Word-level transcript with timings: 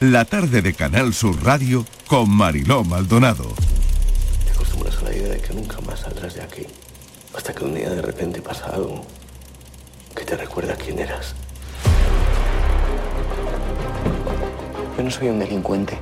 la 0.00 0.24
tarde 0.24 0.62
de 0.62 0.74
Canal 0.74 1.12
Sur 1.12 1.44
Radio 1.44 1.84
con 2.06 2.30
Mariló 2.30 2.84
Maldonado. 2.84 3.52
Te 4.44 4.52
acostumbras 4.52 4.96
a 4.98 5.02
la 5.02 5.12
idea 5.12 5.28
de 5.30 5.40
que 5.40 5.52
nunca 5.52 5.80
más 5.80 6.00
saldrás 6.00 6.34
de 6.34 6.42
aquí. 6.42 6.66
Hasta 7.36 7.52
que 7.52 7.64
un 7.64 7.74
día 7.74 7.90
de 7.90 8.00
repente 8.00 8.40
pasa 8.40 8.66
algo 8.66 9.04
que 10.14 10.24
te 10.24 10.36
recuerda 10.36 10.76
quién 10.76 11.00
eras. 11.00 11.34
Yo 14.96 15.02
no 15.02 15.10
soy 15.10 15.28
un 15.28 15.40
delincuente. 15.40 15.98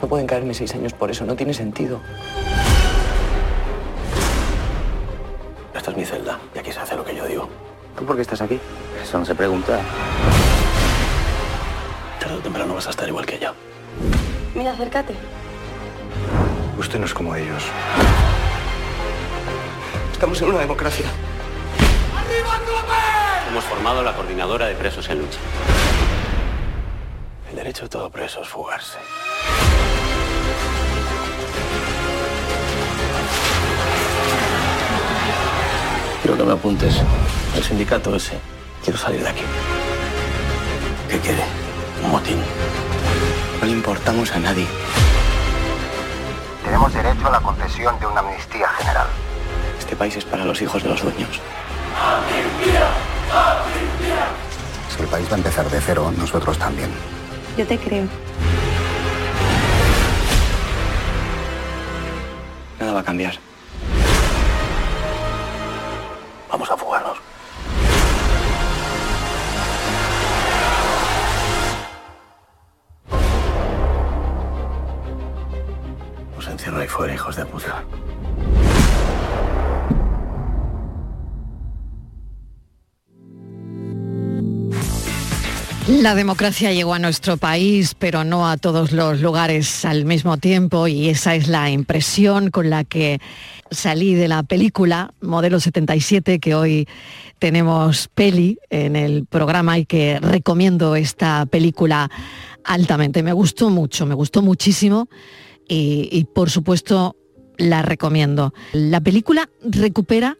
No 0.00 0.08
pueden 0.08 0.26
caerme 0.26 0.54
seis 0.54 0.74
años 0.74 0.94
por 0.94 1.10
eso, 1.10 1.26
no 1.26 1.36
tiene 1.36 1.52
sentido. 1.52 2.00
Esta 5.74 5.90
es 5.90 5.96
mi 5.96 6.04
celda 6.06 6.40
y 6.54 6.58
aquí 6.58 6.72
se 6.72 6.80
hace 6.80 6.96
lo 6.96 7.04
que 7.04 7.14
yo 7.14 7.26
digo. 7.26 7.48
¿Tú 7.96 8.06
por 8.06 8.16
qué 8.16 8.22
estás 8.22 8.40
aquí? 8.40 8.58
Eso 9.02 9.18
no 9.18 9.26
se 9.26 9.34
pregunta. 9.34 9.80
Temprano 12.42 12.74
vas 12.74 12.86
a 12.88 12.90
estar 12.90 13.08
igual 13.08 13.24
que 13.24 13.36
ella. 13.36 13.54
Mira, 14.54 14.72
acércate. 14.72 15.14
Usted 16.78 16.98
no 16.98 17.06
es 17.06 17.14
como 17.14 17.34
ellos. 17.36 17.62
Estamos 20.12 20.40
en 20.42 20.48
una 20.48 20.58
democracia. 20.58 21.06
Hemos 23.48 23.64
formado 23.64 24.02
la 24.02 24.14
coordinadora 24.14 24.66
de 24.66 24.74
presos 24.74 25.08
en 25.08 25.18
lucha. 25.18 25.38
El 27.50 27.56
derecho 27.56 27.84
de 27.84 27.88
todo 27.90 28.10
preso 28.10 28.42
es 28.42 28.48
fugarse. 28.48 28.98
Quiero 36.22 36.36
que 36.36 36.44
me 36.44 36.52
apuntes 36.52 37.02
al 37.54 37.62
sindicato 37.62 38.14
ese. 38.16 38.38
Quiero 38.82 38.98
salir 38.98 39.22
de 39.22 39.28
aquí. 39.28 39.42
¿Qué 41.08 41.18
quiere? 41.18 41.61
Un 42.02 42.10
motín. 42.10 42.38
No 43.60 43.66
le 43.66 43.72
importamos 43.72 44.30
a 44.32 44.38
nadie. 44.38 44.66
Tenemos 46.64 46.92
derecho 46.92 47.26
a 47.26 47.30
la 47.30 47.40
concesión 47.40 47.98
de 48.00 48.06
una 48.06 48.20
amnistía 48.20 48.68
general. 48.68 49.06
Este 49.78 49.96
país 49.96 50.16
es 50.16 50.24
para 50.24 50.44
los 50.44 50.60
hijos 50.62 50.82
de 50.82 50.88
los 50.88 51.02
dueños. 51.02 51.40
Si 54.94 55.02
el 55.02 55.08
país 55.08 55.26
va 55.30 55.34
a 55.34 55.38
empezar 55.38 55.68
de 55.70 55.80
cero, 55.80 56.12
nosotros 56.16 56.58
también. 56.58 56.90
Yo 57.56 57.66
te 57.66 57.78
creo. 57.78 58.04
Nada 62.80 62.92
va 62.92 63.00
a 63.00 63.04
cambiar. 63.04 63.51
Fuera, 76.92 77.14
hijos 77.14 77.36
de 77.36 77.46
puta. 77.46 77.84
La 85.88 86.14
democracia 86.14 86.72
llegó 86.72 86.94
a 86.94 86.98
nuestro 86.98 87.38
país, 87.38 87.96
pero 87.98 88.24
no 88.24 88.48
a 88.48 88.56
todos 88.56 88.92
los 88.92 89.20
lugares 89.20 89.84
al 89.84 90.04
mismo 90.04 90.36
tiempo 90.36 90.86
y 90.86 91.08
esa 91.08 91.34
es 91.34 91.48
la 91.48 91.70
impresión 91.70 92.50
con 92.50 92.70
la 92.70 92.84
que 92.84 93.20
salí 93.70 94.14
de 94.14 94.28
la 94.28 94.42
película 94.42 95.12
Modelo 95.20 95.60
77, 95.60 96.38
que 96.40 96.54
hoy 96.54 96.86
tenemos 97.38 98.08
peli 98.14 98.58
en 98.70 98.96
el 98.96 99.26
programa 99.26 99.78
y 99.78 99.86
que 99.86 100.20
recomiendo 100.20 100.94
esta 100.94 101.46
película 101.46 102.10
altamente. 102.64 103.22
Me 103.22 103.32
gustó 103.32 103.70
mucho, 103.70 104.06
me 104.06 104.14
gustó 104.14 104.42
muchísimo 104.42 105.08
y, 105.74 106.24
por 106.32 106.50
supuesto 106.50 107.16
la 107.56 107.82
recomiendo. 107.82 108.52
La 108.72 109.00
película 109.00 109.48
recupera 109.62 110.36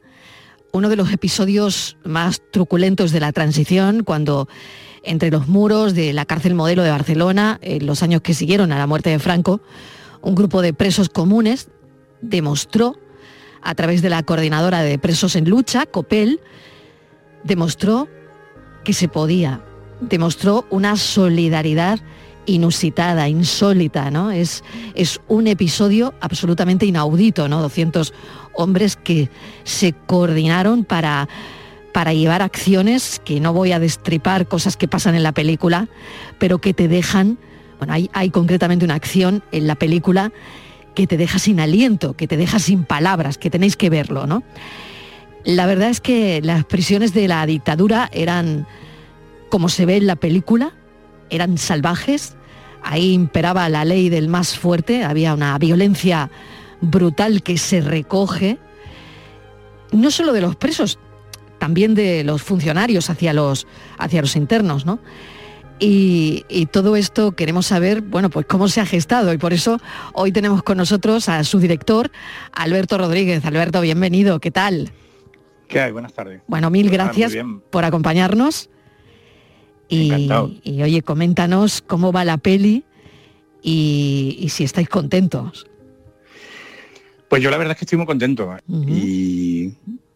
uno 0.73 0.89
de 0.89 0.97
los 0.97 1.13
episodios 1.13 1.97
más 2.05 2.43
truculentos 2.51 3.13
de 3.13 3.21
la 3.21 3.33
transición, 3.33 4.03
cuando 4.03 4.49
entre 5.03 5.31
los 5.31 5.49
muros 5.49 5.95
de 5.95 6.13
la 6.13 6.25
cárcel 6.25 6.55
modelo 6.55 6.83
de 6.83 6.91
Barcelona, 6.91 7.59
en 7.63 7.87
los 7.87 8.03
años 8.03 8.23
que 8.23 8.35
siguieron 8.35 8.73
a 8.73 8.79
la 8.79 8.87
muerte 8.87 9.11
de 9.11 9.19
Franco, 9.19 9.61
un 10.23 10.35
grupo 10.35 10.63
de 10.63 10.73
presos 10.73 11.09
comunes 11.09 11.69
demostró, 12.21 12.99
a 13.61 13.75
través 13.75 14.03
de 14.03 14.11
la 14.11 14.23
coordinadora 14.23 14.83
de 14.83 14.99
presos 14.99 15.37
en 15.37 15.49
lucha, 15.49 15.87
COPEL, 15.87 16.41
demostró 17.45 18.09
que 18.85 18.93
se 18.93 19.09
podía, 19.09 19.63
demostró 20.01 20.67
una 20.71 20.97
solidaridad 20.97 22.01
inusitada, 22.47 23.29
insólita, 23.29 24.11
¿no? 24.11 24.31
Es, 24.31 24.65
es 24.95 25.21
un 25.29 25.47
episodio 25.47 26.15
absolutamente 26.21 26.87
inaudito, 26.87 27.49
¿no? 27.49 27.63
200 27.63 28.13
hombres 28.55 28.97
que 28.97 29.31
se 29.65 29.93
coordinaron 29.93 30.85
para 30.85 31.29
para 31.93 32.15
llevar 32.15 32.43
acciones 32.43 33.21
que 33.25 33.39
no 33.39 33.53
voy 33.53 33.73
a 33.73 33.79
destripar, 33.79 34.49
cosas 34.49 34.77
que 34.77 34.89
pasan 34.89 35.15
en 35.15 35.23
la 35.23 35.33
película, 35.33 35.89
pero 36.39 36.59
que 36.59 36.75
te 36.75 36.89
dejan, 36.89 37.39
bueno, 37.79 37.93
hay, 37.93 38.11
hay 38.15 38.31
concretamente 38.31 38.85
una 38.85 38.95
acción 38.95 39.45
en 39.53 39.67
la 39.67 39.75
película 39.75 40.33
que 40.95 41.07
te 41.07 41.17
deja 41.17 41.39
sin 41.39 41.61
aliento, 41.61 42.15
que 42.15 42.27
te 42.27 42.37
deja 42.37 42.59
sin 42.59 42.85
palabras, 42.85 43.39
que 43.39 43.51
tenéis 43.51 43.77
que 43.77 43.91
verlo, 43.91 44.27
¿no? 44.27 44.43
La 45.45 45.67
verdad 45.67 45.91
es 45.91 46.01
que 46.01 46.41
las 46.43 46.65
prisiones 46.65 47.15
de 47.15 47.29
la 47.29 47.45
dictadura 47.47 48.09
eran, 48.13 48.67
como 49.49 49.69
se 49.69 49.87
ve 49.87 49.97
en 49.97 50.07
la 50.07 50.17
película, 50.17 50.73
eran 51.33 51.59
salvajes, 51.59 52.37
ahí 52.83 53.13
imperaba 53.13 53.69
la 53.69 53.85
ley 53.85 54.11
del 54.11 54.29
más 54.29 54.57
fuerte, 54.57 55.03
había 55.03 55.35
una 55.35 55.59
violencia 55.59 56.31
brutal 56.81 57.43
que 57.43 57.57
se 57.59 57.81
recoge, 57.81 58.59
no 59.93 60.11
solo 60.11 60.33
de 60.33 60.43
los 60.43 60.57
presos, 60.57 60.99
también 61.59 61.95
de 61.95 62.23
los 62.23 62.43
funcionarios 62.43 63.09
hacia 63.09 63.33
los, 63.33 63.67
hacia 63.99 64.21
los 64.21 64.37
internos, 64.37 64.85
¿no? 64.85 64.99
Y, 65.79 66.45
y, 66.49 66.67
todo 66.67 66.95
esto 66.95 67.33
queremos 67.33 67.67
saber, 67.67 68.03
bueno, 68.03 68.31
pues 68.31 68.47
cómo 68.47 68.69
se 68.69 68.81
ha 68.81 68.87
gestado 68.87 69.33
y 69.33 69.39
por 69.39 69.53
eso 69.53 69.81
hoy 70.13 70.31
tenemos 70.31 70.63
con 70.63 70.77
nosotros 70.77 71.29
a 71.29 71.43
su 71.43 71.59
director, 71.59 72.13
Alberto 72.53 72.99
Rodríguez. 72.99 73.45
Alberto, 73.45 73.81
bienvenido, 73.81 74.39
¿qué 74.39 74.53
tal? 74.53 74.93
¿Qué 75.67 75.81
hay? 75.81 75.91
Buenas 75.91 76.13
tardes. 76.13 76.43
Bueno, 76.47 76.71
mil 76.71 76.89
gracias 76.89 77.33
por 77.71 77.85
acompañarnos. 77.85 78.71
Y, 79.93 80.31
y, 80.65 80.83
oye, 80.83 81.03
coméntanos 81.03 81.83
cómo 81.83 82.13
va 82.13 82.25
la 82.25 82.39
peli 82.39 82.83
y, 83.63 84.39
y, 84.41 84.49
si 84.49 84.65
estáis 84.65 84.89
contentos. 84.89 85.67
Pues 87.29 87.43
yo 87.43 87.51
la 87.51 87.59
verdad 87.59 87.73
es 87.73 87.79
que 87.79 87.85
estoy 87.85 87.99
muy 87.99 88.07
contento. 88.07 88.57
Uh 88.69 88.75
-huh. 88.75 88.89
y, 88.89 89.75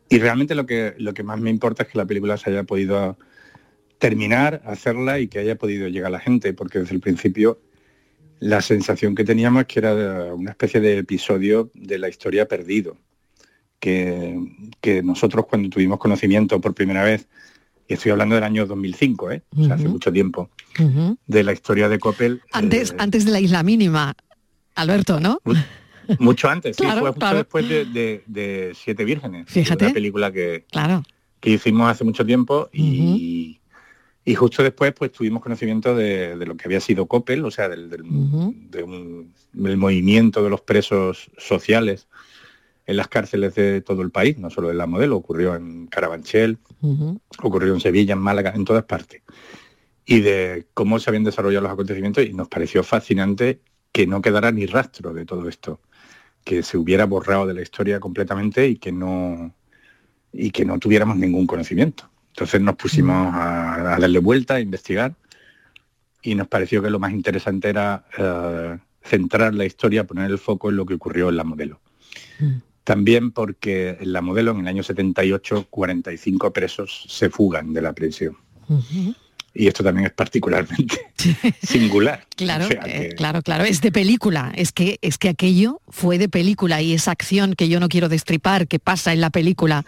y, 0.08 0.18
realmente 0.18 0.54
lo 0.54 0.64
que, 0.64 0.94
lo 0.96 1.12
que 1.12 1.22
más 1.22 1.38
me 1.38 1.50
importa 1.50 1.82
es 1.82 1.90
que 1.90 1.98
la 1.98 2.06
película 2.06 2.38
se 2.38 2.48
haya 2.48 2.64
podido 2.64 3.18
terminar, 3.98 4.62
hacerla 4.64 5.20
y 5.20 5.28
que 5.28 5.40
haya 5.40 5.56
podido 5.56 5.88
llegar 5.88 6.08
a 6.08 6.12
la 6.12 6.20
gente, 6.20 6.54
porque 6.54 6.78
desde 6.78 6.94
el 6.94 7.00
principio 7.00 7.60
la 8.40 8.62
sensación 8.62 9.14
que 9.14 9.24
teníamos 9.24 9.62
es 9.62 9.66
que 9.66 9.78
era 9.80 10.34
una 10.34 10.52
especie 10.52 10.80
de 10.80 10.98
episodio 10.98 11.70
de 11.74 11.98
la 11.98 12.08
historia 12.08 12.48
perdido, 12.48 12.96
que, 13.78 14.38
que 14.80 15.02
nosotros 15.02 15.44
cuando 15.46 15.68
tuvimos 15.68 15.98
conocimiento 15.98 16.60
por 16.62 16.74
primera 16.74 17.04
vez, 17.04 17.28
y 17.88 17.94
estoy 17.94 18.12
hablando 18.12 18.34
del 18.34 18.44
año 18.44 18.66
2005, 18.66 19.30
¿eh? 19.30 19.42
o 19.50 19.56
sea, 19.56 19.64
uh 19.64 19.68
-huh. 19.68 19.72
hace 19.74 19.88
mucho 19.88 20.12
tiempo, 20.12 20.50
uh 20.78 20.82
-huh. 20.82 21.16
de 21.26 21.42
la 21.44 21.52
historia 21.52 21.88
de 21.88 21.98
Coppel. 21.98 22.42
Antes, 22.52 22.90
eh, 22.92 22.96
antes 22.98 23.24
de 23.24 23.30
la 23.32 23.40
isla 23.40 23.62
mínima, 23.62 24.14
Alberto, 24.74 25.20
¿no? 25.20 25.40
Mucho 26.18 26.48
antes, 26.48 26.76
claro, 26.76 26.94
sí, 26.94 27.00
fue 27.00 27.08
justo 27.08 27.20
claro. 27.20 27.38
después 27.38 27.68
de, 27.68 27.84
de, 27.86 28.22
de, 28.26 28.72
Siete 28.76 29.04
Vírgenes. 29.04 29.46
Fíjate. 29.48 29.86
Una 29.86 29.94
película 29.94 30.32
que, 30.32 30.64
claro. 30.70 31.02
que 31.40 31.50
hicimos 31.50 31.90
hace 31.90 32.04
mucho 32.04 32.24
tiempo 32.24 32.68
y, 32.72 33.60
y 34.24 34.34
justo 34.34 34.62
después 34.62 34.92
pues 34.92 35.10
tuvimos 35.10 35.42
conocimiento 35.42 35.96
de, 35.96 36.36
de, 36.36 36.46
lo 36.46 36.56
que 36.56 36.66
había 36.66 36.80
sido 36.80 37.06
Coppel, 37.06 37.44
o 37.44 37.50
sea, 37.50 37.68
del, 37.68 37.90
del, 37.90 38.02
de 38.70 38.82
un, 38.84 39.32
del 39.52 39.76
movimiento 39.76 40.44
de 40.44 40.50
los 40.50 40.60
presos 40.60 41.28
sociales 41.38 42.06
en 42.86 42.96
las 42.96 43.08
cárceles 43.08 43.54
de 43.54 43.80
todo 43.80 44.02
el 44.02 44.10
país, 44.10 44.38
no 44.38 44.48
solo 44.48 44.70
en 44.70 44.78
la 44.78 44.86
modelo, 44.86 45.16
ocurrió 45.16 45.56
en 45.56 45.86
Carabanchel, 45.88 46.58
uh 46.82 46.94
-huh. 46.94 47.20
ocurrió 47.42 47.74
en 47.74 47.80
Sevilla, 47.80 48.12
en 48.12 48.20
Málaga, 48.20 48.52
en 48.54 48.64
todas 48.64 48.84
partes. 48.84 49.22
Y 50.04 50.20
de 50.20 50.66
cómo 50.72 50.98
se 51.00 51.10
habían 51.10 51.24
desarrollado 51.24 51.64
los 51.64 51.72
acontecimientos 51.72 52.24
y 52.24 52.32
nos 52.32 52.48
pareció 52.48 52.84
fascinante 52.84 53.60
que 53.90 54.06
no 54.06 54.22
quedara 54.22 54.52
ni 54.52 54.66
rastro 54.66 55.12
de 55.12 55.24
todo 55.24 55.48
esto, 55.48 55.80
que 56.44 56.62
se 56.62 56.78
hubiera 56.78 57.06
borrado 57.06 57.46
de 57.46 57.54
la 57.54 57.62
historia 57.62 57.98
completamente 57.98 58.68
y 58.68 58.76
que 58.76 58.92
no 58.92 59.52
y 60.32 60.50
que 60.50 60.64
no 60.64 60.78
tuviéramos 60.78 61.16
ningún 61.16 61.46
conocimiento. 61.46 62.08
Entonces 62.28 62.60
nos 62.60 62.76
pusimos 62.76 63.34
a, 63.34 63.94
a 63.94 63.98
darle 63.98 64.18
vuelta, 64.18 64.54
a 64.56 64.60
investigar 64.60 65.14
y 66.22 66.34
nos 66.34 66.46
pareció 66.46 66.82
que 66.82 66.90
lo 66.90 66.98
más 66.98 67.12
interesante 67.12 67.68
era 67.68 68.04
uh, 68.18 68.78
centrar 69.02 69.54
la 69.54 69.64
historia, 69.64 70.06
poner 70.06 70.30
el 70.30 70.38
foco 70.38 70.68
en 70.68 70.76
lo 70.76 70.84
que 70.84 70.94
ocurrió 70.94 71.30
en 71.30 71.36
la 71.36 71.44
modelo. 71.44 71.80
Mm. 72.38 72.56
También 72.86 73.32
porque 73.32 73.96
en 74.00 74.12
la 74.12 74.20
modelo, 74.20 74.52
en 74.52 74.60
el 74.60 74.68
año 74.68 74.84
78, 74.84 75.66
45 75.68 76.52
presos 76.52 77.04
se 77.08 77.30
fugan 77.30 77.72
de 77.72 77.82
la 77.82 77.92
prisión. 77.92 78.36
Uh 78.68 78.78
-huh. 78.78 79.16
y 79.52 79.66
esto 79.66 79.82
también 79.82 80.06
es 80.06 80.12
particularmente 80.12 80.96
singular. 81.62 82.24
Claro, 82.36 82.68
eh, 82.84 83.14
claro, 83.16 83.40
claro, 83.42 83.64
es 83.64 83.80
de 83.80 83.90
película, 83.90 84.52
es 84.54 84.70
que, 84.70 84.98
es 85.00 85.16
que 85.16 85.30
aquello 85.30 85.80
fue 85.88 86.18
de 86.18 86.28
película 86.28 86.82
y 86.82 86.92
esa 86.92 87.10
acción 87.10 87.54
que 87.54 87.68
yo 87.68 87.80
no 87.80 87.88
quiero 87.88 88.10
destripar, 88.10 88.68
que 88.68 88.78
pasa 88.78 89.12
en 89.14 89.22
la 89.22 89.30
película 89.30 89.84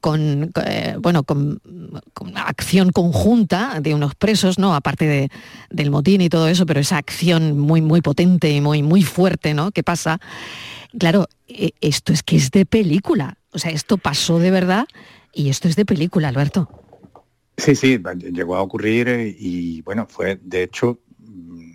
con, 0.00 0.50
eh, 0.66 0.96
bueno, 0.98 1.22
con, 1.22 1.62
acción 2.34 2.90
conjunta 2.90 3.80
de 3.80 3.94
unos 3.94 4.14
presos, 4.16 4.58
¿no? 4.58 4.74
Aparte 4.74 5.06
de, 5.06 5.30
del 5.70 5.90
motín 5.90 6.20
y 6.20 6.28
todo 6.28 6.48
eso, 6.48 6.66
pero 6.66 6.80
esa 6.80 6.98
acción 6.98 7.58
muy, 7.58 7.80
muy 7.80 8.02
potente 8.02 8.50
y 8.50 8.60
muy, 8.60 8.82
muy 8.82 9.02
fuerte, 9.02 9.54
¿no? 9.54 9.70
Que 9.70 9.82
pasa. 9.82 10.20
Claro, 10.98 11.28
eh, 11.48 11.72
esto 11.80 12.12
es 12.12 12.22
que 12.22 12.36
es 12.36 12.50
de 12.50 12.66
película. 12.66 13.38
O 13.50 13.58
sea, 13.58 13.70
esto 13.70 13.98
pasó 13.98 14.38
de 14.38 14.50
verdad 14.50 14.86
y 15.32 15.48
esto 15.48 15.68
es 15.68 15.76
de 15.76 15.84
película, 15.84 16.28
Alberto. 16.28 16.68
Sí, 17.56 17.74
sí, 17.74 18.00
llegó 18.32 18.56
a 18.56 18.62
ocurrir 18.62 19.08
eh, 19.08 19.36
y 19.38 19.80
bueno, 19.82 20.06
fue 20.08 20.40
de 20.42 20.64
hecho 20.64 21.00
mm, 21.18 21.70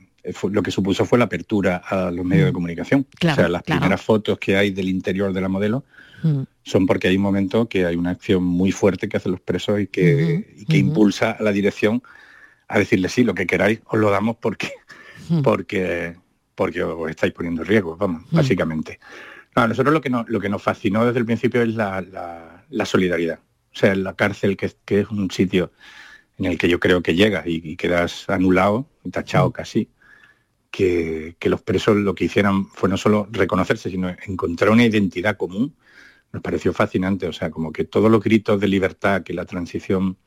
lo 0.51 0.61
que 0.61 0.71
supuso 0.71 1.05
fue 1.05 1.17
la 1.17 1.25
apertura 1.25 1.77
a 1.77 2.11
los 2.11 2.25
medios 2.25 2.45
de 2.45 2.51
mm. 2.51 2.53
comunicación. 2.53 3.07
o 3.21 3.35
sea, 3.35 3.47
las 3.47 3.63
primeras 3.63 4.01
fotos 4.01 4.37
que 4.39 4.57
hay 4.57 4.71
del 4.71 4.89
interior 4.89 5.31
de 5.31 5.41
la 5.41 5.47
modelo 5.47 5.85
mm. 6.23 6.41
son 6.63 6.85
porque 6.85 7.07
hay 7.07 7.15
un 7.15 7.23
momento 7.23 7.69
que 7.69 7.85
hay 7.85 7.95
una 7.95 8.11
acción 8.11 8.43
muy 8.43 8.71
fuerte 8.71 9.07
que 9.07 9.17
hacen 9.17 9.31
los 9.31 9.41
presos 9.41 9.79
y 9.79 9.87
que, 9.87 10.65
que 10.67 10.77
impulsa 10.77 11.31
a 11.31 11.43
la 11.43 11.51
dirección 11.51 12.03
a 12.69 12.77
decirle 12.77 13.09
sí, 13.09 13.23
lo 13.23 13.33
que 13.33 13.47
queráis, 13.47 13.81
os 13.85 13.99
lo 13.99 14.11
damos 14.11 14.37
porque, 14.37 14.71
porque, 15.43 16.15
porque 16.59 16.83
os 16.83 17.09
estáis 17.09 17.31
poniendo 17.31 17.61
en 17.61 17.69
riesgo, 17.69 17.95
vamos, 17.95 18.23
básicamente. 18.31 18.99
a 19.55 19.65
nosotros 19.65 19.93
lo 19.93 20.01
que, 20.01 20.09
nos, 20.09 20.27
lo 20.27 20.41
que 20.41 20.49
nos 20.49 20.61
fascinó 20.61 21.05
desde 21.05 21.19
el 21.19 21.25
principio 21.25 21.61
es 21.61 21.69
la 21.73 22.83
solidaridad. 22.83 23.39
O 23.73 23.77
sea, 23.79 23.95
la 23.95 24.13
cárcel, 24.13 24.57
que, 24.57 24.75
es 24.87 25.09
un 25.09 25.31
sitio 25.31 25.71
en 26.37 26.47
el 26.47 26.57
que 26.57 26.67
yo 26.67 26.81
creo 26.81 27.01
que 27.01 27.15
llegas 27.15 27.45
y, 27.47 27.77
quedas 27.77 28.29
anulado, 28.29 28.89
tachado 29.09 29.53
casi, 29.53 29.89
que, 30.69 31.37
los 31.43 31.61
presos 31.61 31.95
lo 31.95 32.13
que 32.13 32.25
hicieran 32.25 32.65
fue 32.65 32.89
no 32.89 32.97
solo 32.97 33.25
reconocerse, 33.31 33.89
sino 33.89 34.09
encontrar 34.27 34.71
una 34.71 34.85
identidad 34.85 35.37
común, 35.37 35.77
nos 36.33 36.41
pareció 36.41 36.73
fascinante. 36.73 37.25
O 37.25 37.31
sea, 37.31 37.49
como 37.51 37.71
que 37.71 37.85
todos 37.85 38.11
los 38.11 38.21
gritos 38.21 38.59
de 38.59 38.67
libertad 38.67 39.23
que 39.23 39.33
la 39.33 39.45
transición, 39.45 40.17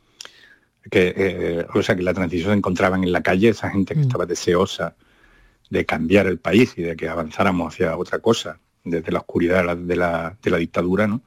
que, 0.91 1.13
eh, 1.15 1.67
o 1.75 1.83
sea, 1.83 1.95
que 1.95 2.03
la 2.03 2.15
transición 2.15 2.53
se 2.53 2.57
encontraban 2.57 3.05
en 3.05 3.13
la 3.13 3.23
calle, 3.23 3.51
esa 3.51 3.69
gente 3.69 3.93
que 3.93 4.01
mm. 4.01 4.05
estaba 4.05 4.25
deseosa 4.25 4.97
de 5.73 5.87
cambiar 5.87 6.27
el 6.27 6.39
país 6.39 6.75
y 6.77 6.83
de 6.83 6.97
que 6.97 7.09
avanzáramos 7.09 7.73
hacia 7.73 7.97
otra 7.97 8.19
cosa, 8.19 8.61
desde 8.85 9.11
la 9.11 9.21
oscuridad 9.21 9.75
de 9.75 9.97
la, 9.97 10.37
de 10.43 10.51
la 10.51 10.59
dictadura, 10.59 11.07
¿no? 11.07 11.23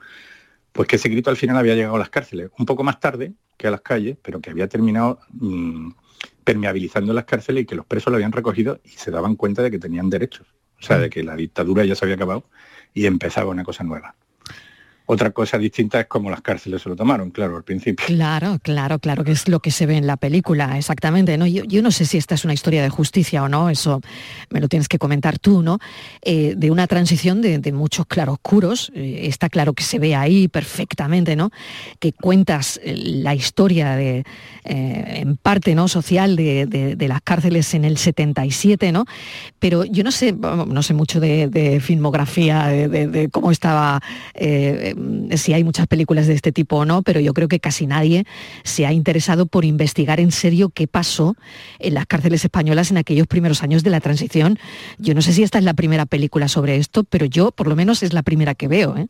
pues 0.72 0.88
que 0.88 0.98
ese 0.98 1.10
grito 1.10 1.32
al 1.32 1.38
final 1.38 1.58
había 1.58 1.74
llegado 1.74 1.96
a 1.96 2.00
las 2.00 2.10
cárceles, 2.10 2.52
un 2.60 2.66
poco 2.66 2.84
más 2.84 3.00
tarde 3.00 3.34
que 3.58 3.68
a 3.68 3.72
las 3.72 3.82
calles, 3.82 4.18
pero 4.22 4.40
que 4.42 4.52
había 4.52 4.68
terminado 4.68 5.20
mm, 5.32 5.90
permeabilizando 6.44 7.12
las 7.12 7.26
cárceles 7.26 7.64
y 7.64 7.66
que 7.66 7.76
los 7.76 7.88
presos 7.88 8.12
lo 8.12 8.18
habían 8.18 8.34
recogido 8.34 8.80
y 8.84 8.90
se 8.90 9.10
daban 9.10 9.36
cuenta 9.36 9.64
de 9.64 9.72
que 9.72 9.80
tenían 9.80 10.12
derechos, 10.12 10.46
o 10.80 10.84
sea, 10.84 11.00
de 11.00 11.10
que 11.10 11.24
la 11.24 11.36
dictadura 11.36 11.84
ya 11.86 11.96
se 11.96 12.06
había 12.06 12.16
acabado 12.16 12.44
y 12.94 13.08
empezaba 13.08 13.50
una 13.50 13.64
cosa 13.64 13.84
nueva. 13.84 14.16
Otra 15.08 15.30
cosa 15.30 15.60
distinta 15.60 16.00
es 16.00 16.08
cómo 16.08 16.32
las 16.32 16.42
cárceles 16.42 16.82
se 16.82 16.90
lo 16.90 16.96
tomaron, 16.96 17.30
claro, 17.30 17.58
al 17.58 17.64
principio. 17.64 18.04
Claro, 18.08 18.58
claro, 18.62 18.98
claro, 18.98 19.24
que 19.24 19.34
es 19.34 19.48
lo 19.48 19.60
que 19.60 19.70
se 19.70 19.86
ve 19.86 19.98
en 19.98 20.08
la 20.08 20.18
película, 20.18 20.80
exactamente. 20.80 21.38
¿no? 21.38 21.46
Yo, 21.46 21.82
no 21.84 21.92
sé 21.92 22.06
si 22.06 22.18
esta 22.18 22.34
es 22.34 22.44
una 22.44 22.56
historia 22.56 22.82
de 22.82 22.90
justicia 22.90 23.44
o 23.44 23.50
no, 23.50 23.70
eso 23.70 24.02
me 24.50 24.60
lo 24.60 24.68
tienes 24.68 24.88
que 24.88 24.98
comentar 24.98 25.38
tú, 25.38 25.62
¿no? 25.62 25.78
Eh, 26.24 26.56
de 26.58 26.72
una 26.72 26.88
transición 26.88 27.42
de, 27.42 27.72
muchos 27.72 28.08
claroscuros, 28.08 28.92
eh, 28.96 29.22
está 29.24 29.50
claro 29.50 29.74
que 29.74 29.84
se 29.84 30.00
ve 30.00 30.16
ahí 30.16 30.48
perfectamente, 30.48 31.36
¿no? 31.36 31.52
Que 32.00 32.12
cuentas 32.12 32.80
eh, 32.84 32.96
la 32.96 33.36
historia 33.36 33.96
de, 33.96 34.24
en 34.64 35.38
parte, 35.38 35.76
¿no? 35.76 35.88
Social 35.88 36.36
de, 36.36 36.96
las 37.08 37.22
cárceles 37.22 37.76
en 37.76 37.86
el 37.86 37.98
77, 37.98 38.92
¿no? 38.92 39.06
Pero 39.60 39.86
yo 39.86 40.04
no 40.04 40.12
sé, 40.12 40.32
no 40.34 40.82
sé 40.82 40.96
mucho 40.96 41.20
de, 41.20 41.80
filmografía, 41.84 42.68
de, 42.68 43.30
cómo 43.32 43.52
estaba 43.52 44.02
Mm, 44.96 45.34
si 45.36 45.54
hay 45.54 45.64
muchas 45.64 45.88
películas 45.88 46.26
de 46.26 46.34
este 46.34 46.52
tipo 46.52 46.78
o 46.78 46.86
no, 46.86 47.02
pero 47.04 47.20
yo 47.20 47.34
creo 47.34 47.50
que 47.50 47.60
casi 47.60 47.86
nadie 47.86 48.26
se 48.64 48.86
ha 48.86 48.94
interesado 48.94 49.46
por 49.46 49.66
investigar 49.66 50.22
en 50.22 50.32
serio 50.32 50.70
qué 50.70 50.88
pasó 50.88 51.36
en 51.80 51.94
las 51.94 52.06
cárceles 52.06 52.46
españolas 52.46 52.92
en 52.92 52.98
aquellos 52.98 53.28
primeros 53.28 53.62
años 53.62 53.84
de 53.84 53.90
la 53.90 54.00
transición. 54.00 54.58
Yo 54.98 55.14
no 55.14 55.22
sé 55.22 55.34
si 55.34 55.44
esta 55.44 55.58
es 55.58 55.66
la 55.66 55.74
primera 55.74 56.06
película 56.06 56.48
sobre 56.48 56.78
esto, 56.78 57.04
pero 57.04 57.26
yo 57.26 57.52
por 57.52 57.68
lo 57.68 57.76
menos 57.76 58.04
es 58.04 58.14
la 58.14 58.24
primera 58.24 58.56
que 58.56 58.70
veo. 58.70 58.96
¿eh? 58.96 59.08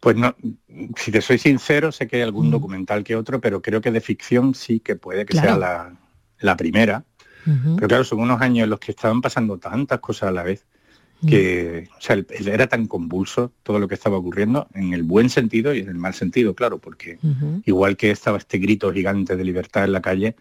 Pues 0.00 0.14
no, 0.16 0.36
si 0.96 1.10
te 1.10 1.22
soy 1.22 1.38
sincero, 1.38 1.90
sé 1.90 2.06
que 2.06 2.16
hay 2.16 2.22
algún 2.22 2.48
mm. 2.48 2.50
documental 2.50 3.04
que 3.04 3.16
otro, 3.16 3.40
pero 3.40 3.62
creo 3.62 3.80
que 3.80 3.90
de 3.90 4.02
ficción 4.02 4.54
sí 4.54 4.80
que 4.80 4.94
puede 4.94 5.24
que 5.24 5.38
sea 5.38 5.56
la, 5.56 6.56
primera. 6.56 7.04
Pero 7.76 7.88
claro, 7.88 8.04
son 8.04 8.20
unos 8.20 8.42
años 8.42 8.64
en 8.64 8.70
los 8.70 8.78
que 8.78 8.92
estaban 8.92 9.22
pasando 9.22 9.56
tantas 9.56 10.00
cosas 10.00 10.28
a 10.28 10.32
la 10.32 10.42
vez 10.42 10.66
que 11.26 11.88
o 11.96 12.00
sea, 12.00 12.22
era 12.46 12.68
tan 12.68 12.86
convulso 12.86 13.52
todo 13.62 13.78
lo 13.78 13.88
que 13.88 13.94
estaba 13.94 14.18
ocurriendo 14.18 14.68
en 14.74 14.92
el 14.92 15.02
buen 15.02 15.30
sentido 15.30 15.74
y 15.74 15.80
en 15.80 15.88
el 15.88 15.96
mal 15.96 16.14
sentido, 16.14 16.54
claro, 16.54 16.78
porque 16.78 17.18
igual 17.64 17.96
que 17.96 18.10
estaba 18.10 18.38
este 18.38 18.58
grito 18.58 18.92
gigante 18.92 19.36
de 19.36 19.44
libertad 19.44 19.84
en 19.84 19.92
la 19.92 20.02
calle, 20.02 20.36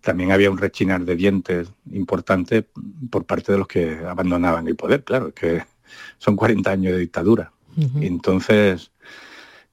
también 0.00 0.32
había 0.32 0.50
un 0.50 0.58
rechinar 0.58 1.04
de 1.04 1.16
dientes 1.16 1.68
importante 1.92 2.66
por 3.10 3.24
parte 3.24 3.52
de 3.52 3.58
los 3.58 3.68
que 3.68 3.98
abandonaban 4.06 4.66
el 4.66 4.76
poder, 4.76 5.04
claro, 5.04 5.32
que 5.32 5.62
son 6.18 6.36
40 6.36 6.70
años 6.70 6.92
de 6.92 6.98
dictadura. 6.98 7.52
Entonces, 8.00 8.90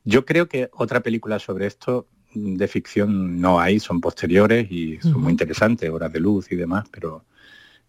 yo 0.05 0.25
creo 0.25 0.47
que 0.47 0.69
otra 0.73 1.01
película 1.01 1.39
sobre 1.39 1.67
esto 1.67 2.07
de 2.33 2.67
ficción 2.67 3.41
no 3.41 3.59
hay, 3.59 3.79
son 3.79 3.99
posteriores 3.99 4.71
y 4.71 4.99
son 5.01 5.21
muy 5.21 5.31
interesantes, 5.31 5.89
horas 5.89 6.13
de 6.13 6.19
luz 6.19 6.51
y 6.51 6.55
demás, 6.55 6.85
pero 6.91 7.25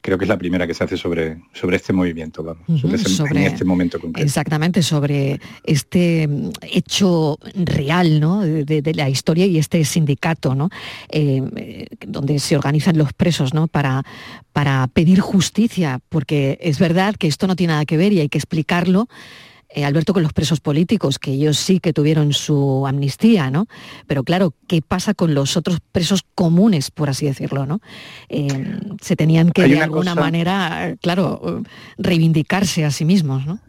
creo 0.01 0.17
que 0.17 0.25
es 0.25 0.29
la 0.29 0.39
primera 0.39 0.67
que 0.67 0.75
se 0.75 0.85
hace 0.85 0.97
sobre, 0.97 1.43
sobre 1.53 1.77
este 1.77 1.93
movimiento, 1.93 2.43
vamos, 2.43 2.81
sobre, 2.81 3.41
en 3.41 3.53
este 3.53 3.65
momento 3.65 4.01
concreto. 4.01 4.25
Exactamente, 4.25 4.83
sobre 4.83 5.41
este 5.65 6.27
mm, 6.27 6.51
hecho 6.63 7.39
real 7.55 8.21
¿no? 8.21 8.41
de, 8.41 8.93
la 8.95 9.09
historia 9.09 9.47
y 9.47 9.59
este 9.59 9.85
sindicato, 9.85 10.55
¿no? 10.55 10.71
Eh, 11.11 11.43
eh, 11.57 11.87
donde 12.07 12.39
se 12.39 12.57
organizan 12.57 12.97
los 12.97 13.13
presos 13.13 13.53
¿no? 13.53 13.67
para, 13.67 14.03
para 14.53 14.87
pedir 14.89 15.21
justicia, 15.21 16.01
porque 16.09 16.59
es 16.61 16.79
verdad 16.79 17.15
que 17.17 17.29
esto 17.29 17.47
no 17.47 17.57
tiene 17.57 17.75
nada 17.75 17.85
que 17.85 17.97
ver 17.97 18.13
y 18.13 18.21
hay 18.21 18.29
que 18.29 18.39
explicarlo 18.39 19.09
eh, 19.73 19.85
Alberto, 19.85 20.13
con 20.13 20.23
los 20.23 20.33
presos 20.33 20.61
políticos, 20.61 21.19
que 21.19 21.33
ellos 21.33 21.59
sí 21.59 21.79
que 21.81 21.93
tuvieron 21.93 22.33
su 22.33 22.87
amnistía, 22.87 23.51
¿no? 23.51 23.67
Pero 24.07 24.25
claro, 24.25 24.55
¿qué 24.67 24.83
pasa 24.83 25.15
con 25.15 25.35
los 25.35 25.57
otros 25.57 25.79
presos 25.93 26.25
comunes, 26.35 26.91
por 26.91 27.09
así 27.09 27.27
decirlo, 27.27 27.67
¿no? 27.67 27.81
Eh, 28.29 28.79
se 29.01 29.17
tenían 29.17 29.51
que 29.51 29.69
de 29.69 29.81
alguna 29.81 30.15
manera, 30.15 30.97
claro, 31.01 31.63
reivindicarse 31.99 32.85
a 32.85 32.91
sí 32.91 33.05
mismos, 33.05 33.47
¿no? 33.47 33.61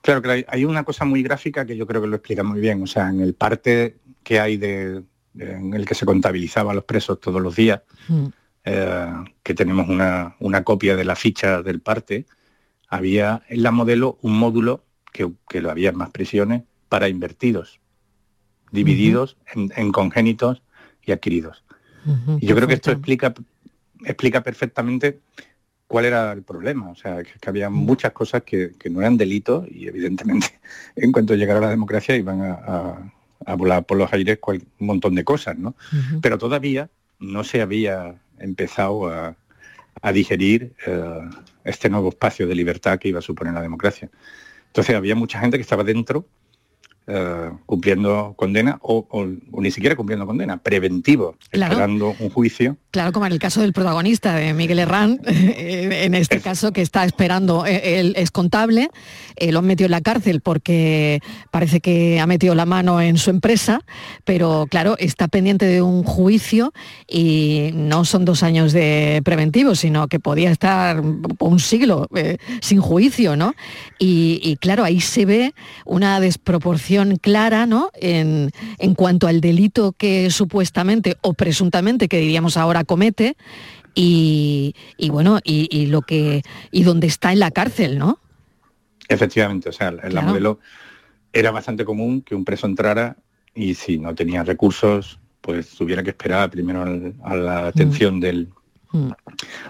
Claro, 0.00 0.22
que 0.22 0.44
hay 0.48 0.64
una 0.64 0.82
cosa 0.82 1.04
muy 1.04 1.22
gráfica 1.22 1.64
que 1.64 1.76
yo 1.76 1.86
creo 1.86 2.02
que 2.02 2.08
lo 2.08 2.16
explica 2.16 2.42
muy 2.42 2.60
bien. 2.60 2.82
O 2.82 2.86
sea, 2.86 3.08
en 3.08 3.20
el 3.20 3.34
parte 3.34 3.98
que 4.24 4.40
hay 4.40 4.56
de, 4.56 5.04
en 5.38 5.74
el 5.74 5.86
que 5.86 5.94
se 5.94 6.06
contabilizaba 6.06 6.72
a 6.72 6.74
los 6.74 6.84
presos 6.84 7.20
todos 7.20 7.40
los 7.40 7.54
días, 7.54 7.82
mm. 8.08 8.26
eh, 8.64 9.12
que 9.42 9.54
tenemos 9.54 9.88
una, 9.88 10.36
una 10.40 10.64
copia 10.64 10.96
de 10.96 11.04
la 11.04 11.16
ficha 11.16 11.62
del 11.62 11.80
parte, 11.80 12.26
había 12.88 13.42
en 13.48 13.62
la 13.62 13.70
modelo 13.70 14.18
un 14.22 14.38
módulo 14.38 14.84
que, 15.12 15.60
lo 15.60 15.70
había 15.70 15.92
más 15.92 16.10
prisiones 16.10 16.62
para 16.88 17.08
invertidos, 17.08 17.80
divididos 18.70 19.36
en, 19.54 19.92
congénitos 19.92 20.62
y 21.04 21.12
adquiridos. 21.12 21.64
y 22.40 22.46
yo 22.46 22.56
creo 22.56 22.66
que 22.66 22.74
esto 22.74 22.90
explica, 22.90 23.34
explica 24.04 24.42
perfectamente 24.42 25.20
cuál 25.92 26.06
era 26.06 26.32
el 26.32 26.42
problema. 26.42 26.88
O 26.90 26.94
sea, 26.94 27.22
que, 27.22 27.48
había 27.50 27.68
muchas 27.68 28.12
cosas 28.12 28.42
que, 28.44 28.72
no 28.90 29.00
eran 29.00 29.18
delitos 29.18 29.66
y 29.70 29.88
evidentemente 29.88 30.58
en 30.96 31.12
cuanto 31.12 31.34
llegara 31.34 31.60
la 31.60 31.68
democracia 31.68 32.16
iban 32.16 32.40
a, 32.40 33.12
volar 33.56 33.84
por 33.84 33.98
los 33.98 34.10
aires 34.12 34.38
un 34.46 34.86
montón 34.86 35.14
de 35.16 35.24
cosas, 35.24 35.58
¿no? 35.58 35.74
Pero 36.22 36.38
todavía 36.38 36.88
no 37.18 37.44
se 37.44 37.60
había 37.60 38.14
empezado 38.38 39.08
a, 39.08 39.36
digerir 40.12 40.72
eh, 40.86 41.20
este 41.64 41.90
nuevo 41.90 42.08
espacio 42.08 42.46
de 42.46 42.54
libertad 42.54 42.98
que 42.98 43.08
iba 43.08 43.18
a 43.18 43.22
suponer 43.22 43.52
la 43.52 43.60
democracia. 43.60 44.08
Entonces 44.72 44.96
había 44.96 45.14
mucha 45.14 45.38
gente 45.38 45.58
que 45.58 45.60
estaba 45.60 45.84
dentro 45.84 46.26
eh, 47.08 47.50
cumpliendo 47.66 48.34
condena 48.36 48.78
o, 48.80 49.26
ni 49.58 49.72
siquiera 49.72 49.96
cumpliendo 49.96 50.24
condena, 50.24 50.58
preventivo, 50.58 51.36
esperando 51.50 52.14
un 52.20 52.30
juicio. 52.30 52.76
Claro, 52.92 53.10
como 53.10 53.26
en 53.26 53.32
el 53.32 53.40
caso 53.40 53.60
del 53.60 53.72
protagonista 53.72 54.36
de 54.36 54.54
Miguel 54.54 54.78
Herrán, 54.78 55.20
eh, 55.26 56.02
en 56.04 56.14
este 56.14 56.40
caso 56.40 56.72
que 56.72 56.80
está 56.80 57.04
esperando, 57.04 57.66
eh, 57.66 57.98
él 57.98 58.14
es 58.16 58.30
contable, 58.30 58.88
lo 59.40 59.58
han 59.58 59.66
metido 59.66 59.86
en 59.86 59.90
la 59.90 60.00
cárcel 60.00 60.42
porque 60.42 61.20
parece 61.50 61.80
que 61.80 62.20
ha 62.20 62.26
metido 62.28 62.54
la 62.54 62.66
mano 62.66 63.00
en 63.00 63.18
su 63.18 63.30
empresa, 63.30 63.80
pero 64.24 64.68
claro, 64.70 64.96
está 64.98 65.26
pendiente 65.26 65.66
de 65.66 65.82
un 65.82 66.04
juicio 66.04 66.72
y 67.08 67.70
no 67.74 68.04
son 68.04 68.24
dos 68.24 68.44
años 68.44 68.72
de 68.72 69.22
preventivo, 69.24 69.74
sino 69.74 70.06
que 70.06 70.20
podía 70.20 70.52
estar 70.52 71.00
un 71.00 71.58
siglo 71.58 72.08
sin 72.60 72.80
juicio, 72.80 73.34
¿no? 73.34 73.54
y 73.98 74.56
claro, 74.60 74.84
ahí 74.84 75.00
se 75.00 75.24
ve 75.24 75.54
una 75.84 76.20
desproporción 76.20 76.91
clara 77.20 77.66
¿no? 77.66 77.90
en, 77.94 78.50
en 78.78 78.94
cuanto 78.94 79.26
al 79.26 79.40
delito 79.40 79.92
que 79.92 80.30
supuestamente 80.30 81.16
o 81.20 81.34
presuntamente, 81.34 82.08
que 82.08 82.18
diríamos 82.18 82.56
ahora, 82.56 82.84
comete, 82.84 83.36
y, 83.94 84.74
bueno, 85.10 85.38
y, 85.44 85.86
lo 85.86 86.02
que 86.02 86.42
y 86.70 86.82
dónde 86.82 87.06
está 87.06 87.32
en 87.32 87.40
la 87.40 87.50
cárcel, 87.50 87.98
¿no? 87.98 88.18
Efectivamente, 89.08 89.68
o 89.68 89.72
sea, 89.72 89.88
en 89.88 90.14
la 90.14 90.22
modelo 90.22 90.60
era 91.32 91.50
bastante 91.50 91.84
común 91.84 92.22
que 92.22 92.34
un 92.34 92.44
preso 92.44 92.66
entrara 92.66 93.16
y 93.54 93.74
si 93.74 93.98
no 93.98 94.14
tenía 94.14 94.44
recursos, 94.44 95.18
pues 95.40 95.70
tuviera 95.70 96.02
que 96.02 96.10
esperar 96.10 96.50
primero 96.50 96.84
a 97.24 97.36
la 97.36 97.66
atención 97.66 98.16
mm. 98.16 98.20
del, 98.20 98.48
mm. 98.92 99.10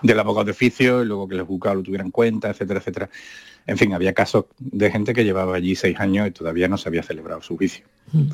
del 0.02 0.20
abogado 0.20 0.46
de 0.46 0.50
oficio 0.52 1.02
y 1.02 1.06
luego 1.06 1.28
que 1.28 1.36
el 1.36 1.42
juzgado 1.42 1.76
lo 1.76 1.82
tuviera 1.82 2.04
en 2.04 2.10
cuenta, 2.10 2.50
etcétera, 2.50 2.80
etcétera. 2.80 3.10
En 3.66 3.78
fin, 3.78 3.94
había 3.94 4.12
casos 4.12 4.46
de 4.58 4.90
gente 4.90 5.14
que 5.14 5.24
llevaba 5.24 5.56
allí 5.56 5.76
seis 5.76 5.98
años 6.00 6.28
y 6.28 6.30
todavía 6.32 6.68
no 6.68 6.76
se 6.76 6.88
había 6.88 7.02
celebrado 7.02 7.42
su 7.42 7.56
juicio. 7.56 7.84
Mm. 8.12 8.30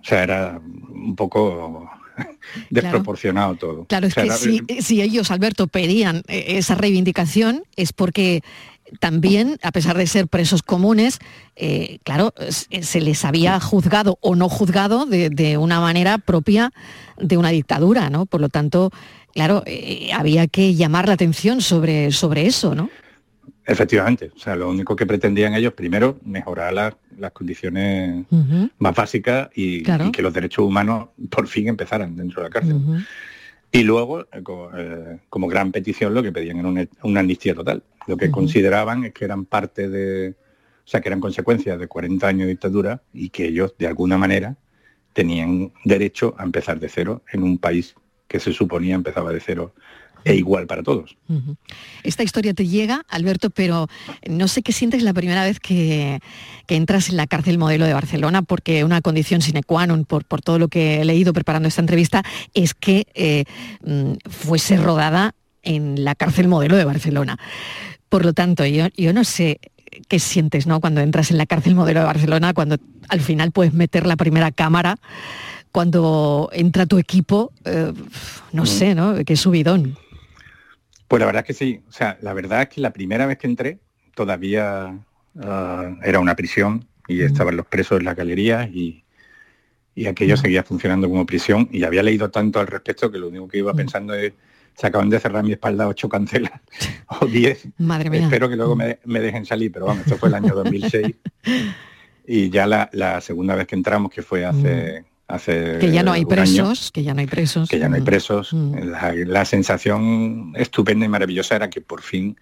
O 0.00 0.04
sea, 0.08 0.22
era 0.22 0.60
un 0.62 1.16
poco 1.16 1.90
desproporcionado 2.70 3.56
todo. 3.56 3.84
Claro, 3.84 4.06
es 4.06 4.14
que 4.14 4.82
si, 4.82 5.02
ellos, 5.02 5.30
Alberto, 5.30 5.66
pedían 5.66 6.22
eh, 6.28 6.44
esa 6.58 6.74
reivindicación 6.74 7.64
es 7.76 7.92
porque 7.92 8.42
también, 9.00 9.58
a 9.62 9.72
pesar 9.72 9.96
de 9.96 10.06
ser 10.06 10.28
presos 10.28 10.62
comunes, 10.62 11.18
eh, 11.56 11.98
claro, 12.04 12.32
se 12.48 13.00
les 13.00 13.24
había 13.24 13.58
juzgado 13.60 14.18
o 14.20 14.36
no 14.36 14.48
juzgado 14.48 15.06
de, 15.06 15.58
una 15.58 15.80
manera 15.80 16.18
propia 16.18 16.72
de 17.16 17.36
una 17.36 17.50
dictadura, 17.50 18.10
¿no? 18.10 18.26
Por 18.26 18.40
lo 18.40 18.48
tanto, 18.48 18.92
claro, 19.36 19.62
eh, 19.66 20.08
había 20.14 20.46
que 20.46 20.74
llamar 20.74 21.08
la 21.08 21.14
atención 21.14 21.60
sobre, 21.60 22.10
sobre 22.10 22.46
eso, 22.46 22.74
¿no? 22.74 22.88
Efectivamente, 23.66 24.30
o 24.34 24.38
sea, 24.38 24.56
lo 24.56 24.70
único 24.70 24.96
que 24.96 25.04
pretendían 25.04 25.54
ellos, 25.54 25.74
primero, 25.74 26.18
mejorar 26.24 26.72
las 26.72 27.32
condiciones 27.32 28.24
más 28.78 28.94
básicas 28.94 29.50
y, 29.54 29.82
que 29.82 30.22
los 30.22 30.32
derechos 30.32 30.64
humanos 30.64 31.08
por 31.28 31.48
fin 31.48 31.68
empezaran 31.68 32.16
dentro 32.16 32.42
de 32.42 32.48
la 32.48 32.52
cárcel. 32.52 32.80
Y 33.72 33.82
luego, 33.82 34.22
eh, 34.22 34.26
eh, 34.76 35.18
como, 35.28 35.48
gran 35.48 35.70
petición, 35.70 36.14
lo 36.14 36.22
que 36.22 36.32
pedían 36.32 36.58
era 36.58 36.68
una, 37.02 37.20
amnistía 37.20 37.54
total. 37.54 37.82
Lo 38.06 38.16
que 38.16 38.30
consideraban 38.30 39.04
es 39.04 39.12
que 39.12 39.26
eran 39.26 39.44
parte 39.44 39.90
de, 39.90 40.30
o 40.30 40.88
sea, 40.88 41.02
que 41.02 41.08
eran 41.10 41.20
consecuencias 41.20 41.78
de 41.78 41.88
40 41.88 42.26
años 42.26 42.46
de 42.46 42.52
dictadura 42.52 43.02
y 43.12 43.28
que 43.28 43.48
ellos, 43.48 43.74
de 43.76 43.88
alguna 43.88 44.16
manera, 44.16 44.56
tenían 45.12 45.72
derecho 45.84 46.34
a 46.38 46.44
empezar 46.44 46.78
de 46.78 46.88
cero 46.88 47.22
en 47.32 47.42
un 47.42 47.58
país 47.58 47.96
que 48.28 48.40
se 48.40 48.52
suponía 48.52 48.94
empezaba 48.94 49.32
de 49.32 49.40
cero 49.40 49.74
e 50.26 50.34
igual 50.34 50.66
para 50.66 50.82
todos. 50.82 51.16
Esta 52.02 52.24
historia 52.24 52.52
te 52.52 52.66
llega, 52.66 53.02
Alberto, 53.08 53.50
pero 53.50 53.86
no 54.28 54.48
sé 54.48 54.62
qué 54.62 54.72
sientes 54.72 55.04
la 55.04 55.14
primera 55.14 55.44
vez 55.44 55.60
que, 55.60 56.18
entras 56.66 57.10
en 57.10 57.16
la 57.16 57.28
cárcel 57.28 57.58
modelo 57.58 57.86
de 57.86 57.94
Barcelona, 57.94 58.42
porque 58.42 58.82
una 58.82 59.00
condición 59.02 59.40
sine 59.40 59.62
qua 59.62 59.86
non, 59.86 60.04
por, 60.04 60.24
por 60.24 60.42
todo 60.42 60.58
lo 60.58 60.66
que 60.66 61.00
he 61.00 61.04
leído 61.04 61.32
preparando 61.32 61.68
esta 61.68 61.80
entrevista, 61.80 62.24
es 62.54 62.74
que 62.74 63.06
eh, 63.14 63.44
mm, 63.86 64.18
fuese 64.28 64.76
rodada 64.76 65.36
en 65.62 66.02
la 66.02 66.16
cárcel 66.16 66.48
modelo 66.48 66.74
de 66.76 66.84
Barcelona. 66.84 67.38
Por 68.08 68.24
lo 68.24 68.32
tanto, 68.32 68.66
yo, 68.66 68.88
yo 68.96 69.12
no 69.12 69.22
sé 69.22 69.60
qué 70.08 70.18
sientes 70.18 70.66
¿no? 70.66 70.80
cuando 70.80 71.00
entras 71.00 71.30
en 71.30 71.38
la 71.38 71.46
cárcel 71.46 71.76
modelo 71.76 72.00
de 72.00 72.06
Barcelona, 72.06 72.52
cuando 72.52 72.78
al 73.08 73.20
final 73.20 73.52
puedes 73.52 73.74
meter 73.74 74.06
la 74.06 74.16
primera 74.16 74.50
cámara, 74.50 74.96
cuando 75.76 76.48
entra 76.54 76.86
tu 76.86 76.96
equipo, 76.96 77.52
eh, 77.66 77.92
no 78.54 78.62
mm. 78.62 78.66
sé, 78.66 78.94
¿no? 78.94 79.14
Qué 79.26 79.36
subidón. 79.36 79.98
Pues 81.06 81.20
la 81.20 81.26
verdad 81.26 81.40
es 81.42 81.46
que 81.48 81.52
sí. 81.52 81.82
O 81.86 81.92
sea, 81.92 82.16
la 82.22 82.32
verdad 82.32 82.62
es 82.62 82.68
que 82.70 82.80
la 82.80 82.94
primera 82.94 83.26
vez 83.26 83.36
que 83.36 83.46
entré 83.46 83.78
todavía 84.14 84.98
ah, 85.38 85.94
era 86.02 86.18
una 86.18 86.34
prisión 86.34 86.86
y 87.06 87.20
estaban 87.20 87.58
los 87.58 87.66
presos 87.66 87.98
en 87.98 88.06
la 88.06 88.14
galería 88.14 88.66
y, 88.66 89.04
aquello 90.08 90.38
seguía 90.38 90.62
funcionando 90.62 91.10
como 91.10 91.26
prisión 91.26 91.68
y 91.70 91.84
había 91.84 92.02
leído 92.02 92.30
tanto 92.30 92.58
al 92.58 92.68
respecto 92.68 93.12
que 93.12 93.18
lo 93.18 93.28
único 93.28 93.46
que 93.46 93.58
iba 93.58 93.74
pensando 93.74 94.14
es 94.14 94.32
se 94.74 94.86
acaban 94.86 95.10
de 95.10 95.20
cerrar 95.20 95.44
mi 95.44 95.52
espalda 95.52 95.88
ocho 95.88 96.08
cancelas 96.08 96.58
o 97.20 97.26
diez. 97.26 97.68
Madre 97.76 98.08
mía. 98.08 98.22
Espero 98.22 98.48
que 98.48 98.56
luego 98.56 98.76
me, 98.76 99.20
dejen 99.20 99.44
salir, 99.44 99.70
pero 99.72 99.84
vamos, 99.84 100.06
esto 100.06 100.16
fue 100.16 100.30
el 100.30 100.36
año 100.36 100.54
2006. 100.54 101.16
y 102.26 102.48
ya 102.48 102.66
la, 102.66 103.20
segunda 103.20 103.54
vez 103.54 103.66
que 103.66 103.74
entramos, 103.74 104.10
que 104.10 104.22
fue 104.22 104.46
hace 104.46 105.04
que 105.26 105.90
ya 105.90 106.02
no 106.02 106.12
hay 106.12 106.24
presos, 106.24 106.92
que 106.92 107.02
ya 107.02 107.12
no 107.12 107.20
hay 107.20 107.26
presos. 107.26 107.68
Que 107.68 107.78
ya 107.78 107.88
no 107.88 107.96
hay 107.96 108.02
presos. 108.02 108.52
Mm. 108.52 108.92
La, 109.26 109.44
sensación 109.44 110.52
estupenda 110.56 111.04
y 111.04 111.08
maravillosa 111.08 111.56
era 111.56 111.68
que 111.68 111.80
por 111.80 112.02
fin 112.02 112.36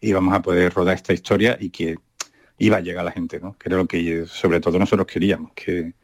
íbamos 0.00 0.34
a 0.34 0.42
poder 0.42 0.72
rodar 0.72 0.94
esta 0.94 1.14
historia 1.14 1.56
y 1.58 1.70
que 1.70 1.96
iba 2.58 2.76
a 2.76 2.80
llegar 2.80 3.02
a 3.02 3.04
la 3.04 3.12
gente, 3.12 3.40
¿no? 3.40 3.56
Que 3.58 3.68
era 3.68 3.78
lo 3.78 3.86
que 3.86 4.26
sobre 4.26 4.60
todo 4.60 4.78
nosotros 4.78 5.06
queríamos, 5.06 5.52
que 5.54 5.94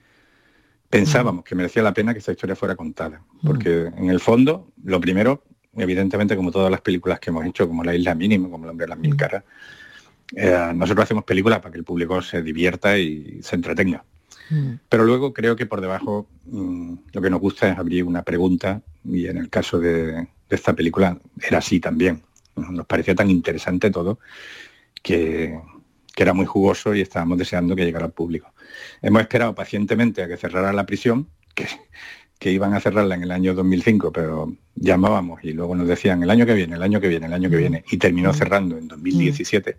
pensábamos 0.88 1.44
que 1.44 1.54
merecía 1.54 1.82
la 1.82 1.92
pena 1.92 2.12
que 2.12 2.18
esta 2.18 2.32
historia 2.32 2.56
fuera 2.56 2.76
contada. 2.76 3.22
Mm. 3.42 3.46
Porque 3.46 3.90
en 3.94 4.08
el 4.08 4.20
fondo, 4.20 4.72
lo 4.84 5.00
primero, 5.00 5.44
evidentemente 5.76 6.34
como 6.34 6.50
todas 6.50 6.70
las 6.70 6.80
películas 6.80 7.20
que 7.20 7.28
hemos 7.28 7.44
hecho, 7.44 7.68
como 7.68 7.84
La 7.84 7.94
Isla 7.94 8.14
Mínima, 8.14 8.48
como 8.48 8.64
El 8.64 8.70
Hombre 8.70 8.86
de 8.86 8.90
las 8.90 8.98
Mil 8.98 9.14
mm. 9.14 9.16
Caras, 9.16 9.44
eh, 10.34 10.72
nosotros 10.74 11.04
hacemos 11.04 11.24
películas 11.24 11.60
para 11.60 11.72
que 11.72 11.78
el 11.78 11.84
público 11.84 12.22
se 12.22 12.42
divierta 12.42 12.96
y 12.96 13.40
se 13.42 13.56
entretenga. 13.56 14.02
Mm. 14.50 14.75
Pero 14.88 15.04
luego 15.04 15.32
creo 15.32 15.56
que 15.56 15.66
por 15.66 15.80
debajo 15.80 16.28
mm, 16.46 16.94
lo 17.12 17.22
que 17.22 17.30
nos 17.30 17.40
gusta 17.40 17.70
es 17.70 17.78
abrir 17.78 18.04
una 18.04 18.22
pregunta 18.22 18.82
y 19.04 19.26
en 19.26 19.38
el 19.38 19.49
caso 19.49 19.78
de, 19.78 20.28
esta 20.49 20.75
película 20.75 21.18
era 21.40 21.58
así 21.58 21.80
también. 21.80 22.22
Nos 22.56 22.87
parecía 22.87 23.14
tan 23.14 23.30
interesante 23.30 23.90
todo 23.90 24.18
que, 25.02 25.58
era 26.14 26.34
muy 26.34 26.46
jugoso 26.46 26.94
y 26.94 27.00
estábamos 27.00 27.37
deseando 27.37 27.75
que 27.75 27.84
llegara 27.84 28.04
al 28.04 28.12
público. 28.12 28.52
Hemos 29.00 29.22
esperado 29.22 29.56
pacientemente 29.56 30.22
a 30.22 30.28
que 30.28 30.37
cerrara 30.37 30.72
la 30.72 30.87
prisión, 30.87 31.26
que, 31.52 31.66
que 32.38 32.52
iban 32.52 32.75
a 32.75 32.80
cerrarla 32.80 33.16
en 33.16 33.25
el 33.25 33.32
año 33.32 33.54
2005, 33.54 34.12
pero 34.12 34.54
llamábamos 34.76 35.42
y 35.42 35.52
luego 35.52 35.75
nos 35.75 35.88
decían 35.88 36.22
el 36.22 36.30
año 36.30 36.46
que 36.46 36.54
viene, 36.54 36.76
el 36.76 36.82
año 36.82 37.00
que 37.00 37.08
viene, 37.08 37.26
el 37.26 37.32
año 37.32 37.50
que 37.50 37.56
mm. 37.56 37.58
viene, 37.58 37.84
y 37.90 37.96
terminó 37.96 38.32
cerrando 38.32 38.78
en 38.78 38.87
2017. 38.87 39.76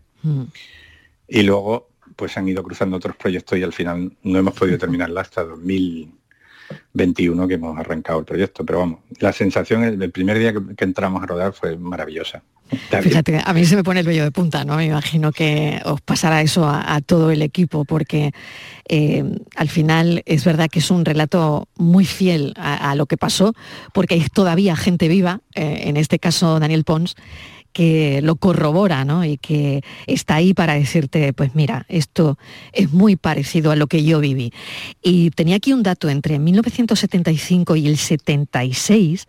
Y 1.29 1.43
luego 1.43 1.93
pues 2.15 2.38
han 2.38 2.48
ido 2.48 2.63
cruzando 2.63 2.98
otros 2.98 3.15
proyectos 3.15 3.57
y 3.57 3.63
al 3.63 3.74
final 3.74 4.12
no 4.24 4.39
hemos 4.39 4.53
podido 4.53 4.77
terminarla 4.77 5.22
hasta 5.22 5.43
2021 5.43 7.48
que 7.48 7.53
hemos 7.55 7.77
arrancado 7.77 8.19
el 8.19 8.25
proyecto. 8.25 8.65
Pero 8.65 8.79
vamos, 8.79 9.00
la 9.19 9.33
sensación 9.33 9.83
el, 9.83 10.12
primer 10.12 10.39
día 10.39 10.53
que, 10.53 10.83
entramos 10.83 11.24
a 11.24 11.25
rodar 11.25 11.53
fue 11.53 11.77
maravillosa. 11.77 12.43
Fíjate, 13.01 13.39
a 13.43 13.53
mí 13.53 13.65
se 13.65 13.75
me 13.75 13.83
pone 13.83 14.00
el 14.00 14.07
vello 14.07 14.24
de 14.24 14.31
punta, 14.31 14.65
¿no? 14.65 14.77
Me 14.77 14.86
imagino 14.86 15.31
que 15.31 15.79
os 15.86 16.01
pasará 16.01 16.41
eso 16.41 16.67
a, 16.67 17.01
todo 17.01 17.29
el 17.29 17.43
equipo, 17.43 17.86
porque 17.86 18.31
eh, 18.88 19.24
al 19.55 19.69
final 19.69 20.24
es 20.25 20.43
verdad 20.43 20.69
que 20.72 20.79
es 20.79 20.89
un 20.89 21.05
relato 21.05 21.67
muy 21.75 22.05
fiel 22.05 22.55
a, 22.57 22.95
lo 22.95 23.05
que 23.05 23.17
pasó, 23.17 23.53
porque 23.93 24.15
hay 24.15 24.25
todavía 24.27 24.75
gente 24.75 25.07
viva, 25.07 25.41
eh, 25.53 25.83
en 25.86 25.98
este 25.98 26.17
caso 26.17 26.60
Daniel 26.60 26.83
Pons, 26.83 27.15
que 27.74 28.22
lo 28.22 28.36
corrobora 28.36 29.03
¿no? 29.03 29.25
y 29.25 29.38
que 29.38 29.84
está 30.08 30.36
ahí 30.36 30.53
para 30.53 30.75
decirte, 30.75 31.34
pues 31.34 31.56
mira, 31.56 31.86
esto 31.89 32.38
es 32.72 32.92
muy 32.92 33.15
parecido 33.15 33.72
a 33.72 33.75
lo 33.75 33.88
que 33.88 34.03
yo 34.03 34.20
viví. 34.20 34.53
Y 35.01 35.32
tenía 35.32 35.58
aquí 35.58 35.74
un 35.74 35.84
dato, 35.84 36.10
entre 36.10 36.39
1975 36.39 37.75
y 37.75 37.88
el 37.88 37.98
76 37.98 39.27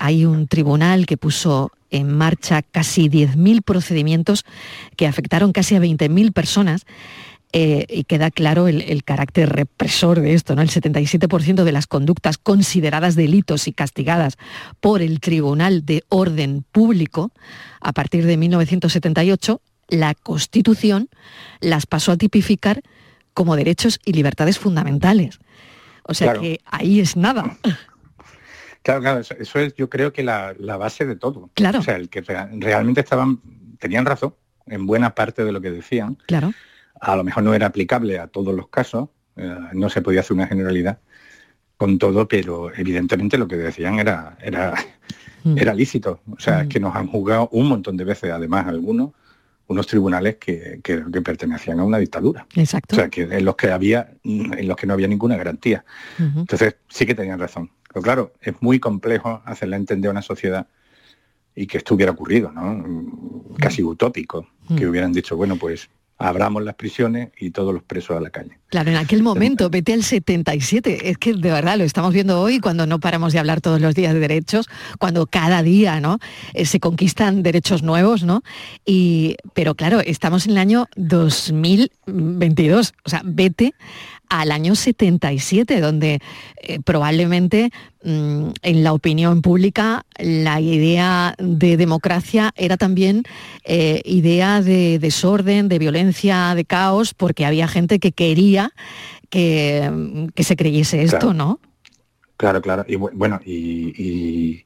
hay 0.00 0.24
un 0.24 0.46
tribunal 0.46 1.06
que 1.06 1.18
puso 1.18 1.72
en 1.90 2.16
marcha 2.16 2.62
casi 2.62 3.08
10.000 3.08 3.62
procedimientos 3.62 4.44
que 4.96 5.06
afectaron 5.06 5.52
casi 5.52 5.74
a 5.74 5.80
20.000 5.80 6.32
personas 6.32 6.86
eh, 7.52 7.84
y 7.88 8.04
queda 8.04 8.30
claro 8.30 8.68
el, 8.68 9.02
carácter 9.02 9.48
represor 9.48 10.20
de 10.20 10.34
esto, 10.34 10.54
¿no? 10.54 10.62
El 10.62 10.70
77% 10.70 11.64
de 11.64 11.72
las 11.72 11.88
conductas 11.88 12.38
consideradas 12.38 13.16
delitos 13.16 13.66
y 13.66 13.72
castigadas 13.72 14.36
por 14.78 15.02
el 15.02 15.18
Tribunal 15.18 15.84
de 15.84 16.04
Orden 16.10 16.64
Público 16.70 17.32
a 17.80 17.92
partir 17.92 18.24
de 18.26 18.36
1978, 18.36 19.60
la 19.88 20.14
Constitución 20.14 21.08
las 21.60 21.86
pasó 21.86 22.12
a 22.12 22.16
tipificar 22.16 22.82
como 23.34 23.56
derechos 23.56 23.98
y 24.04 24.12
libertades 24.12 24.60
fundamentales. 24.60 25.40
O 26.04 26.14
sea 26.14 26.34
que 26.34 26.60
ahí 26.66 27.00
es 27.00 27.16
nada. 27.16 27.58
Claro, 28.82 29.02
claro, 29.02 29.20
eso, 29.20 29.58
es 29.58 29.74
yo 29.74 29.90
creo 29.90 30.10
que 30.14 30.22
la, 30.22 30.54
base 30.78 31.04
de 31.04 31.14
todo. 31.14 31.50
Claro. 31.52 31.80
O 31.80 31.82
sea, 31.82 31.96
el 31.96 32.08
que 32.08 32.22
realmente 32.22 33.02
estaban, 33.02 33.38
tenían 33.78 34.06
razón 34.06 34.34
en 34.64 34.86
buena 34.86 35.14
parte 35.14 35.44
de 35.44 35.52
lo 35.52 35.60
que 35.60 35.70
decían. 35.70 36.16
Claro 36.26 36.54
a 37.00 37.16
lo 37.16 37.24
mejor 37.24 37.42
no 37.42 37.54
era 37.54 37.66
aplicable 37.66 38.18
a 38.18 38.26
todos 38.26 38.54
los 38.54 38.68
casos, 38.68 39.08
eh, 39.36 39.56
no 39.72 39.88
se 39.88 40.02
podía 40.02 40.20
hacer 40.20 40.36
una 40.36 40.46
generalidad 40.46 41.00
con 41.76 41.98
todo, 41.98 42.28
pero 42.28 42.74
evidentemente 42.74 43.38
lo 43.38 43.48
que 43.48 43.56
decían 43.56 43.98
era, 43.98 44.36
era, 44.42 44.74
mm. 45.44 45.56
era 45.56 45.72
lícito. 45.72 46.20
O 46.30 46.38
sea, 46.38 46.62
es 46.62 46.68
que 46.68 46.78
mm. 46.78 46.82
nos 46.82 46.94
han 46.94 47.06
juzgado 47.06 47.48
un 47.52 47.68
montón 47.68 47.96
de 47.96 48.04
veces, 48.04 48.30
además 48.30 48.66
algunos, 48.66 49.12
unos 49.66 49.86
tribunales 49.86 50.36
que, 50.36 50.80
que, 50.82 50.98
pertenecían 51.22 51.80
a 51.80 51.84
una 51.84 51.98
dictadura. 51.98 52.46
Exacto. 52.54 52.96
O 52.96 52.98
sea, 52.98 53.08
que 53.08 53.22
en 53.22 53.44
los 53.44 53.56
que 53.56 53.70
había, 53.70 54.12
en 54.24 54.68
los 54.68 54.76
que 54.76 54.86
no 54.86 54.94
había 54.94 55.06
ninguna 55.06 55.36
garantía. 55.36 55.84
Entonces, 56.18 56.76
sí 56.88 57.06
que 57.06 57.14
tenían 57.14 57.38
razón. 57.38 57.70
Pero 57.88 58.02
claro, 58.02 58.32
es 58.40 58.60
muy 58.60 58.80
complejo 58.80 59.40
hacerle 59.44 59.76
entender 59.76 60.08
a 60.08 60.12
una 60.12 60.22
sociedad 60.22 60.66
y 61.54 61.66
que 61.66 61.78
esto 61.78 61.94
hubiera 61.94 62.12
ocurrido, 62.12 62.50
¿no? 62.52 62.84
Casi 63.58 63.82
mm. 63.82 63.86
utópico, 63.86 64.46
que 64.76 64.86
hubieran 64.86 65.12
dicho, 65.12 65.36
bueno, 65.36 65.56
pues 65.56 65.88
abramos 66.20 66.62
las 66.62 66.74
prisiones 66.74 67.30
y 67.38 67.50
todos 67.50 67.72
los 67.72 67.82
presos 67.82 68.16
a 68.16 68.20
la 68.20 68.30
calle. 68.30 68.58
Claro, 68.68 68.90
en 68.90 68.98
aquel 68.98 69.22
momento, 69.22 69.70
vete 69.70 69.94
al 69.94 70.04
77, 70.04 71.10
es 71.10 71.18
que 71.18 71.32
de 71.32 71.50
verdad 71.50 71.76
lo 71.76 71.84
estamos 71.84 72.12
viendo 72.12 72.40
hoy 72.40 72.60
cuando 72.60 72.86
no 72.86 73.00
paramos 73.00 73.32
de 73.32 73.38
hablar 73.38 73.60
todos 73.60 73.80
los 73.80 73.94
días 73.94 74.12
de 74.12 74.20
derechos, 74.20 74.68
cuando 74.98 75.26
cada 75.26 75.62
día 75.62 75.98
¿no? 75.98 76.18
Eh, 76.52 76.66
se 76.66 76.78
conquistan 76.78 77.42
derechos 77.42 77.82
nuevos, 77.82 78.22
¿no? 78.22 78.42
Y, 78.84 79.36
pero 79.54 79.74
claro, 79.74 80.00
estamos 80.00 80.44
en 80.44 80.52
el 80.52 80.58
año 80.58 80.86
2022, 80.96 82.94
o 83.02 83.08
sea, 83.08 83.22
vete 83.24 83.74
al 84.30 84.52
año 84.52 84.74
77, 84.74 85.80
donde 85.80 86.20
eh, 86.62 86.78
probablemente 86.82 87.70
mm, 88.02 88.50
en 88.62 88.84
la 88.84 88.92
opinión 88.92 89.42
pública 89.42 90.06
la 90.18 90.60
idea 90.60 91.34
de 91.38 91.76
democracia 91.76 92.52
era 92.56 92.76
también 92.76 93.24
eh, 93.64 94.00
idea 94.04 94.62
de 94.62 94.98
desorden, 94.98 95.68
de 95.68 95.78
violencia, 95.78 96.54
de 96.54 96.64
caos, 96.64 97.12
porque 97.12 97.44
había 97.44 97.68
gente 97.68 97.98
que 97.98 98.12
quería 98.12 98.72
que, 99.30 99.90
mm, 99.92 100.28
se 100.40 100.56
creyese 100.56 101.02
esto, 101.02 101.34
¿no? 101.34 101.60
Claro, 102.36 102.62
claro. 102.62 102.84
Y 102.88 102.94
bueno, 102.96 103.40
y, 103.44 104.64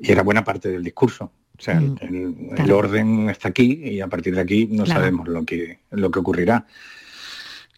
era 0.00 0.22
buena 0.22 0.42
parte 0.42 0.70
del 0.70 0.82
discurso. 0.82 1.30
O 1.58 1.62
sea, 1.62 1.78
mm, 1.78 2.56
el, 2.56 2.72
orden 2.72 3.28
está 3.28 3.48
aquí 3.48 3.80
y 3.84 4.00
a 4.00 4.08
partir 4.08 4.34
de 4.34 4.40
aquí 4.40 4.66
no 4.66 4.86
sabemos 4.86 5.28
lo 5.28 5.44
que, 5.44 5.78
lo 5.90 6.10
que 6.10 6.18
ocurrirá. 6.18 6.66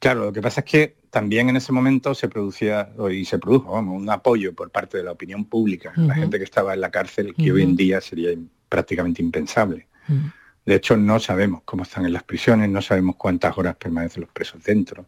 Claro, 0.04 0.26
lo 0.26 0.32
que 0.34 0.42
pasa 0.42 0.60
es 0.60 0.66
que 0.66 0.96
también 1.08 1.48
en 1.48 1.56
ese 1.56 1.72
momento 1.72 2.14
se 2.14 2.28
producía, 2.28 2.90
y 3.10 3.24
se 3.24 3.38
produjo, 3.38 3.72
un 3.78 4.10
apoyo 4.10 4.54
por 4.54 4.70
parte 4.70 4.98
de 4.98 5.02
la 5.02 5.12
opinión 5.12 5.46
pública, 5.46 5.94
la 5.96 6.14
gente 6.14 6.36
que 6.36 6.44
estaba 6.44 6.74
en 6.74 6.82
la 6.82 6.90
cárcel, 6.90 7.34
que 7.34 7.50
hoy 7.50 7.62
en 7.62 7.74
día 7.74 8.02
sería 8.02 8.28
prácticamente 8.68 9.22
impensable. 9.22 9.86
De 10.66 10.74
hecho, 10.74 10.98
no 10.98 11.18
sabemos 11.20 11.62
cómo 11.64 11.84
están 11.84 12.04
en 12.04 12.12
las 12.12 12.22
prisiones, 12.22 12.68
no 12.68 12.82
sabemos 12.82 13.16
cuántas 13.16 13.56
horas 13.56 13.76
permanecen 13.76 14.20
los 14.20 14.30
presos 14.30 14.62
dentro 14.62 15.06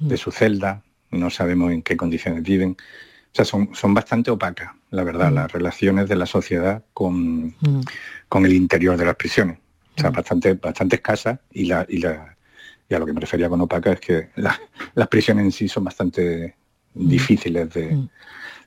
de 0.00 0.16
su 0.16 0.32
celda, 0.32 0.82
no 1.12 1.30
sabemos 1.30 1.70
en 1.70 1.82
qué 1.82 1.96
condiciones 1.96 2.42
viven. 2.42 2.72
O 2.72 3.34
sea, 3.36 3.44
son, 3.44 3.72
son 3.72 3.94
bastante 3.94 4.32
opacas, 4.32 4.72
la 4.90 5.04
verdad, 5.04 5.30
las 5.30 5.52
relaciones 5.52 6.08
de 6.08 6.16
la 6.16 6.26
sociedad 6.26 6.82
con, 6.92 7.54
con 8.28 8.44
el 8.44 8.52
interior 8.52 8.96
de 8.96 9.04
las 9.04 9.14
prisiones. 9.14 9.58
O 9.96 10.00
sea, 10.00 10.10
bastante, 10.10 10.54
bastante 10.54 10.96
escasas 10.96 11.38
y 11.52 11.66
la, 11.66 11.86
y 11.88 11.98
la 11.98 12.33
y 12.88 12.94
a 12.94 12.98
lo 12.98 13.06
que 13.06 13.12
me 13.12 13.20
refería 13.20 13.48
con 13.48 13.60
opaca 13.60 13.92
es 13.92 14.00
que 14.00 14.28
las 14.94 15.08
prisiones 15.08 15.44
en 15.44 15.52
sí 15.52 15.68
son 15.68 15.84
bastante 15.84 16.54
mm. 16.94 17.08
difíciles 17.08 17.68
mm. 17.68 18.08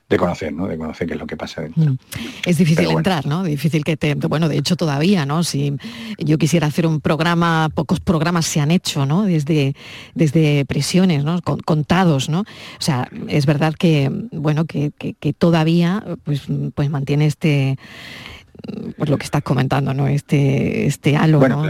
de, 0.08 0.16
conocer, 0.16 0.52
¿no? 0.52 0.66
De 0.66 0.76
conocer 0.76 1.06
qué 1.06 1.14
es 1.14 1.20
lo 1.20 1.26
que 1.26 1.36
pasa 1.36 1.62
dentro. 1.62 1.92
Mm. 1.92 1.98
Es 2.44 2.58
difícil 2.58 2.90
entrar, 2.90 3.26
¿no? 3.26 3.44
Difícil 3.44 3.84
que 3.84 3.96
te. 3.96 4.14
Bueno, 4.14 4.48
de 4.48 4.58
hecho 4.58 4.74
todavía, 4.74 5.24
¿no? 5.24 5.44
Si 5.44 5.74
yo 6.18 6.36
quisiera 6.38 6.66
hacer 6.66 6.86
un 6.86 7.00
programa, 7.00 7.70
pocos 7.72 8.00
programas 8.00 8.46
se 8.46 8.60
han 8.60 8.70
hecho, 8.70 9.06
¿no? 9.06 9.22
Desde, 9.22 9.74
desde 10.14 10.64
prisiones, 10.64 11.24
¿no? 11.24 11.40
contados, 11.42 12.28
¿no? 12.28 12.40
O 12.40 12.80
sea, 12.80 13.08
es 13.28 13.46
verdad 13.46 13.74
que, 13.74 14.10
bueno, 14.32 14.64
que, 14.64 14.90
que 14.90 15.32
todavía 15.32 16.04
pues, 16.24 16.42
pues 16.74 16.90
mantiene 16.90 17.26
este 17.26 17.78
pues 18.96 19.10
lo 19.10 19.18
que 19.18 19.24
estás 19.24 19.42
comentando, 19.42 19.94
¿no? 19.94 20.06
Este, 20.06 20.86
este 20.86 21.16
halo, 21.16 21.46
¿no? 21.46 21.62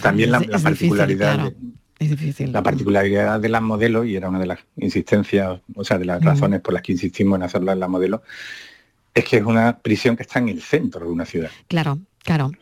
también 0.00 0.30
la, 0.30 0.40
particularidad. 0.40 1.52
es 1.98 2.10
difícil. 2.10 2.52
La 2.52 2.62
particularidad 2.62 3.40
de 3.40 3.48
las 3.48 3.62
modelos, 3.62 4.06
y 4.06 4.16
era 4.16 4.28
una 4.28 4.38
de 4.38 4.46
las 4.46 4.60
insistencias, 4.76 5.60
o 5.74 5.84
sea, 5.84 5.98
de 5.98 6.04
las 6.04 6.22
razones 6.22 6.60
por 6.60 6.74
las 6.74 6.82
que 6.82 6.92
insistimos 6.92 7.36
en 7.36 7.42
hacerla 7.42 7.72
en 7.72 7.80
la 7.80 7.88
modelo, 7.88 8.22
es 9.14 9.24
que 9.24 9.38
es 9.38 9.44
una 9.44 9.78
prisión 9.78 10.16
que 10.16 10.22
está 10.22 10.38
en 10.38 10.50
el 10.50 10.60
centro 10.60 11.06
de 11.06 11.12
una 11.12 11.24
ciudad. 11.24 11.50
Claro, 11.68 11.98
claro. 12.22 12.52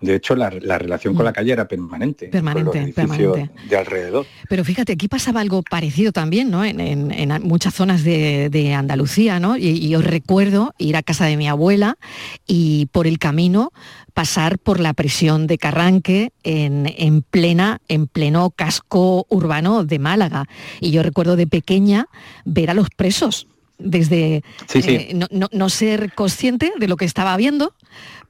De 0.00 0.14
hecho, 0.14 0.34
la, 0.34 0.50
relación 0.50 1.14
con 1.14 1.24
la 1.24 1.30
mm. 1.30 1.34
calle 1.34 1.52
era 1.52 1.68
permanente. 1.68 2.28
Permanente, 2.28 2.92
permanente. 2.94 3.50
De 3.68 3.76
alrededor. 3.76 4.26
Pero 4.48 4.64
fíjate, 4.64 4.92
aquí 4.92 5.08
pasaba 5.08 5.40
algo 5.40 5.62
parecido 5.62 6.12
también, 6.12 6.50
¿no? 6.50 6.64
En, 6.64 7.10
muchas 7.42 7.74
zonas 7.74 8.02
de, 8.04 8.74
Andalucía, 8.74 9.40
¿no? 9.40 9.56
Y, 9.56 9.68
y, 9.68 9.94
os 9.94 10.04
recuerdo 10.04 10.74
ir 10.78 10.96
a 10.96 11.02
casa 11.02 11.26
de 11.26 11.36
mi 11.36 11.48
abuela 11.48 11.98
y 12.46 12.86
por 12.92 13.06
el 13.06 13.18
camino 13.18 13.72
pasar 14.10 14.58
por 14.58 14.80
la 14.80 14.92
prisión 14.92 15.46
de 15.46 15.58
Carranque 15.58 16.32
en, 16.42 17.22
plena, 17.22 17.80
en 17.88 18.06
pleno 18.06 18.50
casco 18.50 19.26
urbano 19.28 19.84
de 19.84 19.98
Málaga. 19.98 20.44
Y 20.80 20.90
yo 20.90 21.02
recuerdo 21.02 21.36
de 21.36 21.46
pequeña 21.46 22.08
ver 22.44 22.70
a 22.70 22.74
los 22.74 22.90
presos 22.90 23.46
desde 23.78 24.42
eh, 24.74 25.12
no, 25.14 25.48
no, 25.50 25.68
ser 25.70 26.12
consciente 26.12 26.70
de 26.78 26.86
lo 26.86 26.96
que 26.96 27.06
estaba 27.06 27.34
viendo, 27.38 27.74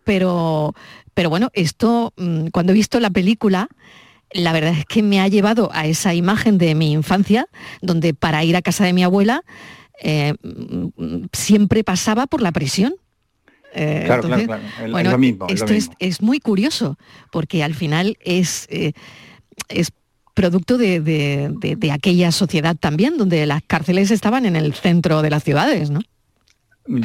pero, 0.04 0.76
pero 1.14 1.30
bueno, 1.30 1.50
esto, 1.52 2.12
mm, 2.16 2.48
cuando 2.48 2.72
he 2.72 2.74
visto 2.74 3.00
la 3.00 3.10
película, 3.10 3.68
la 4.32 4.52
verdad 4.52 4.74
es 4.78 4.84
que 4.84 5.02
me 5.02 5.20
ha 5.20 5.28
llevado 5.28 5.70
a 5.72 5.86
esa 5.86 6.14
imagen 6.14 6.58
de 6.58 6.74
mi 6.74 6.92
infancia, 6.92 7.48
donde 7.82 8.14
para 8.14 8.44
ir 8.44 8.56
a 8.56 8.62
casa 8.62 8.84
de 8.84 8.92
mi 8.92 9.02
abuela 9.02 9.42
eh, 10.02 10.34
mm, 10.42 11.26
siempre 11.32 11.84
pasaba 11.84 12.26
por 12.26 12.40
la 12.40 12.52
prisión. 12.52 12.94
Eh, 13.74 14.02
claro, 14.06 14.22
claro, 14.22 14.44
claro. 14.46 14.62
Es, 14.98 15.12
lo 15.12 15.18
mismo, 15.18 15.46
esto 15.48 15.72
es, 15.98 16.22
muy 16.22 16.40
curioso, 16.40 16.98
porque 17.30 17.62
al 17.62 17.74
final 17.74 18.16
es, 18.20 18.66
eh, 18.68 18.92
es 19.68 19.92
producto 20.34 20.78
de, 20.78 21.90
aquella 21.92 22.32
sociedad 22.32 22.76
también, 22.76 23.16
donde 23.16 23.46
las 23.46 23.62
cárceles 23.62 24.10
estaban 24.10 24.46
en 24.46 24.56
el 24.56 24.74
centro 24.74 25.22
de 25.22 25.30
las 25.30 25.44
ciudades, 25.44 25.90
¿no? 25.90 26.00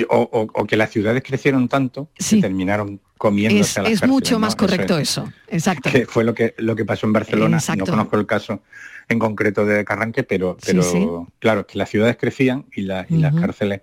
O, 0.10 0.66
que 0.66 0.78
las 0.78 0.90
ciudades 0.90 1.22
crecieron 1.22 1.68
tanto 1.68 2.10
que 2.16 2.42
terminaron 2.42 3.02
es, 3.50 3.78
Es 3.78 4.08
mucho 4.08 4.40
más 4.40 4.56
correcto 4.56 4.98
eso, 4.98 5.32
exacto. 5.48 5.90
Que 5.90 6.06
fue 6.06 6.24
lo 6.24 6.34
que, 6.34 6.54
lo 6.58 6.76
que 6.76 6.86
pasó 6.86 7.06
en 7.06 7.14
Barcelona. 7.14 7.60
No 7.78 7.86
conozco 7.86 8.18
el 8.18 8.26
caso 8.26 8.62
en 9.10 9.20
concreto 9.20 9.66
de 9.66 9.86
Carranque, 9.86 10.24
pero, 10.24 10.58
pero 10.66 11.28
claro, 11.40 11.66
que 11.68 11.78
las 11.78 11.90
ciudades 11.90 12.18
crecían 12.18 12.66
y, 12.76 12.84
las 12.84 13.08
cárceles... 13.40 13.82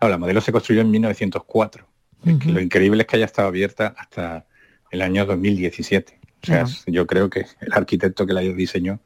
Ahora, 0.00 0.12
la 0.12 0.18
modelo 0.18 0.40
se 0.40 0.52
construyó 0.52 0.80
en 0.80 0.90
1904. 0.90 1.86
lo 2.24 2.60
increíble 2.60 3.02
es 3.02 3.06
que 3.06 3.16
haya 3.16 3.24
estado 3.24 3.48
abierta 3.48 3.94
hasta 3.98 4.46
el 4.90 5.02
año 5.02 5.26
2017. 5.26 6.18
O 6.42 6.46
sea, 6.46 6.64
yo 6.86 7.06
creo 7.06 7.28
que 7.28 7.46
el 7.60 7.72
arquitecto 7.72 8.26
que 8.26 8.32
la 8.32 8.40
diseñó 8.40 9.00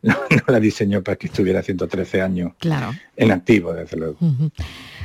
no, 0.02 0.16
la 0.46 0.60
diseñó 0.60 1.02
para 1.02 1.16
que 1.16 1.26
estuviera 1.26 1.62
113 1.62 2.22
años 2.22 2.52
claro. 2.58 2.92
en 3.16 3.32
activo, 3.32 3.72
desde 3.72 3.96
luego. 3.96 4.16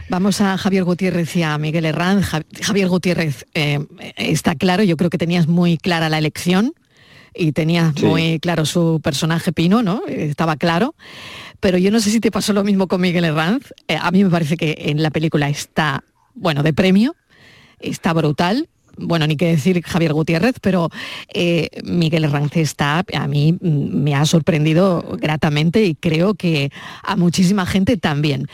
Vamos 0.09 0.39
a 0.41 0.57
Javier 0.57 0.83
Gutiérrez 0.83 1.35
y 1.35 1.43
a 1.43 1.57
Miguel 1.57 1.85
Herranz. 1.85 2.29
Javier 2.61 2.87
Gutiérrez, 2.87 3.45
eh, 3.53 3.79
está 4.15 4.55
claro, 4.55 4.83
yo 4.83 4.95
creo 4.97 5.09
que 5.09 5.17
tenías 5.17 5.47
muy 5.47 5.77
clara 5.77 6.09
la 6.09 6.17
elección 6.17 6.73
y 7.33 7.51
tenías 7.51 8.01
muy 8.01 8.39
claro 8.39 8.65
su 8.65 9.01
personaje 9.03 9.51
Pino, 9.51 9.83
¿no? 9.83 10.03
Estaba 10.07 10.55
claro. 10.55 10.95
Pero 11.59 11.77
yo 11.77 11.91
no 11.91 11.99
sé 11.99 12.09
si 12.09 12.19
te 12.19 12.31
pasó 12.31 12.53
lo 12.53 12.63
mismo 12.63 12.87
con 12.87 13.01
Miguel 13.01 13.25
Herranz. 13.25 13.73
Eh, 13.87 13.97
a 13.99 14.11
mí 14.11 14.23
me 14.23 14.29
parece 14.29 14.55
que 14.55 14.75
en 14.77 15.03
la 15.03 15.09
película 15.09 15.49
está, 15.49 16.03
bueno, 16.33 16.63
de 16.63 16.73
premio, 16.73 17.15
está 17.79 18.13
brutal 18.13 18.69
bueno, 18.97 19.27
ni 19.27 19.37
qué 19.37 19.47
decir 19.47 19.81
Javier 19.83 20.13
Gutiérrez, 20.13 20.55
pero 20.61 20.89
eh, 21.33 21.69
Miguel 21.83 22.25
Herranz 22.25 22.55
está, 22.57 23.03
a 23.13 23.27
mí 23.27 23.57
me 23.61 24.15
ha 24.15 24.25
sorprendido 24.25 25.17
gratamente 25.19 25.83
y 25.83 25.95
creo 25.95 26.35
que 26.35 26.71
a 27.03 27.15
muchísima 27.15 27.65
gente 27.65 27.97
también. 27.97 28.47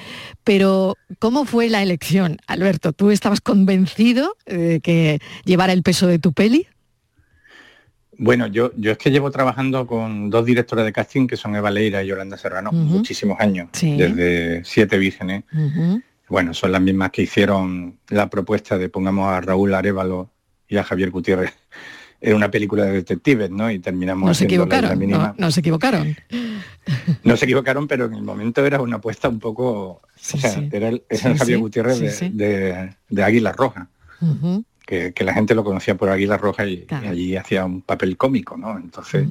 Pero, 0.43 0.97
¿cómo 1.19 1.45
fue 1.45 1.69
la 1.69 1.83
elección, 1.83 2.37
Alberto? 2.47 2.93
¿Tú 2.93 3.11
estabas 3.11 3.41
convencido 3.41 4.35
de 4.45 4.79
que 4.81 5.19
llevara 5.45 5.73
el 5.73 5.83
peso 5.83 6.07
de 6.07 6.19
tu 6.19 6.33
peli? 6.33 6.67
Bueno, 8.17 8.45
yo, 8.45 8.71
yo 8.77 8.91
es 8.91 8.97
que 8.99 9.09
llevo 9.09 9.31
trabajando 9.31 9.87
con 9.87 10.29
dos 10.29 10.45
directores 10.45 10.85
de 10.85 10.93
casting 10.93 11.25
que 11.25 11.37
son 11.37 11.55
Eva 11.55 11.71
Leira 11.71 12.03
y 12.03 12.07
Yolanda 12.07 12.37
Serrano 12.37 12.71
muchísimos 12.71 13.39
años, 13.39 13.69
desde 13.73 14.63
Siete 14.63 14.99
Vírgenes 14.99 15.43
bueno, 16.31 16.53
son 16.53 16.71
las 16.71 16.81
mismas 16.81 17.11
que 17.11 17.23
hicieron 17.23 17.99
la 18.07 18.29
propuesta 18.29 18.77
de 18.77 18.87
pongamos 18.87 19.27
a 19.27 19.41
Raúl 19.41 19.73
Arevalo 19.73 20.29
y 20.65 20.77
a 20.77 20.83
Javier 20.83 21.11
Gutiérrez 21.11 21.53
en 22.21 22.35
una 22.35 22.49
película 22.49 22.85
de 22.85 22.93
detectives, 22.93 23.51
¿no? 23.51 23.69
Y 23.69 23.79
terminamos 23.79 24.27
no 24.27 24.33
se 24.33 24.45
equivocaron, 24.45 24.97
la 25.09 25.35
no, 25.37 25.51
se 25.51 25.59
equivocaron. 25.59 26.15
No 27.23 27.35
se 27.35 27.45
equivocaron, 27.45 27.85
pero 27.85 28.05
en 28.05 28.13
el 28.13 28.23
momento 28.23 28.65
era 28.65 28.81
una 28.81 28.95
apuesta 28.95 29.27
un 29.27 29.39
poco... 29.39 29.67
o 29.73 30.01
sea, 30.15 30.63
era 30.71 30.87
el, 30.87 31.03
Javier 31.37 31.59
Gutiérrez 31.59 32.21
de, 32.31 33.23
Águila 33.23 33.51
Roja. 33.51 33.89
que, 34.85 35.13
la 35.19 35.33
gente 35.33 35.53
lo 35.53 35.65
conocía 35.65 35.95
por 35.95 36.09
Águila 36.09 36.37
Roja 36.37 36.65
y, 36.65 36.87
allí 36.89 37.35
hacía 37.35 37.65
un 37.65 37.81
papel 37.81 38.15
cómico, 38.15 38.55
¿no? 38.55 38.77
Entonces 38.77 39.27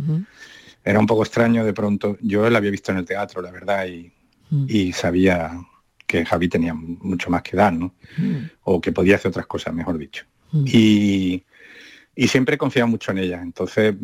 era 0.84 0.98
un 0.98 1.06
poco 1.06 1.22
extraño 1.22 1.64
de 1.64 1.72
pronto. 1.72 2.18
Yo 2.20 2.50
la 2.50 2.58
había 2.58 2.70
visto 2.70 2.92
en 2.92 2.98
el 2.98 3.06
teatro, 3.06 3.40
la 3.40 3.50
verdad, 3.50 3.86
y, 3.86 4.12
mm. 4.50 4.66
y 4.68 4.92
sabía 4.92 5.58
que 6.10 6.24
Javi 6.24 6.48
tenía 6.48 6.74
mucho 6.74 7.30
más 7.30 7.42
que 7.42 7.56
dar, 7.56 7.72
¿no? 7.72 7.94
Mm. 8.18 8.50
O 8.64 8.80
que 8.80 8.90
podía 8.90 9.14
hacer 9.14 9.28
otras 9.28 9.46
cosas, 9.46 9.72
mejor 9.72 9.96
dicho. 9.96 10.24
Mm. 10.50 10.64
Y, 10.66 11.44
y, 12.16 12.26
siempre 12.26 12.58
confiaba 12.58 12.90
mucho 12.90 13.12
en 13.12 13.18
ella. 13.18 13.40
Entonces, 13.40 13.94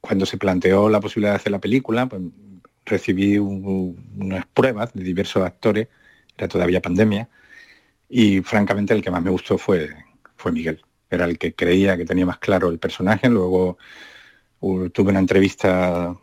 cuando 0.00 0.24
se 0.24 0.38
planteó 0.38 0.88
la 0.88 0.98
posibilidad 0.98 1.32
de 1.32 1.36
hacer 1.36 1.52
la 1.52 1.60
película, 1.60 2.06
pues 2.06 2.22
recibí 2.86 3.36
unas 3.36 4.46
pruebas 4.46 4.94
de 4.94 5.04
diversos 5.04 5.44
actores, 5.44 5.88
era 6.38 6.48
todavía 6.48 6.80
pandemia, 6.80 7.28
y 8.08 8.40
francamente 8.40 8.94
el 8.94 9.02
que 9.02 9.10
más 9.10 9.22
me 9.22 9.30
gustó 9.30 9.58
fue, 9.58 9.90
fue 10.36 10.52
Miguel. 10.52 10.82
Era 11.10 11.26
el 11.26 11.36
que 11.36 11.54
creía 11.54 11.98
que 11.98 12.06
tenía 12.06 12.24
más 12.24 12.38
claro 12.38 12.70
el 12.70 12.78
personaje, 12.78 13.28
luego 13.28 13.76
tuve 14.60 15.10
una 15.10 15.18
entrevista 15.18 16.16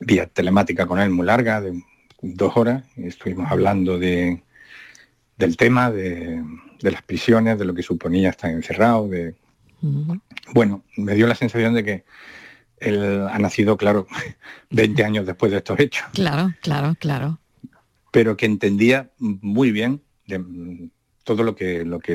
vía 0.00 0.26
telemática 0.26 0.86
con 0.86 1.00
él 1.00 1.10
muy 1.10 1.26
larga, 1.26 1.60
de 1.60 1.82
dos 2.20 2.56
horas, 2.56 2.84
y 2.96 3.06
estuvimos 3.06 3.50
hablando 3.50 3.98
de, 3.98 4.42
del 5.36 5.56
tema, 5.56 5.90
de, 5.90 6.42
las 6.80 7.02
prisiones, 7.02 7.58
de 7.58 7.64
lo 7.64 7.74
que 7.74 7.82
suponía 7.82 8.30
estar 8.30 8.50
encerrado, 8.50 9.08
de... 9.08 9.34
Bueno, 10.52 10.82
me 10.96 11.14
dio 11.14 11.28
la 11.28 11.36
sensación 11.36 11.74
de 11.74 11.84
que 11.84 12.04
él 12.78 13.26
ha 13.28 13.38
nacido, 13.38 13.76
claro, 13.76 14.06
20 14.70 15.04
años 15.04 15.26
después 15.26 15.52
de 15.52 15.58
estos 15.58 15.78
hechos. 15.78 16.06
Claro, 16.12 16.52
claro, 16.60 16.96
claro. 16.98 17.38
Pero 18.10 18.36
que 18.36 18.46
entendía 18.46 19.10
muy 19.18 19.70
bien 19.70 20.02
todo 21.24 21.42
lo 21.42 21.54
que, 21.54 21.84
lo 21.84 22.00
que 22.00 22.14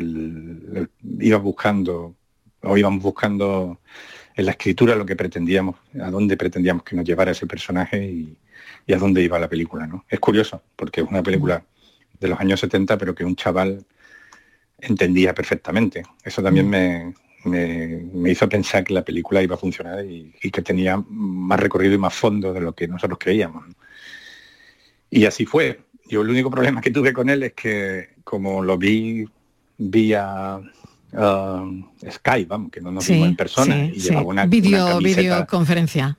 iba 1.19 1.37
buscando, 1.37 2.15
o 2.61 2.77
íbamos 2.77 3.01
buscando 3.01 3.79
en 4.35 4.45
la 4.45 4.51
escritura, 4.51 4.95
lo 4.95 5.05
que 5.05 5.15
pretendíamos, 5.15 5.75
a 6.01 6.09
dónde 6.09 6.35
pretendíamos 6.35 6.83
que 6.83 6.95
nos 6.95 7.05
llevara 7.05 7.31
ese 7.31 7.47
personaje 7.47 8.05
y, 8.05 8.37
a 8.91 8.97
dónde 8.97 9.21
iba 9.21 9.39
la 9.39 9.47
película. 9.47 9.87
¿no? 9.87 10.05
Es 10.09 10.19
curioso, 10.19 10.61
porque 10.75 11.01
es 11.01 11.07
una 11.07 11.23
película 11.23 11.63
de 12.19 12.27
los 12.27 12.39
años 12.39 12.59
70, 12.59 12.97
pero 12.97 13.15
que 13.15 13.23
un 13.23 13.35
chaval 13.35 13.85
entendía 14.79 15.33
perfectamente. 15.33 16.03
Eso 16.23 16.43
también 16.43 16.69
me, 16.69 17.13
me, 17.45 18.31
hizo 18.31 18.47
pensar 18.49 18.83
que 18.83 18.93
la 18.93 19.03
película 19.03 19.41
iba 19.41 19.55
a 19.55 19.59
funcionar 19.59 20.05
y, 20.05 20.33
que 20.51 20.61
tenía 20.61 21.01
más 21.07 21.59
recorrido 21.59 21.93
y 21.93 21.97
más 21.97 22.13
fondo 22.13 22.53
de 22.53 22.61
lo 22.61 22.73
que 22.73 22.87
nosotros 22.87 23.19
creíamos. 23.19 23.65
Y 25.09 25.25
así 25.25 25.45
fue. 25.45 25.81
Yo 26.05 26.21
el 26.21 26.29
único 26.29 26.51
problema 26.51 26.81
que 26.81 26.91
tuve 26.91 27.13
con 27.13 27.29
él 27.29 27.43
es 27.43 27.53
que 27.53 28.09
como 28.23 28.61
lo 28.63 28.77
vi 28.77 29.25
vía 29.77 30.59
uh, 31.13 32.09
Skype, 32.11 32.45
vamos, 32.45 32.71
que 32.71 32.81
no 32.81 32.91
nos 32.91 33.07
vimos 33.07 33.29
en 33.29 33.35
persona, 33.35 33.85
y 33.85 33.99
llevaba 33.99 34.27
una, 34.27 34.45
Video, 34.45 34.99
videoconferencia. 34.99 36.17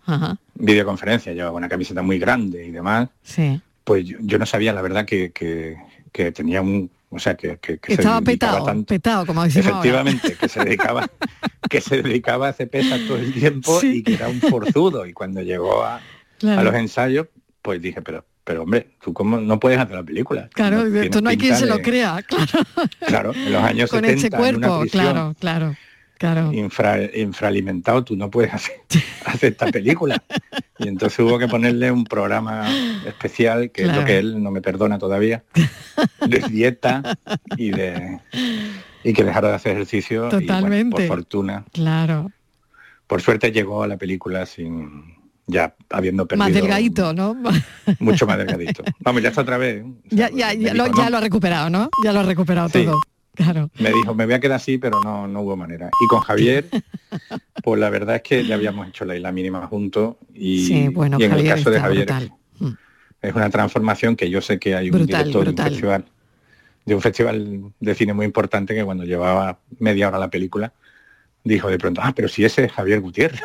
Videoconferencia, 0.54 1.32
llevaba 1.32 1.56
una 1.56 1.68
camiseta 1.68 2.02
muy 2.02 2.18
grande 2.18 2.66
y 2.66 2.70
demás. 2.70 3.08
Sí. 3.22 3.60
Pues 3.84 4.06
yo, 4.06 4.38
no 4.38 4.46
sabía 4.46 4.72
la 4.72 4.82
verdad 4.82 5.04
que, 5.04 5.32
que 5.32 6.32
tenía 6.32 6.62
un, 6.62 6.90
o 7.14 7.18
sea, 7.20 7.36
que, 7.36 7.58
que, 7.58 7.78
estaba 7.86 8.20
petado, 8.20 8.84
petado, 8.84 9.24
como 9.24 9.44
decimos 9.44 9.68
Efectivamente, 9.68 10.34
que 10.34 10.48
se 10.48 10.64
dedicaba 10.64 11.08
que 11.70 11.80
se 11.80 12.02
dedicaba 12.02 12.48
a 12.48 12.50
hacer 12.50 12.68
pesas 12.68 13.00
todo 13.06 13.18
el 13.18 13.32
tiempo 13.32 13.80
y 13.82 14.02
que 14.02 14.14
era 14.14 14.28
un 14.28 14.40
forzudo. 14.40 15.06
Y 15.06 15.12
cuando 15.12 15.40
llegó 15.40 15.84
a, 15.84 16.00
los 16.40 16.74
ensayos, 16.74 17.28
pues 17.62 17.80
dije, 17.80 18.02
pero 18.02 18.24
pero 18.44 18.62
hombre, 18.62 18.88
tú 19.02 19.12
cómo 19.14 19.40
no 19.40 19.58
puedes 19.58 19.78
hacer 19.78 19.96
la 19.96 20.02
película. 20.02 20.48
Claro, 20.52 20.84
no, 20.84 21.10
tú 21.10 21.22
no 21.22 21.30
hay 21.30 21.38
quien 21.38 21.56
se 21.56 21.66
lo 21.66 21.80
crea, 21.80 22.22
claro. 22.22 22.52
Claro, 23.06 23.34
en 23.34 23.52
los 23.52 23.62
años 23.62 23.90
Con 23.90 24.00
70, 24.04 24.18
ese 24.18 24.30
cuerpo, 24.30 24.84
claro, 24.90 25.34
claro. 25.40 25.74
Claro. 26.16 26.52
infraalimentado, 26.52 28.04
tú 28.04 28.16
no 28.16 28.30
puedes 28.30 28.54
hacer, 28.54 28.76
hacer, 29.26 29.52
esta 29.52 29.66
película. 29.66 30.22
Y 30.78 30.88
entonces 30.88 31.18
hubo 31.18 31.38
que 31.38 31.48
ponerle 31.48 31.90
un 31.90 32.04
programa 32.04 32.66
especial, 33.04 33.70
que 33.72 33.82
es 33.82 33.94
lo 33.94 34.04
que 34.04 34.18
él 34.18 34.42
no 34.42 34.50
me 34.50 34.62
perdona 34.62 34.98
todavía, 34.98 35.42
de 36.26 36.38
dieta 36.48 37.18
y 37.56 37.70
de 37.70 38.20
y 39.02 39.12
que 39.12 39.24
dejara 39.24 39.48
de 39.48 39.54
hacer 39.54 39.72
ejercicio. 39.72 40.28
Totalmente. 40.28 40.96
por 40.96 41.18
fortuna. 41.18 41.64
Claro. 41.72 42.30
Por 43.06 43.20
suerte 43.20 43.52
llegó 43.52 43.82
a 43.82 43.88
la 43.88 43.98
película 43.98 44.46
sin 44.46 45.23
ya 45.46 45.74
habiendo 45.90 46.26
perdido. 46.26 46.46
Más 46.46 46.54
delgadito, 46.54 47.12
¿no? 47.12 47.36
Mucho 47.98 48.26
más 48.26 48.38
delgadito. 48.38 48.82
Vamos, 49.00 49.22
ya 49.22 49.28
está 49.28 49.42
otra 49.42 49.58
vez. 49.58 49.84
ya, 50.10 50.30
ya, 50.30 50.52
ya, 50.54 50.74
lo, 50.74 50.84
ha 50.84 51.20
recuperado, 51.20 51.70
¿no? 51.70 51.90
Ya 52.02 52.12
lo 52.12 52.20
ha 52.20 52.22
recuperado 52.22 52.68
todo. 52.68 53.00
Claro. 53.34 53.68
Me 53.80 53.90
dijo, 53.92 54.14
me 54.14 54.26
voy 54.26 54.34
a 54.34 54.40
quedar 54.40 54.56
así, 54.56 54.78
pero 54.78 55.00
no, 55.00 55.26
no 55.26 55.40
hubo 55.40 55.56
manera. 55.56 55.90
Y 56.04 56.08
con 56.08 56.20
Javier, 56.20 56.68
pues 57.64 57.80
la 57.80 57.90
verdad 57.90 58.16
es 58.16 58.22
que 58.22 58.46
ya 58.46 58.54
habíamos 58.54 58.88
hecho 58.88 59.04
la 59.04 59.16
isla 59.16 59.32
mínima 59.32 59.66
juntos 59.66 60.16
y, 60.32 60.88
bueno, 60.88 61.18
en 61.20 61.32
el 61.32 61.44
caso 61.44 61.70
de 61.70 61.80
Javier 61.80 62.08
mm. 62.60 62.68
es, 63.22 63.34
una 63.34 63.50
transformación 63.50 64.14
que 64.14 64.30
yo 64.30 64.40
sé 64.40 64.60
que 64.60 64.76
hay 64.76 64.88
un 64.90 65.04
director 65.04 65.44
de 65.44 65.50
un 65.50 65.56
festival 65.56 66.04
de 66.86 66.94
un 66.94 67.00
festival 67.00 67.72
de 67.80 67.94
cine 67.94 68.12
muy 68.12 68.26
importante 68.26 68.74
que 68.74 68.84
cuando 68.84 69.04
llevaba 69.04 69.58
media 69.78 70.08
hora 70.08 70.18
la 70.18 70.28
película 70.28 70.72
dijo 71.42 71.68
de 71.68 71.78
pronto, 71.78 72.02
ah, 72.04 72.12
pero 72.14 72.28
si 72.28 72.44
ese 72.44 72.64
es 72.64 72.72
Javier 72.72 73.00
Gutiérrez 73.00 73.42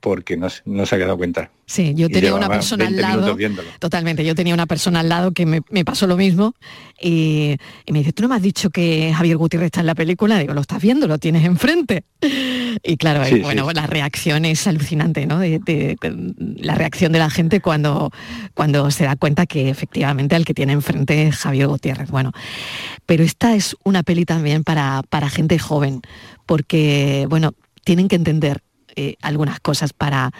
porque 0.00 0.36
no, 0.36 0.48
se 0.50 0.94
ha 0.94 0.98
dado 0.98 1.16
cuenta. 1.16 1.50
Sí, 1.66 1.94
yo 1.96 2.10
tenía 2.10 2.34
una 2.34 2.48
persona 2.48 2.86
al 2.86 2.96
lado. 2.96 3.36
Totalmente, 3.78 4.24
yo 4.24 4.34
tenía 4.34 4.52
una 4.52 4.66
persona 4.66 5.00
al 5.00 5.08
lado 5.08 5.32
que 5.32 5.46
me, 5.46 5.84
pasó 5.84 6.06
lo 6.06 6.16
mismo 6.16 6.54
y, 7.00 7.56
me 7.90 8.00
dice, 8.00 8.12
¿tú 8.12 8.22
no 8.22 8.28
me 8.28 8.36
has 8.36 8.42
dicho 8.42 8.70
que 8.70 9.12
Javier 9.14 9.36
Gutiérrez 9.36 9.66
está 9.66 9.80
en 9.80 9.86
la 9.86 9.94
película? 9.94 10.38
Digo, 10.38 10.54
lo 10.54 10.60
estás 10.60 10.82
viendo, 10.82 11.06
lo 11.06 11.18
tienes 11.18 11.44
enfrente. 11.44 12.04
Y 12.82 12.96
claro, 12.96 13.22
bueno, 13.42 13.70
la 13.72 13.86
reacción 13.86 14.44
es 14.44 14.66
alucinante, 14.66 15.26
¿no? 15.26 15.40
la 16.56 16.74
reacción 16.74 17.12
de 17.12 17.18
la 17.18 17.30
gente 17.30 17.60
cuando, 17.60 18.10
cuando 18.54 18.90
se 18.90 19.04
da 19.04 19.16
cuenta 19.16 19.46
que 19.46 19.68
efectivamente 19.68 20.34
al 20.34 20.44
que 20.44 20.54
tiene 20.54 20.72
enfrente 20.72 21.28
es 21.28 21.36
Javier 21.36 21.68
Gutiérrez. 21.68 22.10
Bueno, 22.10 22.32
pero 23.06 23.22
esta 23.24 23.54
es 23.54 23.76
una 23.84 24.02
peli 24.02 24.24
también 24.24 24.64
para, 24.64 25.02
para 25.08 25.30
gente 25.30 25.58
joven, 25.58 26.02
porque, 26.46 27.26
bueno, 27.28 27.52
tienen 27.84 28.08
que 28.08 28.16
entender 28.16 28.62
eh, 28.96 29.16
algunas 29.22 29.60
cosas 29.60 29.92
para 29.92 30.32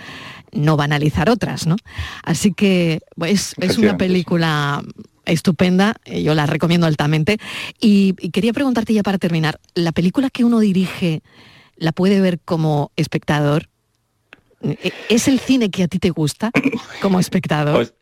no 0.53 0.77
banalizar 0.77 1.29
otras, 1.29 1.67
¿no? 1.67 1.77
Así 2.23 2.53
que 2.53 3.01
pues, 3.17 3.55
es 3.59 3.79
una 3.79 3.97
película 3.97 4.83
estupenda, 5.27 5.97
eh, 6.05 6.23
yo 6.23 6.35
la 6.35 6.47
recomiendo 6.47 6.87
altamente. 6.87 7.39
Y, 7.81 8.15
quería 8.31 8.53
preguntarte 8.53 8.95
ya 8.95 9.03
para 9.03 9.19
terminar, 9.19 9.61
¿la 9.75 9.93
película 9.93 10.31
que 10.31 10.45
uno 10.45 10.61
dirige 10.61 11.23
la 11.77 11.93
puede 11.93 12.21
ver 12.21 12.41
como 12.45 12.93
espectador? 12.97 13.69
¿E-, 14.63 14.93
¿Es 15.09 15.29
el 15.29 15.39
cine 15.41 15.71
que 15.71 15.85
a 15.85 15.89
ti 15.89 15.99
te 15.99 16.11
gusta 16.11 16.51
como 17.03 17.21
espectador? 17.21 17.75
Pues, 17.77 17.95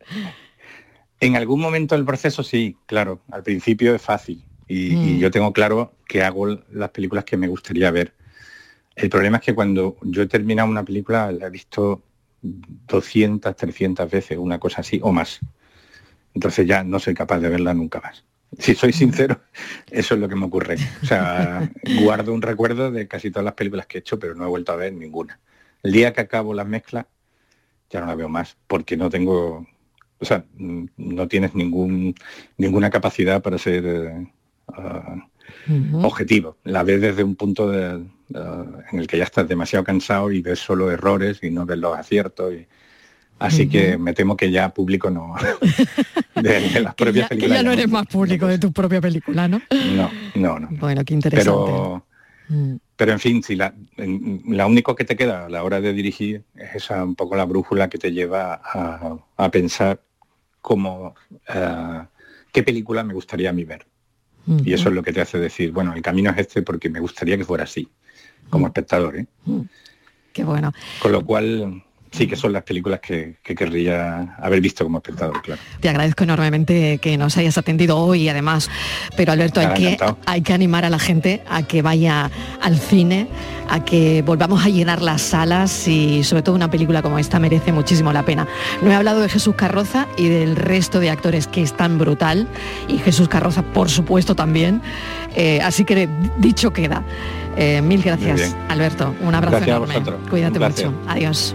en 1.20 1.36
algún 1.36 1.60
momento 1.60 1.94
del 1.94 2.04
proceso 2.04 2.42
sí, 2.42 2.76
claro. 2.86 3.20
Al 3.30 3.42
principio 3.42 3.94
es 3.94 4.02
fácil. 4.02 4.44
Y, 4.66 4.92
y, 4.92 4.96
mm. 4.96 5.18
yo 5.18 5.30
tengo 5.30 5.52
claro 5.52 5.94
que 6.06 6.22
hago 6.22 6.58
las 6.72 6.90
películas 6.90 7.24
que 7.24 7.36
me 7.36 7.48
gustaría 7.48 7.90
ver. 7.90 8.14
El 8.94 9.08
problema 9.08 9.38
es 9.38 9.42
que 9.42 9.54
cuando 9.54 9.96
yo 10.02 10.22
he 10.22 10.26
terminado 10.26 10.68
una 10.68 10.84
película 10.84 11.32
la 11.32 11.46
he 11.46 11.50
visto 11.50 12.02
200, 12.42 13.56
300 13.56 14.10
veces, 14.10 14.38
una 14.38 14.58
cosa 14.58 14.80
así, 14.80 15.00
o 15.02 15.12
más. 15.12 15.40
Entonces 16.34 16.66
ya 16.66 16.82
no 16.84 16.98
soy 16.98 17.14
capaz 17.14 17.38
de 17.38 17.48
verla 17.48 17.74
nunca 17.74 18.00
más. 18.00 18.24
Si 18.58 18.74
soy 18.74 18.92
sincero, 18.92 19.40
eso 19.90 20.14
es 20.14 20.20
lo 20.20 20.28
que 20.28 20.36
me 20.36 20.46
ocurre. 20.46 20.76
O 21.02 21.06
sea, 21.06 21.70
guardo 22.02 22.34
un 22.34 22.42
recuerdo 22.42 22.90
de 22.90 23.08
casi 23.08 23.30
todas 23.30 23.44
las 23.44 23.54
películas 23.54 23.86
que 23.86 23.98
he 23.98 24.00
hecho, 24.00 24.18
pero 24.18 24.34
no 24.34 24.44
he 24.44 24.48
vuelto 24.48 24.72
a 24.72 24.76
ver 24.76 24.92
ninguna. 24.92 25.40
El 25.82 25.92
día 25.92 26.12
que 26.12 26.20
acabo 26.20 26.52
las 26.52 26.66
mezclas, 26.66 27.06
ya 27.90 28.00
no 28.00 28.06
la 28.06 28.14
veo 28.14 28.28
más, 28.28 28.56
porque 28.66 28.96
no 28.96 29.10
tengo, 29.10 29.66
o 30.18 30.24
sea, 30.24 30.44
no 30.56 31.28
tienes 31.28 31.54
ningún, 31.54 32.14
ninguna 32.56 32.90
capacidad 32.90 33.42
para 33.42 33.58
ser 33.58 34.26
objetivo. 35.94 36.56
La 36.64 36.82
ves 36.82 37.00
desde 37.00 37.24
un 37.24 37.36
punto 37.36 37.70
de, 37.70 38.04
en 38.34 38.98
el 38.98 39.06
que 39.06 39.18
ya 39.18 39.24
estás 39.24 39.48
demasiado 39.48 39.84
cansado 39.84 40.30
y 40.30 40.40
ves 40.40 40.58
solo 40.58 40.90
errores 40.90 41.38
y 41.42 41.50
no 41.50 41.66
ves 41.66 41.78
los 41.78 41.96
aciertos. 41.96 42.54
Y, 42.54 42.66
así 43.38 43.68
que 43.68 43.98
me 43.98 44.12
temo 44.12 44.36
que 44.36 44.50
ya 44.50 44.72
público 44.72 45.10
no 45.10 45.34
de, 46.34 46.80
las 46.80 46.94
propias 46.94 47.28
películas. 47.28 47.58
Que 47.58 47.62
ya 47.62 47.62
no 47.62 47.72
eres 47.72 47.88
más 47.88 48.06
público 48.06 48.46
de 48.46 48.58
tu 48.58 48.72
propia 48.72 49.00
película, 49.00 49.48
¿no? 49.48 49.60
No, 49.96 50.10
no, 50.34 50.58
no. 50.58 50.68
Bueno, 50.72 51.04
qué 51.04 51.14
interesante. 51.14 51.50
Pero, 51.64 52.06
mm. 52.48 52.74
pero 52.96 53.12
en 53.12 53.20
fin, 53.20 53.42
si 53.42 53.56
la, 53.56 53.74
la 53.96 54.66
único 54.66 54.94
que 54.94 55.04
te 55.04 55.16
queda 55.16 55.46
a 55.46 55.48
la 55.48 55.64
hora 55.64 55.80
de 55.80 55.92
dirigir 55.92 56.44
es 56.54 56.76
esa 56.76 57.04
un 57.04 57.14
poco 57.14 57.36
la 57.36 57.44
brújula 57.44 57.88
que 57.88 57.98
te 57.98 58.12
lleva 58.12 58.60
a, 59.36 59.50
pensar 59.50 60.00
cómo 60.60 61.14
eh, 61.52 62.02
qué 62.52 62.62
película 62.62 63.02
me 63.02 63.14
gustaría 63.14 63.50
a 63.50 63.52
mí 63.52 63.64
ver. 63.64 63.86
Y 64.46 64.72
eso 64.72 64.88
es 64.88 64.94
lo 64.94 65.02
que 65.02 65.12
te 65.12 65.20
hace 65.20 65.38
decir, 65.38 65.72
bueno, 65.72 65.94
el 65.94 66.02
camino 66.02 66.30
es 66.30 66.38
este 66.38 66.62
porque 66.62 66.90
me 66.90 67.00
gustaría 67.00 67.36
que 67.36 67.44
fuera 67.44 67.64
así 67.64 67.88
como 68.50 68.66
espectador. 68.66 69.16
¿eh? 69.16 69.26
Qué 70.32 70.44
bueno. 70.44 70.72
Con 71.00 71.12
lo 71.12 71.24
cual, 71.24 71.84
sí 72.12 72.26
que 72.26 72.36
son 72.36 72.52
las 72.52 72.62
películas 72.62 73.00
que, 73.00 73.36
querría 73.42 74.36
haber 74.38 74.60
visto 74.60 74.84
como 74.84 74.98
espectador, 74.98 75.42
claro. 75.42 75.60
Te 75.80 75.88
agradezco 75.88 76.24
enormemente 76.24 76.98
que 76.98 77.16
nos 77.18 77.36
hayas 77.36 77.58
atendido 77.58 77.98
hoy, 77.98 78.28
además, 78.28 78.70
pero 79.16 79.32
Alberto, 79.32 79.60
hay 79.60 79.74
que, 79.74 79.98
hay 80.26 80.42
que 80.42 80.52
animar 80.52 80.84
a 80.84 80.90
la 80.90 80.98
gente 80.98 81.42
a 81.48 81.62
que 81.62 81.82
vaya 81.82 82.30
al 82.60 82.78
cine, 82.78 83.28
a 83.68 83.84
que 83.84 84.22
volvamos 84.22 84.64
a 84.64 84.68
llenar 84.68 85.02
las 85.02 85.22
salas 85.22 85.88
y 85.88 86.24
sobre 86.24 86.42
todo 86.42 86.54
una 86.54 86.70
película 86.70 87.02
como 87.02 87.18
esta 87.18 87.38
merece 87.38 87.72
muchísimo 87.72 88.12
la 88.12 88.24
pena. 88.24 88.46
No 88.82 88.90
he 88.90 88.94
hablado 88.94 89.20
de 89.20 89.28
Jesús 89.28 89.54
Carroza 89.54 90.06
y 90.16 90.28
del 90.28 90.56
resto 90.56 91.00
de 91.00 91.10
actores 91.10 91.46
que 91.46 91.62
es 91.62 91.76
tan 91.76 91.98
brutal, 91.98 92.48
y 92.88 92.98
Jesús 92.98 93.28
Carroza, 93.28 93.62
por 93.62 93.90
supuesto, 93.90 94.34
también. 94.34 94.82
Eh, 95.34 95.60
así 95.62 95.84
que 95.84 96.08
dicho 96.38 96.72
queda. 96.72 97.02
Eh, 97.56 97.82
mil 97.82 98.02
gracias, 98.02 98.56
Alberto. 98.68 99.14
Un 99.20 99.34
abrazo 99.34 99.64
enorme. 99.64 100.02
Cuídate 100.30 100.58
mucho. 100.58 100.92
Adiós. 101.06 101.54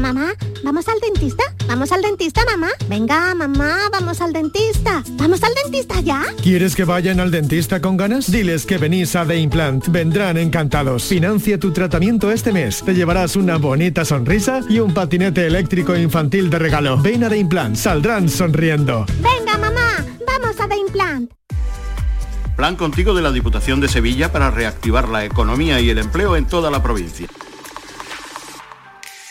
Mamá, 0.00 0.34
¿vamos 0.64 0.88
al 0.88 0.98
dentista? 1.00 1.44
¿Vamos 1.68 1.92
al 1.92 2.02
dentista, 2.02 2.42
mamá? 2.44 2.68
Venga, 2.88 3.32
mamá, 3.34 3.88
vamos 3.92 4.20
al 4.20 4.32
dentista. 4.32 5.04
¿Vamos 5.12 5.42
al 5.44 5.52
dentista 5.62 6.00
ya? 6.00 6.24
¿Quieres 6.42 6.74
que 6.74 6.84
vayan 6.84 7.20
al 7.20 7.30
dentista 7.30 7.80
con 7.80 7.96
ganas? 7.96 8.30
Diles 8.30 8.66
que 8.66 8.76
venís 8.76 9.14
a 9.14 9.24
The 9.24 9.36
Implant. 9.36 9.86
Vendrán 9.88 10.36
encantados. 10.36 11.04
Financia 11.04 11.58
tu 11.60 11.72
tratamiento 11.72 12.32
este 12.32 12.52
mes. 12.52 12.82
Te 12.82 12.94
llevarás 12.94 13.36
una 13.36 13.56
bonita 13.56 14.04
sonrisa 14.04 14.60
y 14.68 14.80
un 14.80 14.92
patinete 14.92 15.46
eléctrico 15.46 15.94
infantil 15.96 16.50
de 16.50 16.58
regalo. 16.58 16.98
Ven 17.00 17.22
a 17.24 17.28
The 17.30 17.38
Implant. 17.38 17.76
Saldrán 17.76 18.28
sonriendo. 18.28 19.06
Venga, 19.20 19.56
mamá, 19.58 20.04
vamos 20.26 20.58
a 20.60 20.68
The 20.68 20.76
Implant. 20.76 21.30
Plan 22.56 22.76
contigo 22.76 23.14
de 23.14 23.22
la 23.22 23.32
Diputación 23.32 23.80
de 23.80 23.88
Sevilla 23.88 24.32
para 24.32 24.50
reactivar 24.50 25.08
la 25.08 25.24
economía 25.24 25.80
y 25.80 25.90
el 25.90 25.98
empleo 25.98 26.36
en 26.36 26.46
toda 26.46 26.70
la 26.70 26.82
provincia. 26.82 27.28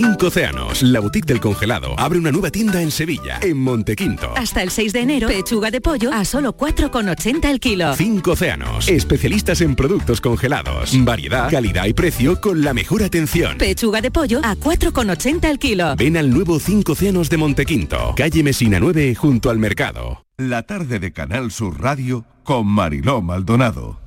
Cinco 0.00 0.28
Océanos, 0.28 0.80
la 0.84 1.00
boutique 1.00 1.26
del 1.26 1.40
congelado, 1.40 1.98
abre 1.98 2.20
una 2.20 2.30
nueva 2.30 2.52
tienda 2.52 2.80
en 2.80 2.92
Sevilla, 2.92 3.40
en 3.42 3.58
Montequinto. 3.58 4.32
Hasta 4.36 4.62
el 4.62 4.70
6 4.70 4.92
de 4.92 5.00
enero, 5.00 5.26
pechuga 5.26 5.72
de 5.72 5.80
pollo 5.80 6.12
a 6.12 6.24
solo 6.24 6.56
4,80 6.56 7.50
el 7.50 7.58
kilo. 7.58 7.96
Cinco 7.96 8.30
Océanos, 8.30 8.86
especialistas 8.86 9.60
en 9.60 9.74
productos 9.74 10.20
congelados. 10.20 10.92
Variedad, 11.04 11.50
calidad 11.50 11.86
y 11.86 11.94
precio 11.94 12.40
con 12.40 12.62
la 12.62 12.74
mejor 12.74 13.02
atención. 13.02 13.58
Pechuga 13.58 14.00
de 14.00 14.12
pollo 14.12 14.38
a 14.44 14.54
4,80 14.54 15.50
el 15.50 15.58
kilo. 15.58 15.96
Ven 15.96 16.16
al 16.16 16.30
nuevo 16.30 16.60
Cinco 16.60 16.92
Océanos 16.92 17.28
de 17.28 17.36
Montequinto, 17.38 18.14
calle 18.16 18.44
Mesina 18.44 18.78
9, 18.78 19.16
junto 19.16 19.50
al 19.50 19.58
mercado. 19.58 20.24
La 20.36 20.62
tarde 20.62 21.00
de 21.00 21.12
Canal 21.12 21.50
Sur 21.50 21.80
Radio 21.80 22.24
con 22.44 22.68
Mariló 22.68 23.20
Maldonado. 23.20 23.98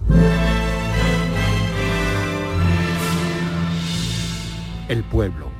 El 4.87 5.03
pueblo 5.03 5.50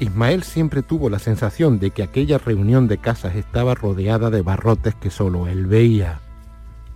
Ismael 0.00 0.44
siempre 0.44 0.82
tuvo 0.82 1.10
la 1.10 1.18
sensación 1.18 1.80
de 1.80 1.90
que 1.90 2.04
aquella 2.04 2.38
reunión 2.38 2.86
de 2.86 2.98
casas 2.98 3.34
estaba 3.34 3.74
rodeada 3.74 4.30
de 4.30 4.42
barrotes 4.42 4.94
que 4.94 5.10
solo 5.10 5.48
él 5.48 5.66
veía, 5.66 6.20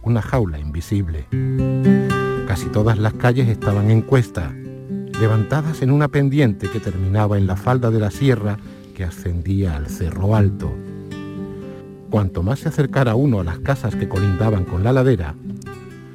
una 0.02 0.22
jaula 0.22 0.60
invisible. 0.60 1.26
Casi 2.46 2.66
todas 2.66 2.98
las 2.98 3.14
calles 3.14 3.48
estaban 3.48 3.90
en 3.90 4.02
cuesta, 4.02 4.52
levantadas 5.18 5.82
en 5.82 5.90
una 5.90 6.06
pendiente 6.06 6.70
que 6.70 6.78
terminaba 6.78 7.38
en 7.38 7.48
la 7.48 7.56
falda 7.56 7.90
de 7.90 7.98
la 7.98 8.12
sierra 8.12 8.56
que 8.94 9.02
ascendía 9.02 9.74
al 9.74 9.88
cerro 9.88 10.36
alto. 10.36 10.72
Cuanto 12.08 12.44
más 12.44 12.60
se 12.60 12.68
acercara 12.68 13.16
uno 13.16 13.40
a 13.40 13.44
las 13.44 13.58
casas 13.58 13.96
que 13.96 14.08
colindaban 14.08 14.64
con 14.64 14.84
la 14.84 14.92
ladera, 14.92 15.34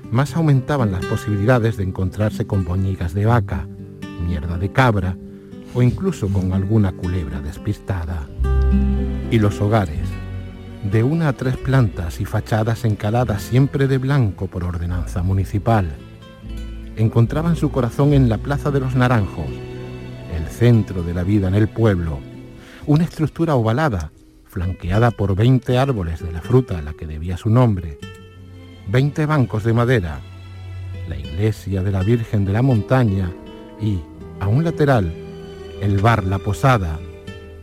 más 0.10 0.38
aumentaban 0.38 0.94
las 0.94 1.06
posibilidades 1.06 1.76
de 1.76 1.84
encontrarse 1.84 2.48
con 2.48 2.64
boñigas 2.64 3.14
de 3.14 3.26
vaca, 3.26 3.68
mierda 4.26 4.58
de 4.58 4.72
cabra, 4.72 5.18
o 5.78 5.84
incluso 5.84 6.28
con 6.30 6.54
alguna 6.54 6.92
culebra 6.92 7.40
despistada. 7.40 8.28
Y 9.30 9.38
los 9.38 9.62
hogares, 9.62 10.10
de 10.92 11.04
una 11.04 11.28
a 11.28 11.34
tres 11.34 11.56
plantas 11.56 12.20
y 12.20 12.26
fachadas 12.26 12.84
encaladas 12.84 13.44
siempre 13.44 13.88
de 13.88 14.00
blanco 14.00 14.48
por 14.48 14.64
ordenanza 14.64 15.22
municipal, 15.22 15.88
encontraban 16.96 17.56
su 17.56 17.70
corazón 17.70 18.14
en 18.14 18.28
la 18.28 18.40
Plaza 18.40 18.72
de 18.72 18.80
los 18.80 18.96
Naranjos, 18.96 19.46
el 20.36 20.48
centro 20.48 21.04
de 21.04 21.14
la 21.14 21.24
vida 21.24 21.48
en 21.48 21.54
el 21.54 21.68
pueblo, 21.68 22.18
una 22.88 23.04
estructura 23.04 23.54
ovalada, 23.54 24.12
flanqueada 24.46 25.12
por 25.12 25.36
20 25.36 25.78
árboles 25.78 26.24
de 26.24 26.32
la 26.32 26.42
fruta 26.42 26.80
a 26.80 26.82
la 26.82 26.94
que 26.94 27.06
debía 27.06 27.38
su 27.38 27.52
nombre, 27.52 28.00
20 28.88 29.28
bancos 29.28 29.64
de 29.64 29.74
madera, 29.74 30.22
la 31.08 31.18
iglesia 31.18 31.84
de 31.84 31.92
la 31.92 32.02
Virgen 32.02 32.46
de 32.46 32.54
la 32.54 32.64
Montaña 32.64 33.32
y, 33.80 34.00
a 34.40 34.48
un 34.48 34.64
lateral, 34.64 35.27
el 35.82 36.00
bar 36.00 36.24
La 36.24 36.40
Posada, 36.40 37.00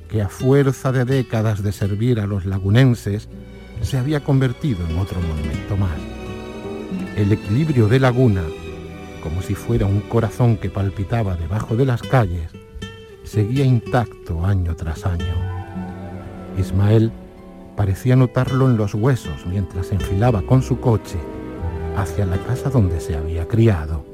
que 0.08 0.22
a 0.22 0.28
fuerza 0.28 0.92
de 0.92 1.04
décadas 1.04 1.62
de 1.62 1.72
servir 1.72 2.20
a 2.20 2.26
los 2.26 2.46
lagunenses, 2.46 3.28
se 3.82 3.98
había 3.98 4.20
convertido 4.20 4.86
en 4.88 4.98
otro 4.98 5.20
monumento 5.20 5.76
más. 5.76 5.98
El 7.16 7.32
equilibrio 7.32 7.88
de 7.88 8.00
laguna, 8.00 8.42
como 9.22 9.42
si 9.42 9.54
fuera 9.54 9.86
un 9.86 10.00
corazón 10.00 10.56
que 10.56 10.70
palpitaba 10.70 11.36
debajo 11.36 11.76
de 11.76 11.86
las 11.86 12.02
calles, 12.02 12.50
seguía 13.24 13.64
intacto 13.64 14.44
año 14.44 14.76
tras 14.76 15.06
año. 15.06 15.34
Ismael 16.58 17.10
parecía 17.76 18.16
notarlo 18.16 18.68
en 18.68 18.76
los 18.76 18.94
huesos 18.94 19.46
mientras 19.46 19.90
enfilaba 19.90 20.42
con 20.42 20.62
su 20.62 20.78
coche 20.78 21.18
hacia 21.96 22.26
la 22.26 22.38
casa 22.38 22.70
donde 22.70 23.00
se 23.00 23.16
había 23.16 23.48
criado. 23.48 24.04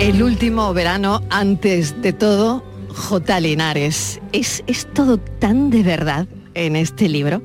El 0.00 0.22
último 0.22 0.72
verano, 0.72 1.22
antes 1.28 2.00
de 2.00 2.14
todo, 2.14 2.64
J. 2.88 3.38
Linares. 3.40 4.18
Es, 4.32 4.64
es 4.66 4.86
todo 4.94 5.18
tan 5.18 5.68
de 5.68 5.82
verdad 5.82 6.26
en 6.54 6.74
este 6.74 7.06
libro. 7.06 7.42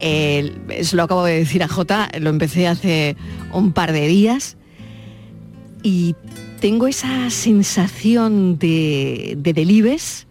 Eso 0.00 0.96
lo 0.96 1.02
acabo 1.02 1.24
de 1.24 1.34
decir 1.40 1.62
a 1.62 1.68
J, 1.68 2.08
lo 2.20 2.30
empecé 2.30 2.68
hace 2.68 3.16
un 3.52 3.74
par 3.74 3.92
de 3.92 4.08
días 4.08 4.56
y 5.82 6.16
tengo 6.58 6.86
esa 6.86 7.28
sensación 7.28 8.58
de 8.58 9.36
Delibes, 9.38 10.26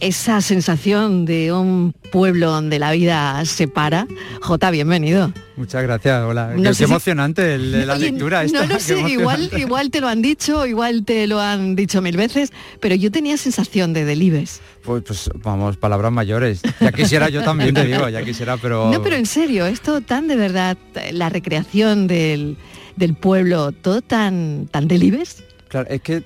esa 0.00 0.40
sensación 0.40 1.24
de 1.24 1.52
un 1.52 1.92
pueblo 2.10 2.50
donde 2.50 2.78
la 2.78 2.92
vida 2.92 3.44
se 3.44 3.68
para. 3.68 4.06
J, 4.40 4.70
bienvenido. 4.70 5.32
Muchas 5.56 5.82
gracias, 5.82 6.22
hola. 6.24 6.54
No 6.56 6.72
qué, 6.72 6.84
emocionante 6.84 7.54
el, 7.54 7.86
la 7.86 7.94
lectura. 7.98 8.44
no 8.44 8.66
lo 8.66 8.78
sé, 8.80 9.00
igual, 9.00 9.50
igual 9.56 9.90
te 9.90 10.00
lo 10.00 10.08
han 10.08 10.22
dicho, 10.22 10.66
igual 10.66 11.04
te 11.04 11.26
lo 11.26 11.40
han 11.40 11.74
dicho 11.76 12.00
mil 12.00 12.16
veces, 12.16 12.52
pero 12.80 12.94
yo 12.94 13.10
tenía 13.10 13.36
sensación 13.36 13.92
de 13.92 14.04
Delibes. 14.04 14.60
Pues, 14.84 15.02
pues 15.04 15.30
vamos, 15.42 15.76
palabras 15.76 16.12
mayores. 16.12 16.62
Ya 16.80 16.92
quisiera 16.92 17.28
yo 17.28 17.42
también, 17.42 17.74
te 17.74 17.84
digo, 17.84 18.08
ya 18.08 18.22
quisiera, 18.22 18.56
pero... 18.56 18.90
No, 18.90 19.02
pero 19.02 19.16
en 19.16 19.26
serio, 19.26 19.66
esto 19.66 20.00
tan 20.00 20.28
de 20.28 20.36
verdad, 20.36 20.78
la 21.12 21.28
recreación 21.28 22.06
del, 22.06 22.56
del 22.96 23.14
pueblo, 23.14 23.72
todo 23.72 24.00
tan, 24.00 24.68
tan 24.70 24.88
Delibes. 24.88 25.42
Claro, 25.68 25.88
es 25.90 26.00
que 26.00 26.22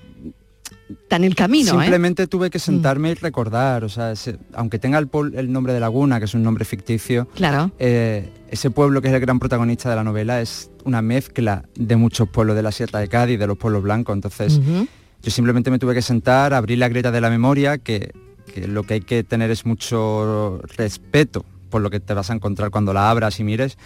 tan 1.08 1.24
el 1.24 1.34
camino. 1.34 1.70
¿eh? 1.70 1.84
Simplemente 1.84 2.26
tuve 2.26 2.50
que 2.50 2.58
sentarme 2.58 3.10
y 3.10 3.14
recordar, 3.14 3.84
o 3.84 3.88
sea, 3.88 4.14
aunque 4.54 4.78
tenga 4.78 4.98
el, 4.98 5.08
el, 5.34 5.52
nombre 5.52 5.72
de 5.72 5.80
Laguna, 5.80 6.18
que 6.18 6.26
es 6.26 6.34
un 6.34 6.42
nombre 6.42 6.64
ficticio, 6.64 7.28
claro. 7.34 7.70
Eh, 7.78 8.30
ese 8.50 8.70
pueblo 8.70 9.00
que 9.00 9.08
es 9.08 9.14
el 9.14 9.20
gran 9.20 9.38
protagonista 9.38 9.88
de 9.90 9.96
la 9.96 10.04
novela 10.04 10.40
es 10.40 10.70
una 10.84 11.02
mezcla 11.02 11.64
de 11.74 11.96
muchos 11.96 12.28
pueblos 12.28 12.56
de 12.56 12.62
la 12.62 12.72
Sierra 12.72 12.98
de 13.00 13.08
Cádiz, 13.08 13.38
de 13.38 13.46
los 13.46 13.56
pueblos 13.56 13.82
blancos. 13.82 14.14
Entonces, 14.14 14.60
yo 15.22 15.30
simplemente 15.30 15.70
me 15.70 15.78
tuve 15.78 15.94
que 15.94 16.02
sentar, 16.02 16.52
abrir 16.52 16.78
la 16.78 16.88
grieta 16.88 17.10
de 17.10 17.20
la 17.20 17.30
memoria, 17.30 17.78
que, 17.78 18.12
que 18.52 18.68
lo 18.68 18.82
que 18.82 18.94
hay 18.94 19.00
que 19.00 19.24
tener 19.24 19.50
es 19.50 19.64
mucho 19.64 20.60
respeto 20.76 21.44
por 21.70 21.80
lo 21.80 21.88
que 21.88 22.00
te 22.00 22.12
vas 22.12 22.30
a 22.30 22.34
encontrar 22.34 22.70
cuando 22.70 22.92
la 22.92 23.08
abras 23.10 23.40
y 23.40 23.44
mires 23.44 23.78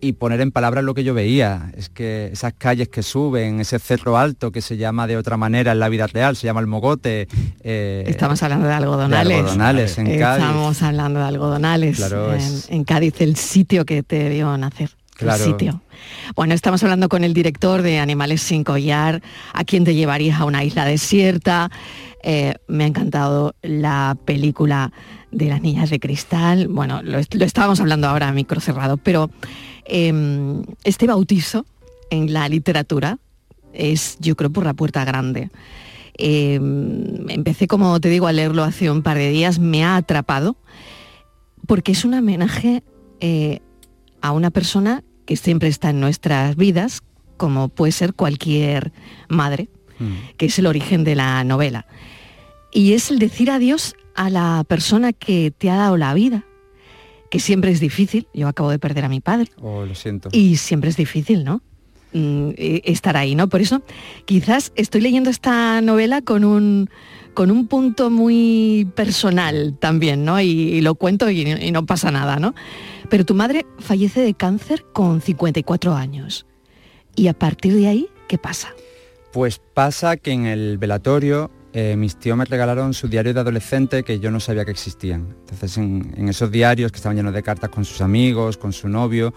y 0.00 0.12
poner 0.12 0.40
en 0.40 0.50
palabras 0.52 0.84
lo 0.84 0.94
que 0.94 1.04
yo 1.04 1.14
veía. 1.14 1.72
Es 1.76 1.88
que 1.88 2.30
esas 2.32 2.52
calles 2.54 2.88
que 2.88 3.02
suben, 3.02 3.60
ese 3.60 3.78
cerro 3.78 4.18
alto 4.18 4.52
que 4.52 4.60
se 4.60 4.76
llama 4.76 5.06
de 5.06 5.16
otra 5.16 5.36
manera 5.36 5.72
en 5.72 5.78
la 5.78 5.88
vida 5.88 6.06
real, 6.06 6.36
se 6.36 6.46
llama 6.46 6.60
el 6.60 6.66
Mogote. 6.66 7.28
eh, 7.62 8.04
Estamos 8.06 8.42
hablando 8.42 8.66
de 8.68 8.74
algodonales. 8.74 9.28
De 9.28 9.34
algodonales 9.36 9.98
en 9.98 10.18
Cádiz. 10.18 10.44
Estamos 10.44 10.82
hablando 10.82 11.20
de 11.20 11.26
algodonales. 11.26 11.96
Claro, 11.96 12.32
en, 12.32 12.40
es- 12.40 12.70
en 12.70 12.84
Cádiz, 12.84 13.20
el 13.20 13.36
sitio 13.36 13.84
que 13.84 14.02
te 14.02 14.28
vio 14.28 14.56
nacer. 14.58 14.90
Claro. 15.16 15.42
El 15.44 15.50
sitio. 15.50 15.82
Bueno, 16.34 16.52
estamos 16.52 16.82
hablando 16.82 17.08
con 17.08 17.24
el 17.24 17.32
director 17.32 17.80
de 17.80 17.98
Animales 17.98 18.42
sin 18.42 18.64
collar, 18.64 19.22
a 19.54 19.64
quien 19.64 19.82
te 19.84 19.94
llevarías 19.94 20.38
a 20.38 20.44
una 20.44 20.62
isla 20.62 20.84
desierta. 20.84 21.70
Eh, 22.22 22.54
me 22.68 22.84
ha 22.84 22.86
encantado 22.86 23.54
la 23.62 24.16
película 24.26 24.92
de 25.30 25.46
las 25.46 25.62
niñas 25.62 25.88
de 25.88 26.00
cristal. 26.00 26.68
Bueno, 26.68 27.00
lo 27.02 27.18
estábamos 27.18 27.80
hablando 27.80 28.08
ahora 28.08 28.28
a 28.28 28.32
micro 28.32 28.60
cerrado, 28.60 28.98
pero 28.98 29.30
eh, 29.88 30.62
este 30.84 31.06
bautizo 31.06 31.66
en 32.10 32.32
la 32.32 32.48
literatura 32.48 33.18
es, 33.72 34.16
yo 34.20 34.36
creo, 34.36 34.50
por 34.50 34.64
la 34.64 34.74
puerta 34.74 35.04
grande. 35.04 35.50
Eh, 36.18 36.54
empecé, 36.54 37.66
como 37.66 38.00
te 38.00 38.08
digo, 38.08 38.26
a 38.26 38.32
leerlo 38.32 38.64
hace 38.64 38.90
un 38.90 39.02
par 39.02 39.18
de 39.18 39.30
días, 39.30 39.58
me 39.58 39.84
ha 39.84 39.96
atrapado, 39.96 40.56
porque 41.66 41.92
es 41.92 42.04
un 42.04 42.14
homenaje 42.14 42.82
eh, 43.20 43.60
a 44.22 44.32
una 44.32 44.50
persona 44.50 45.04
que 45.26 45.36
siempre 45.36 45.68
está 45.68 45.90
en 45.90 46.00
nuestras 46.00 46.56
vidas, 46.56 47.02
como 47.36 47.68
puede 47.68 47.92
ser 47.92 48.14
cualquier 48.14 48.92
madre, 49.28 49.68
que 50.36 50.46
es 50.46 50.58
el 50.58 50.66
origen 50.66 51.04
de 51.04 51.14
la 51.14 51.42
novela. 51.42 51.86
Y 52.72 52.92
es 52.92 53.10
el 53.10 53.18
decir 53.18 53.50
adiós 53.50 53.94
a 54.14 54.30
la 54.30 54.64
persona 54.68 55.12
que 55.12 55.50
te 55.50 55.70
ha 55.70 55.76
dado 55.76 55.96
la 55.96 56.14
vida, 56.14 56.44
que 57.36 57.40
siempre 57.40 57.70
es 57.70 57.80
difícil. 57.80 58.26
Yo 58.32 58.48
acabo 58.48 58.70
de 58.70 58.78
perder 58.78 59.04
a 59.04 59.10
mi 59.10 59.20
padre. 59.20 59.50
Oh, 59.60 59.84
lo 59.84 59.94
siento. 59.94 60.30
Y 60.32 60.56
siempre 60.56 60.88
es 60.88 60.96
difícil, 60.96 61.44
¿no? 61.44 61.60
Mm, 62.14 62.50
eh, 62.56 62.80
estar 62.84 63.14
ahí, 63.14 63.34
¿no? 63.34 63.46
Por 63.50 63.60
eso 63.60 63.82
quizás 64.24 64.72
estoy 64.74 65.02
leyendo 65.02 65.28
esta 65.28 65.82
novela 65.82 66.22
con 66.22 66.44
un, 66.44 66.88
con 67.34 67.50
un 67.50 67.66
punto 67.66 68.08
muy 68.08 68.88
personal 68.94 69.76
también, 69.78 70.24
¿no? 70.24 70.40
Y, 70.40 70.46
y 70.46 70.80
lo 70.80 70.94
cuento 70.94 71.28
y, 71.28 71.42
y 71.42 71.72
no 71.72 71.84
pasa 71.84 72.10
nada, 72.10 72.36
¿no? 72.36 72.54
Pero 73.10 73.26
tu 73.26 73.34
madre 73.34 73.66
fallece 73.80 74.22
de 74.22 74.32
cáncer 74.32 74.86
con 74.94 75.20
54 75.20 75.94
años. 75.94 76.46
Y 77.16 77.28
a 77.28 77.34
partir 77.34 77.74
de 77.74 77.88
ahí, 77.88 78.08
¿qué 78.28 78.38
pasa? 78.38 78.72
Pues 79.34 79.60
pasa 79.74 80.16
que 80.16 80.32
en 80.32 80.46
el 80.46 80.78
velatorio 80.78 81.50
eh, 81.78 81.94
mis 81.94 82.16
tíos 82.16 82.38
me 82.38 82.46
regalaron 82.46 82.94
su 82.94 83.06
diario 83.06 83.34
de 83.34 83.40
adolescente 83.40 84.02
que 84.02 84.18
yo 84.18 84.30
no 84.30 84.40
sabía 84.40 84.64
que 84.64 84.70
existían. 84.70 85.36
Entonces 85.40 85.76
en, 85.76 86.14
en 86.16 86.30
esos 86.30 86.50
diarios 86.50 86.90
que 86.90 86.96
estaban 86.96 87.18
llenos 87.18 87.34
de 87.34 87.42
cartas 87.42 87.68
con 87.68 87.84
sus 87.84 88.00
amigos, 88.00 88.56
con 88.56 88.72
su 88.72 88.88
novio, 88.88 89.34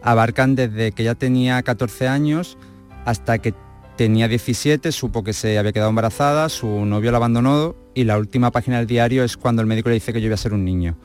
abarcan 0.00 0.54
desde 0.54 0.92
que 0.92 1.02
ella 1.02 1.14
tenía 1.14 1.62
14 1.62 2.08
años 2.08 2.56
hasta 3.04 3.36
que 3.36 3.52
tenía 3.98 4.28
17, 4.28 4.92
supo 4.92 5.22
que 5.22 5.34
se 5.34 5.58
había 5.58 5.72
quedado 5.72 5.90
embarazada, 5.90 6.48
su 6.48 6.86
novio 6.86 7.10
la 7.10 7.18
abandonó 7.18 7.76
y 7.94 8.04
la 8.04 8.16
última 8.16 8.50
página 8.50 8.78
del 8.78 8.86
diario 8.86 9.22
es 9.22 9.36
cuando 9.36 9.60
el 9.60 9.68
médico 9.68 9.90
le 9.90 9.96
dice 9.96 10.14
que 10.14 10.22
yo 10.22 10.26
iba 10.28 10.36
a 10.36 10.38
ser 10.38 10.54
un 10.54 10.64
niño. 10.64 10.96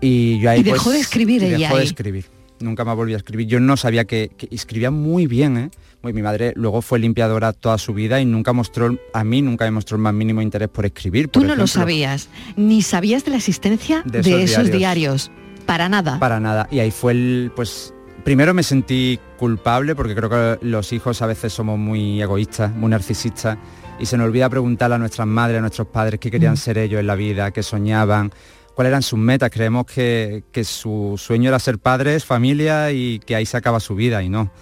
Y 0.00 0.40
yo 0.40 0.50
ahí 0.50 0.60
Y 0.60 0.62
dejó 0.64 0.86
pues, 0.86 0.96
de 0.96 1.00
escribir 1.00 1.42
y 1.42 1.46
ella 1.46 1.58
Dejó 1.58 1.76
de 1.76 1.84
escribir. 1.84 2.24
Nunca 2.60 2.84
más 2.84 2.96
volví 2.96 3.14
a 3.14 3.18
escribir. 3.18 3.46
Yo 3.46 3.60
no 3.60 3.76
sabía 3.76 4.04
que, 4.06 4.30
que 4.36 4.48
escribía 4.50 4.90
muy 4.90 5.26
bien, 5.26 5.56
¿eh? 5.58 5.70
Muy- 6.02 6.12
mi 6.12 6.22
madre 6.22 6.52
luego 6.56 6.80
fue 6.82 6.98
limpiadora 6.98 7.52
toda 7.52 7.76
su 7.78 7.92
vida 7.92 8.20
y 8.20 8.24
nunca 8.24 8.52
mostró, 8.52 8.96
a 9.12 9.24
mí 9.24 9.42
nunca 9.42 9.64
me 9.66 9.72
mostró 9.72 9.96
el 9.96 10.02
más 10.02 10.14
mínimo 10.14 10.40
interés 10.40 10.68
por 10.68 10.86
escribir. 10.86 11.28
Tú 11.28 11.40
por 11.40 11.48
no 11.48 11.56
lo 11.56 11.66
sabías, 11.66 12.28
ni 12.56 12.80
sabías 12.82 13.24
de 13.24 13.32
la 13.32 13.36
existencia 13.38 14.02
De 14.06 14.22
de 14.22 14.42
esos 14.44 14.70
diarios. 14.70 14.70
diarios. 14.78 15.30
Para 15.66 15.88
nada. 15.88 16.18
Para 16.18 16.38
nada. 16.40 16.68
Y 16.70 16.78
ahí 16.78 16.90
fue 16.92 17.12
el, 17.12 17.50
pues, 17.56 17.92
primero 18.24 18.54
me 18.54 18.62
sentí 18.62 19.18
culpable 19.36 19.94
porque 19.96 20.14
creo 20.14 20.30
que 20.30 20.64
los 20.66 20.92
hijos 20.92 21.20
a 21.22 21.26
veces 21.26 21.52
somos 21.52 21.78
muy 21.78 22.22
egoístas, 22.22 22.72
muy 22.74 22.88
narcisistas 22.90 23.58
y 23.98 24.06
se 24.06 24.16
nos 24.16 24.26
olvida 24.26 24.48
preguntarle 24.48 24.94
a 24.96 24.98
nuestras 24.98 25.26
madres, 25.26 25.58
a 25.58 25.60
nuestros 25.62 25.88
padres 25.88 26.20
qué 26.20 26.30
querían 26.30 26.54
Mm. 26.54 26.56
ser 26.58 26.78
ellos 26.78 27.00
en 27.00 27.06
la 27.06 27.16
vida, 27.16 27.50
qué 27.50 27.62
soñaban, 27.62 28.30
cuáles 28.76 28.90
eran 28.90 29.02
sus 29.02 29.18
metas. 29.18 29.50
Creemos 29.50 29.86
que, 29.86 30.44
que 30.52 30.62
su 30.62 31.14
sueño 31.16 31.48
era 31.48 31.58
ser 31.58 31.78
padres, 31.78 32.24
familia 32.26 32.92
y 32.92 33.18
que 33.20 33.34
ahí 33.34 33.46
se 33.46 33.56
acaba 33.56 33.80
su 33.80 33.94
vida 33.94 34.22
y 34.22 34.28
no. 34.28 34.52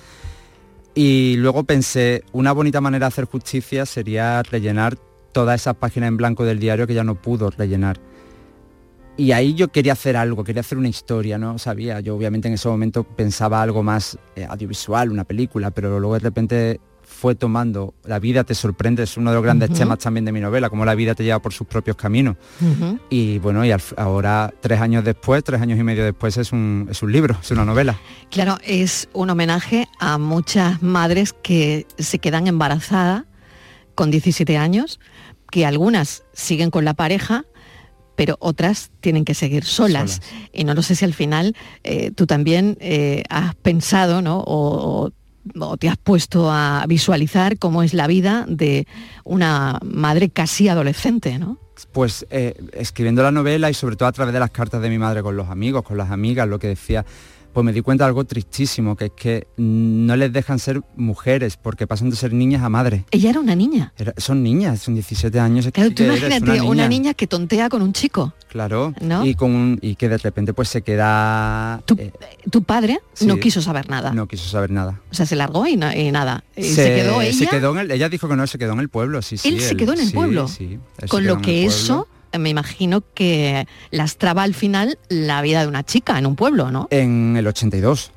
Y 0.94 1.34
luego 1.38 1.64
pensé, 1.64 2.22
una 2.32 2.52
bonita 2.52 2.80
manera 2.80 3.06
de 3.06 3.08
hacer 3.08 3.24
justicia 3.24 3.84
sería 3.84 4.40
rellenar 4.44 4.96
todas 5.32 5.60
esas 5.60 5.74
páginas 5.74 6.08
en 6.08 6.16
blanco 6.16 6.44
del 6.44 6.60
diario 6.60 6.86
que 6.86 6.94
ya 6.94 7.02
no 7.02 7.16
pudo 7.16 7.50
rellenar. 7.50 7.98
Y 9.16 9.32
ahí 9.32 9.54
yo 9.54 9.68
quería 9.68 9.92
hacer 9.94 10.16
algo, 10.16 10.44
quería 10.44 10.60
hacer 10.60 10.78
una 10.78 10.88
historia, 10.88 11.36
no 11.36 11.58
sabía. 11.58 11.98
Yo 11.98 12.14
obviamente 12.14 12.46
en 12.46 12.54
ese 12.54 12.68
momento 12.68 13.02
pensaba 13.02 13.60
algo 13.60 13.82
más 13.82 14.16
eh, 14.36 14.46
audiovisual, 14.48 15.10
una 15.10 15.24
película, 15.24 15.72
pero 15.72 15.98
luego 15.98 16.14
de 16.14 16.20
repente 16.20 16.80
fue 17.14 17.34
tomando, 17.34 17.94
la 18.04 18.18
vida 18.18 18.44
te 18.44 18.54
sorprende, 18.54 19.04
es 19.04 19.16
uno 19.16 19.30
de 19.30 19.36
los 19.36 19.42
grandes 19.44 19.70
temas 19.72 19.98
también 19.98 20.24
de 20.24 20.32
mi 20.32 20.40
novela, 20.40 20.68
cómo 20.68 20.84
la 20.84 20.94
vida 20.94 21.14
te 21.14 21.24
lleva 21.24 21.40
por 21.40 21.52
sus 21.52 21.66
propios 21.66 21.96
caminos. 21.96 22.36
Y 23.08 23.38
bueno, 23.38 23.64
y 23.64 23.70
al 23.70 23.80
ahora, 23.96 24.52
tres 24.60 24.80
años 24.80 25.04
después, 25.04 25.42
tres 25.44 25.60
años 25.62 25.78
y 25.78 25.82
medio 25.82 26.04
después, 26.04 26.36
es 26.36 26.52
un, 26.52 26.88
es 26.90 27.02
un 27.02 27.12
libro, 27.12 27.36
es 27.40 27.50
una 27.50 27.64
novela. 27.64 27.98
Claro, 28.30 28.58
es 28.64 29.08
un 29.12 29.30
homenaje 29.30 29.86
a 30.00 30.18
muchas 30.18 30.82
madres 30.82 31.32
que 31.32 31.86
se 31.98 32.18
quedan 32.18 32.46
embarazadas 32.46 33.24
con 33.94 34.10
17 34.10 34.56
años, 34.58 34.98
que 35.50 35.64
algunas 35.64 36.24
siguen 36.32 36.70
con 36.70 36.84
la 36.84 36.94
pareja, 36.94 37.44
pero 38.16 38.36
otras 38.40 38.90
tienen 39.00 39.24
que 39.24 39.34
seguir 39.34 39.64
solas. 39.64 40.20
Y 40.52 40.64
no 40.64 40.74
lo 40.74 40.82
sé 40.82 40.94
si 40.94 41.04
al 41.04 41.14
final 41.14 41.56
eh, 41.82 42.10
tú 42.12 42.26
también 42.26 42.76
eh, 42.80 43.22
has 43.28 43.54
pensado, 43.56 44.22
¿no? 44.22 44.38
O, 44.40 45.04
o- 45.06 45.12
o 45.58 45.76
te 45.76 45.88
has 45.88 45.96
puesto 45.96 46.50
a 46.50 46.84
visualizar 46.88 47.58
cómo 47.58 47.82
es 47.82 47.94
la 47.94 48.06
vida 48.06 48.44
de 48.48 48.86
una 49.24 49.78
madre 49.84 50.28
casi 50.30 50.68
adolescente, 50.68 51.38
¿no? 51.38 51.58
Pues 51.92 52.24
eh, 52.30 52.54
escribiendo 52.72 53.22
la 53.22 53.30
novela 53.32 53.68
y 53.70 53.74
sobre 53.74 53.96
todo 53.96 54.08
a 54.08 54.12
través 54.12 54.32
de 54.32 54.40
las 54.40 54.50
cartas 54.50 54.80
de 54.80 54.88
mi 54.90 54.98
madre 54.98 55.22
con 55.22 55.36
los 55.36 55.48
amigos, 55.48 55.82
con 55.82 55.96
las 55.96 56.10
amigas, 56.10 56.48
lo 56.48 56.58
que 56.58 56.68
decía, 56.68 57.04
pues 57.52 57.64
me 57.64 57.72
di 57.72 57.82
cuenta 57.82 58.04
de 58.04 58.08
algo 58.08 58.24
tristísimo, 58.24 58.96
que 58.96 59.06
es 59.06 59.10
que 59.16 59.46
no 59.56 60.16
les 60.16 60.32
dejan 60.32 60.58
ser 60.58 60.82
mujeres 60.96 61.56
porque 61.56 61.86
pasan 61.86 62.10
de 62.10 62.16
ser 62.16 62.32
niñas 62.32 62.62
a 62.62 62.68
madres. 62.68 63.02
Ella 63.10 63.30
era 63.30 63.40
una 63.40 63.54
niña. 63.56 63.92
Era- 63.98 64.14
son 64.16 64.42
niñas, 64.42 64.80
son 64.82 64.94
17 64.94 65.38
años. 65.40 65.66
es 65.66 65.72
Claro, 65.72 65.90
tú 65.92 66.02
eres 66.04 66.18
imagínate 66.18 66.60
una 66.62 66.88
niña. 66.88 67.14
que 67.14 67.26
tontea 67.26 67.68
con 67.68 67.82
un 67.82 67.92
chico. 67.92 68.32
Claro, 68.54 68.94
¿No? 69.00 69.26
y, 69.26 69.34
con 69.34 69.50
un- 69.52 69.78
y 69.82 69.96
que 69.96 70.08
de 70.08 70.16
repente 70.16 70.54
pues 70.54 70.68
se 70.68 70.82
queda... 70.82 71.82
eh, 71.98 72.12
Tu 72.52 72.62
padre 72.62 73.00
no 73.22 73.36
quiso 73.40 73.60
saber 73.60 73.90
nada. 73.90 74.12
no 74.12 74.28
quiso 74.28 74.48
saber 74.48 74.70
nada. 74.70 75.00
O 75.10 75.14
sea, 75.14 75.26
se 75.26 75.34
largó 75.34 75.66
y, 75.66 75.76
na- 75.76 75.96
y 75.96 76.12
nada. 76.12 76.44
Y 76.54 76.62
se, 76.62 76.94
quedó 76.94 77.20
ella 77.20 77.36
se 77.36 77.48
quedó 77.48 77.72
en 77.72 77.78
el- 77.78 77.90
ella 77.90 78.08
dijo 78.08 78.28
que 78.28 78.36
no, 78.36 78.46
se 78.46 78.56
quedó 78.56 78.74
en 78.74 78.78
el 78.78 78.88
pueblo, 78.88 79.22
sí, 79.22 79.38
sí. 79.38 79.48
Él 79.48 79.60
se 79.60 79.76
quedó 79.76 79.92
en 79.94 79.98
el 80.02 80.06
sí, 80.06 80.14
pueblo. 80.14 80.46
sí, 80.46 80.78
él 80.98 81.08
con 81.08 81.26
lo 81.26 81.40
que 81.42 81.64
eso 81.64 82.06
eh, 82.30 82.38
me 82.38 82.48
imagino 82.48 83.02
que 83.12 83.66
lastraba 83.90 84.44
al 84.44 84.54
final 84.54 85.00
la 85.08 85.42
vida 85.42 85.62
de 85.62 85.66
una 85.66 85.82
chica 85.82 86.16
en 86.16 86.24
un 86.26 86.36
pueblo, 86.36 86.70
¿no? 86.70 86.86
En 86.92 87.36
el 87.36 87.48
82. 87.48 88.12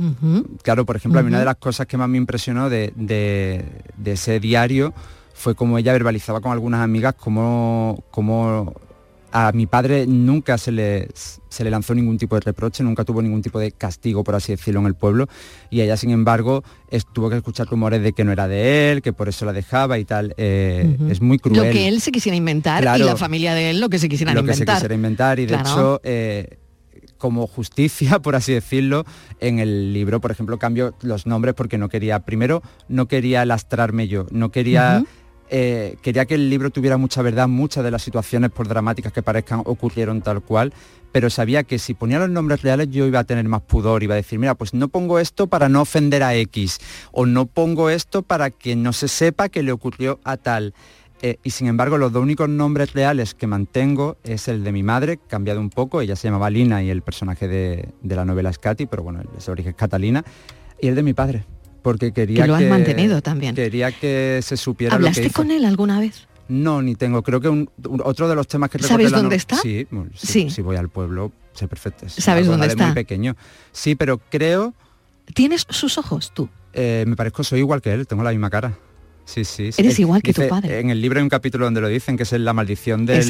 Ujú. 0.00 0.46
Claro, 0.64 0.84
por 0.84 0.96
ejemplo, 0.96 1.20
a 1.20 1.22
mí 1.22 1.28
una 1.28 1.38
de 1.38 1.44
las 1.44 1.56
cosas 1.58 1.86
que 1.86 1.96
más 1.96 2.08
me 2.08 2.18
impresionó 2.18 2.68
de, 2.68 2.92
de- 2.96 3.64
de 3.96 4.12
ese 4.12 4.40
diario 4.40 4.92
fue 5.32 5.54
como 5.54 5.78
ella 5.78 5.92
verbalizaba 5.92 6.40
con 6.40 6.50
algunas 6.50 6.80
amigas 6.80 7.14
como, 7.14 8.02
como 8.10 8.74
a 9.38 9.52
mi 9.52 9.66
padre 9.66 10.06
nunca 10.06 10.56
se 10.56 10.72
le, 10.72 11.08
se 11.14 11.62
le 11.62 11.70
lanzó 11.70 11.94
ningún 11.94 12.16
tipo 12.16 12.36
de 12.36 12.40
reproche, 12.40 12.82
nunca 12.82 13.04
tuvo 13.04 13.20
ningún 13.20 13.42
tipo 13.42 13.58
de 13.58 13.70
castigo, 13.70 14.24
por 14.24 14.34
así 14.34 14.52
decirlo, 14.52 14.80
en 14.80 14.86
el 14.86 14.94
pueblo. 14.94 15.26
Y 15.68 15.82
ella, 15.82 15.98
sin 15.98 16.10
embargo, 16.10 16.64
tuvo 17.12 17.28
que 17.28 17.36
escuchar 17.36 17.66
rumores 17.66 18.02
de 18.02 18.14
que 18.14 18.24
no 18.24 18.32
era 18.32 18.48
de 18.48 18.90
él, 18.92 19.02
que 19.02 19.12
por 19.12 19.28
eso 19.28 19.44
la 19.44 19.52
dejaba 19.52 19.98
y 19.98 20.06
tal. 20.06 20.32
Eh. 20.38 20.96
Es 21.10 21.20
muy 21.20 21.38
cruel. 21.38 21.56
Lo 21.66 21.70
que 21.70 21.86
él 21.86 22.00
se 22.00 22.12
quisiera 22.12 22.34
inventar 22.34 22.80
Claro. 22.80 23.04
y 23.04 23.06
la 23.06 23.16
familia 23.16 23.52
de 23.52 23.70
él 23.70 23.80
lo 23.80 23.90
que 23.90 23.98
se 23.98 24.08
quisieran 24.08 24.34
lo 24.34 24.42
que 24.42 24.52
inventar. 24.52 24.76
se 24.76 24.78
quisiera 24.78 24.94
inventar 24.94 25.38
y 25.38 25.42
de 25.44 25.48
Claro. 25.54 25.68
hecho 25.68 26.00
eh, 26.04 26.58
como 27.18 27.46
justicia 27.46 28.18
por 28.22 28.36
así 28.36 28.52
decirlo 28.54 29.04
en 29.40 29.58
el 29.58 29.92
libro 29.92 30.20
por 30.20 30.30
ejemplo 30.30 30.58
cambio 30.58 30.94
los 31.02 31.26
nombres 31.26 31.54
porque 31.54 31.76
no 31.78 31.88
quería 31.88 32.20
primero 32.20 32.62
no 32.88 33.06
quería 33.06 33.44
lastrarme 33.44 34.08
yo 34.08 34.26
no 34.30 34.50
quería. 34.50 35.02
Eh, 35.50 35.96
quería 36.02 36.26
que 36.26 36.34
el 36.34 36.50
libro 36.50 36.70
tuviera 36.70 36.96
mucha 36.96 37.22
verdad 37.22 37.48
muchas 37.48 37.84
de 37.84 37.90
las 37.90 38.02
situaciones 38.02 38.50
por 38.50 38.68
dramáticas 38.68 39.12
que 39.12 39.22
parezcan 39.22 39.62
ocurrieron 39.64 40.22
tal 40.22 40.42
cual 40.42 40.72
pero 41.16 41.30
sabía 41.30 41.62
que 41.62 41.78
si 41.78 41.94
ponía 41.94 42.18
los 42.18 42.28
nombres 42.28 42.60
reales 42.60 42.90
yo 42.90 43.06
iba 43.06 43.20
a 43.20 43.24
tener 43.24 43.48
más 43.48 43.62
pudor, 43.62 44.02
iba 44.02 44.12
a 44.12 44.16
decir, 44.16 44.38
mira, 44.38 44.54
pues 44.54 44.74
no 44.74 44.88
pongo 44.88 45.18
esto 45.18 45.46
para 45.46 45.70
no 45.70 45.80
ofender 45.80 46.22
a 46.22 46.34
X, 46.34 46.78
o 47.10 47.24
no 47.24 47.46
pongo 47.46 47.88
esto 47.88 48.20
para 48.20 48.50
que 48.50 48.76
no 48.76 48.92
se 48.92 49.08
sepa 49.08 49.48
que 49.48 49.62
le 49.62 49.72
ocurrió 49.72 50.20
a 50.24 50.36
tal. 50.36 50.74
Eh, 51.22 51.38
y 51.42 51.52
sin 51.52 51.68
embargo, 51.68 51.96
los 51.96 52.12
dos 52.12 52.22
únicos 52.22 52.50
nombres 52.50 52.92
reales 52.92 53.32
que 53.32 53.46
mantengo 53.46 54.18
es 54.24 54.48
el 54.48 54.62
de 54.62 54.72
mi 54.72 54.82
madre, 54.82 55.18
cambiado 55.26 55.58
un 55.58 55.70
poco, 55.70 56.02
ella 56.02 56.16
se 56.16 56.28
llamaba 56.28 56.50
Lina 56.50 56.82
y 56.82 56.90
el 56.90 57.00
personaje 57.00 57.48
de, 57.48 57.88
de 58.02 58.14
la 58.14 58.26
novela 58.26 58.50
es 58.50 58.58
Katy, 58.58 58.84
pero 58.84 59.02
bueno, 59.02 59.22
ese 59.38 59.50
origen 59.50 59.70
es 59.70 59.76
Catalina. 59.76 60.22
Y 60.78 60.88
el 60.88 60.94
de 60.94 61.02
mi 61.02 61.14
padre, 61.14 61.46
porque 61.86 62.10
quería 62.10 62.42
que... 62.42 62.48
lo 62.48 62.56
has 62.56 62.62
que- 62.62 62.68
mantenido 62.68 63.22
también. 63.22 63.54
Quería 63.54 63.92
que 63.92 64.40
se 64.42 64.56
supiera 64.56 64.96
lo 64.96 64.98
que 64.98 65.06
¿Hablaste 65.06 65.26
hizo. 65.28 65.34
con 65.34 65.52
él 65.52 65.64
alguna 65.64 66.00
vez? 66.00 66.26
No, 66.48 66.82
ni 66.82 66.96
tengo. 66.96 67.22
Creo 67.22 67.40
que 67.40 67.48
un- 67.48 67.70
un- 67.88 68.02
otro 68.04 68.28
de 68.28 68.34
los 68.34 68.48
temas 68.48 68.70
que 68.70 68.80
¿Sabes 68.80 69.12
dónde 69.12 69.28
no- 69.28 69.34
está? 69.36 69.54
Sí, 69.56 69.86
sí, 70.14 70.26
Sí. 70.26 70.50
Si 70.50 70.62
voy 70.62 70.74
al 70.74 70.88
pueblo, 70.88 71.30
sé 71.52 71.68
perfecto. 71.68 72.08
¿Sabes 72.08 72.48
dónde 72.48 72.66
de 72.66 72.72
está? 72.72 72.86
muy 72.86 72.94
pequeño. 72.94 73.36
Sí, 73.70 73.94
pero 73.94 74.18
creo, 74.18 74.74
¿Tienes 75.32 75.64
sus 75.70 75.96
ojos 75.96 76.32
tú? 76.34 76.48
eh, 76.72 77.04
me 77.06 77.14
parezco, 77.14 77.44
soy 77.44 77.60
igual 77.60 77.80
que 77.80 77.92
él, 77.92 78.06
tengo 78.08 78.24
la 78.24 78.30
misma 78.30 78.50
cara. 78.50 78.76
Sí, 79.24 79.44
sí. 79.44 79.72
sí. 79.72 79.82
Eres 79.82 79.98
igual 79.98 80.22
que 80.22 80.32
tu 80.32 80.46
padre. 80.48 80.78
En 80.78 80.90
el 80.90 81.00
libro 81.00 81.18
hay 81.18 81.22
un 81.24 81.28
capítulo 81.28 81.64
donde 81.64 81.80
lo 81.80 81.88
dicen, 81.88 82.16
que 82.16 82.22
es 82.22 82.32
la 82.32 82.52
maldición 82.52 83.06
del- 83.06 83.26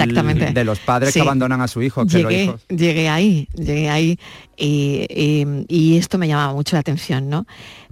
de 0.54 0.64
los 0.64 0.78
padres 0.80 1.12
Sí. 1.14 1.20
que 1.20 1.22
abandonan 1.22 1.60
a 1.62 1.68
su 1.68 1.80
hijo. 1.82 2.04
Que 2.06 2.18
los 2.22 2.30
Llegué, 2.30 2.44
hijos... 2.44 2.66
llegué 2.68 3.08
ahí, 3.08 3.48
llegué 3.54 3.88
ahí 3.88 4.18
y, 4.58 5.06
y- 5.08 5.64
y 5.68 5.96
esto 5.96 6.18
me 6.18 6.28
llamaba 6.28 6.52
mucho 6.52 6.76
la 6.76 6.80
atención, 6.80 7.30
¿no? 7.30 7.46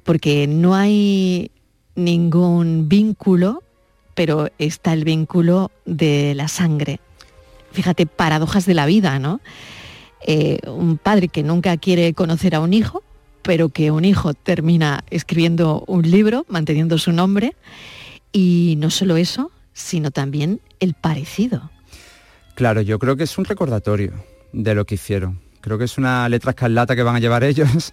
Porque 0.04 0.46
no 0.46 0.74
hay 0.74 1.50
ningún 1.96 2.88
vínculo, 2.88 3.62
pero 4.14 4.48
está 4.58 4.92
el 4.92 5.04
vínculo 5.04 5.70
de 5.84 6.34
la 6.34 6.48
sangre. 6.48 7.00
Fíjate, 7.72 8.06
paradojas 8.06 8.66
de 8.66 8.74
la 8.74 8.86
vida, 8.86 9.18
¿no? 9.18 9.40
Eh, 10.26 10.58
un 10.66 10.96
padre 10.96 11.28
que 11.28 11.42
nunca 11.42 11.76
quiere 11.76 12.14
conocer 12.14 12.54
a 12.54 12.60
un 12.60 12.72
hijo, 12.72 13.02
pero 13.42 13.68
que 13.68 13.90
un 13.90 14.04
hijo 14.04 14.32
termina 14.32 15.04
escribiendo 15.10 15.84
un 15.86 16.08
libro, 16.10 16.46
manteniendo 16.48 16.96
su 16.98 17.12
nombre, 17.12 17.54
y 18.32 18.76
no 18.78 18.90
solo 18.90 19.16
eso, 19.16 19.50
sino 19.74 20.10
también 20.10 20.60
el 20.80 20.94
parecido. 20.94 21.70
Claro, 22.54 22.80
yo 22.80 22.98
creo 22.98 23.16
que 23.16 23.24
es 23.24 23.36
un 23.36 23.44
recordatorio 23.44 24.12
de 24.52 24.74
lo 24.74 24.86
que 24.86 24.94
hicieron. 24.94 25.43
Creo 25.64 25.78
que 25.78 25.84
es 25.84 25.96
una 25.96 26.28
letra 26.28 26.50
escarlata 26.50 26.94
que 26.94 27.02
van 27.02 27.16
a 27.16 27.20
llevar 27.20 27.42
ellos. 27.50 27.92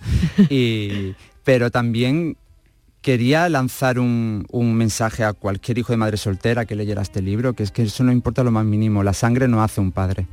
y, 0.49 1.15
pero 1.45 1.71
también 1.71 2.35
quería 3.01 3.47
lanzar 3.47 3.97
un, 3.97 4.45
un 4.51 4.73
mensaje 4.75 5.23
a 5.23 5.31
cualquier 5.33 5.77
hijo 5.77 5.93
de 5.93 5.97
madre 5.97 6.17
soltera 6.17 6.65
que 6.65 6.75
leyera 6.75 7.01
este 7.01 7.21
libro, 7.21 7.53
que 7.53 7.63
es 7.63 7.71
que 7.71 7.83
eso 7.83 8.03
no 8.03 8.11
importa 8.11 8.43
lo 8.43 8.51
más 8.51 8.65
mínimo. 8.65 9.03
La 9.03 9.13
sangre 9.13 9.47
no 9.47 9.63
hace 9.63 9.79
un 9.79 9.91
padre. 9.91 10.27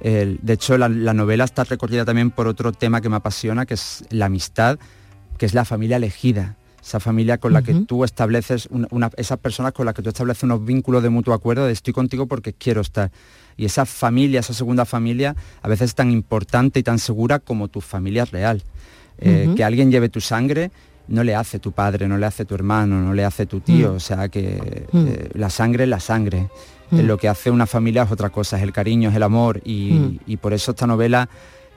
De 0.00 0.52
hecho, 0.52 0.78
la, 0.78 0.88
la 0.88 1.12
novela 1.14 1.44
está 1.44 1.64
recorrida 1.64 2.04
también 2.04 2.30
por 2.30 2.46
otro 2.46 2.70
tema 2.72 3.00
que 3.00 3.08
me 3.08 3.16
apasiona, 3.16 3.66
que 3.66 3.74
es 3.74 4.04
la 4.10 4.26
amistad, 4.26 4.78
que 5.38 5.46
es 5.46 5.54
la 5.54 5.64
familia 5.64 5.96
elegida. 5.96 6.54
Esa 6.82 7.00
familia 7.00 7.38
con 7.38 7.52
la 7.52 7.62
que 7.62 7.72
tú 7.86 8.04
estableces, 8.04 8.68
una, 8.70 8.86
una- 8.92 9.10
esas 9.16 9.38
personas 9.38 9.72
con 9.72 9.86
las 9.86 9.94
que 9.94 10.02
tú 10.02 10.08
estableces 10.10 10.44
unos 10.44 10.64
vínculos 10.64 11.02
de 11.02 11.08
mutuo 11.10 11.34
acuerdo 11.34 11.66
de 11.66 11.72
estoy 11.72 11.92
contigo 11.92 12.26
porque 12.26 12.52
quiero 12.52 12.80
estar. 12.80 13.10
Y 13.56 13.64
esa 13.64 13.86
familia, 13.86 14.40
esa 14.40 14.52
segunda 14.54 14.84
familia, 14.84 15.34
a 15.62 15.68
veces 15.68 15.90
es 15.90 15.94
tan 15.94 16.10
importante 16.10 16.80
y 16.80 16.82
tan 16.82 16.98
segura 16.98 17.38
como 17.38 17.68
tu 17.68 17.80
familia 17.80 18.24
real. 18.24 18.62
Eh. 19.18 19.52
Que 19.56 19.64
alguien 19.64 19.90
lleve 19.90 20.08
tu 20.08 20.20
sangre 20.20 20.70
no 21.08 21.22
le 21.22 21.36
hace 21.36 21.60
tu 21.60 21.70
padre, 21.70 22.08
no 22.08 22.18
le 22.18 22.26
hace 22.26 22.44
tu 22.44 22.56
hermano, 22.56 23.00
no 23.00 23.14
le 23.14 23.24
hace 23.24 23.46
tu 23.46 23.60
tío. 23.60 23.92
Mm. 23.92 23.96
O 23.96 24.00
sea 24.00 24.28
que 24.28 24.86
Mm. 24.92 25.06
eh, 25.06 25.28
la 25.34 25.50
sangre 25.50 25.84
es 25.84 25.88
la 25.90 26.00
sangre. 26.00 26.48
Mm. 26.90 26.98
Eh, 26.98 27.02
Lo 27.04 27.16
que 27.16 27.28
hace 27.28 27.50
una 27.52 27.66
familia 27.66 28.02
es 28.02 28.10
otra 28.10 28.30
cosa, 28.30 28.56
es 28.56 28.64
el 28.64 28.72
cariño, 28.72 29.10
es 29.10 29.14
el 29.14 29.22
amor. 29.22 29.60
Y, 29.64 29.92
Mm. 29.92 30.18
y 30.26 30.36
por 30.36 30.52
eso 30.52 30.72
esta 30.72 30.86
novela 30.88 31.28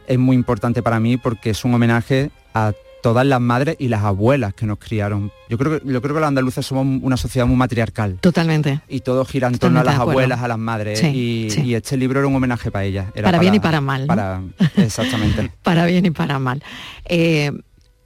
es 0.08 0.18
muy 0.18 0.36
importante 0.36 0.82
para 0.82 1.00
mí 1.00 1.18
porque 1.18 1.52
es 1.52 1.64
un 1.64 1.76
homenaje 1.76 2.32
a 2.56 2.74
todas 3.02 3.26
las 3.26 3.42
madres 3.42 3.76
y 3.80 3.88
las 3.88 4.04
abuelas 4.04 4.54
que 4.54 4.66
nos 4.66 4.80
criaron. 4.80 5.32
Yo 5.50 5.58
creo 5.58 5.80
que, 5.80 5.92
yo 5.92 6.02
creo 6.02 6.16
que 6.16 6.20
los 6.20 6.28
andaluces 6.28 6.66
somos 6.66 7.02
una 7.02 7.18
sociedad 7.18 7.48
muy 7.48 7.56
matriarcal. 7.56 8.18
Totalmente. 8.20 8.82
Y 8.88 9.02
todo 9.02 9.26
gira 9.26 9.48
en 9.48 9.58
torno 9.58 9.80
a 9.80 9.84
las 9.84 10.00
abuelas, 10.00 10.42
a 10.42 10.48
las 10.48 10.58
madres. 10.58 11.00
Sí, 11.00 11.08
y, 11.08 11.50
sí. 11.50 11.62
y 11.62 11.76
este 11.76 11.98
libro 11.98 12.20
era 12.20 12.28
un 12.28 12.36
homenaje 12.36 12.72
para 12.72 12.86
ellas. 12.86 13.08
Era 13.16 13.28
Para 13.28 13.40
bien 13.40 13.56
y 13.56 13.60
para 13.60 13.82
mal, 13.82 14.02
¿no? 14.02 14.08
Para, 14.08 14.42
exactamente. 14.78 15.52
para 15.64 15.86
bien 15.86 16.06
y 16.06 16.12
para 16.12 16.40
mal. 16.40 16.64
Eh, 17.06 17.52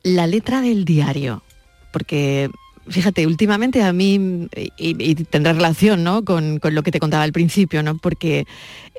la 0.03 0.27
letra 0.27 0.61
del 0.61 0.85
diario, 0.85 1.43
porque 1.91 2.49
fíjate, 2.87 3.25
últimamente 3.27 3.81
a 3.81 3.93
mí, 3.93 4.47
y, 4.55 4.69
y 4.77 5.15
tendrá 5.15 5.53
relación 5.53 6.03
¿no? 6.03 6.25
con, 6.25 6.59
con 6.59 6.75
lo 6.75 6.83
que 6.83 6.91
te 6.91 6.99
contaba 6.99 7.23
al 7.23 7.31
principio, 7.31 7.83
¿no? 7.83 7.97
porque 7.97 8.45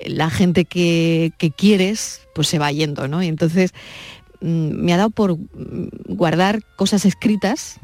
la 0.06 0.30
gente 0.30 0.64
que, 0.64 1.32
que 1.38 1.50
quieres, 1.50 2.22
pues 2.34 2.48
se 2.48 2.58
va 2.58 2.72
yendo, 2.72 3.08
¿no? 3.08 3.22
Y 3.22 3.28
entonces 3.28 3.72
me 4.44 4.92
ha 4.92 4.98
dado 4.98 5.10
por 5.10 5.38
mm, 5.38 5.88
guardar 6.08 6.62
cosas 6.76 7.06
escritas, 7.06 7.78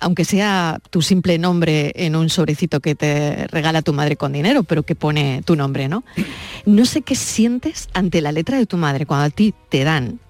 aunque 0.00 0.24
sea 0.24 0.78
tu 0.90 1.00
simple 1.00 1.38
nombre 1.38 1.92
en 1.94 2.16
un 2.16 2.28
sobrecito 2.28 2.80
que 2.80 2.94
te 2.94 3.46
regala 3.46 3.80
tu 3.80 3.94
madre 3.94 4.16
con 4.16 4.32
dinero, 4.32 4.62
pero 4.62 4.82
que 4.82 4.94
pone 4.94 5.42
tu 5.44 5.56
nombre, 5.56 5.88
¿no? 5.88 6.04
No 6.66 6.84
sé 6.84 7.00
qué 7.00 7.14
sientes 7.14 7.88
ante 7.94 8.20
la 8.20 8.30
letra 8.30 8.58
de 8.58 8.66
tu 8.66 8.76
madre 8.76 9.06
cuando 9.06 9.24
a 9.24 9.30
ti 9.30 9.54
te 9.70 9.84
dan 9.84 10.20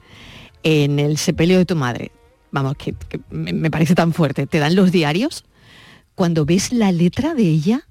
en 0.62 1.00
el 1.00 1.18
sepelio 1.18 1.58
de 1.58 1.66
tu 1.66 1.74
madre, 1.74 2.12
vamos, 2.52 2.76
que, 2.76 2.94
que 2.94 3.20
me 3.30 3.70
parece 3.70 3.96
tan 3.96 4.12
fuerte, 4.12 4.46
te 4.46 4.60
dan 4.60 4.76
los 4.76 4.92
diarios, 4.92 5.44
cuando 6.14 6.44
ves 6.44 6.72
la 6.72 6.92
letra 6.92 7.34
de 7.34 7.42
ella, 7.42 7.88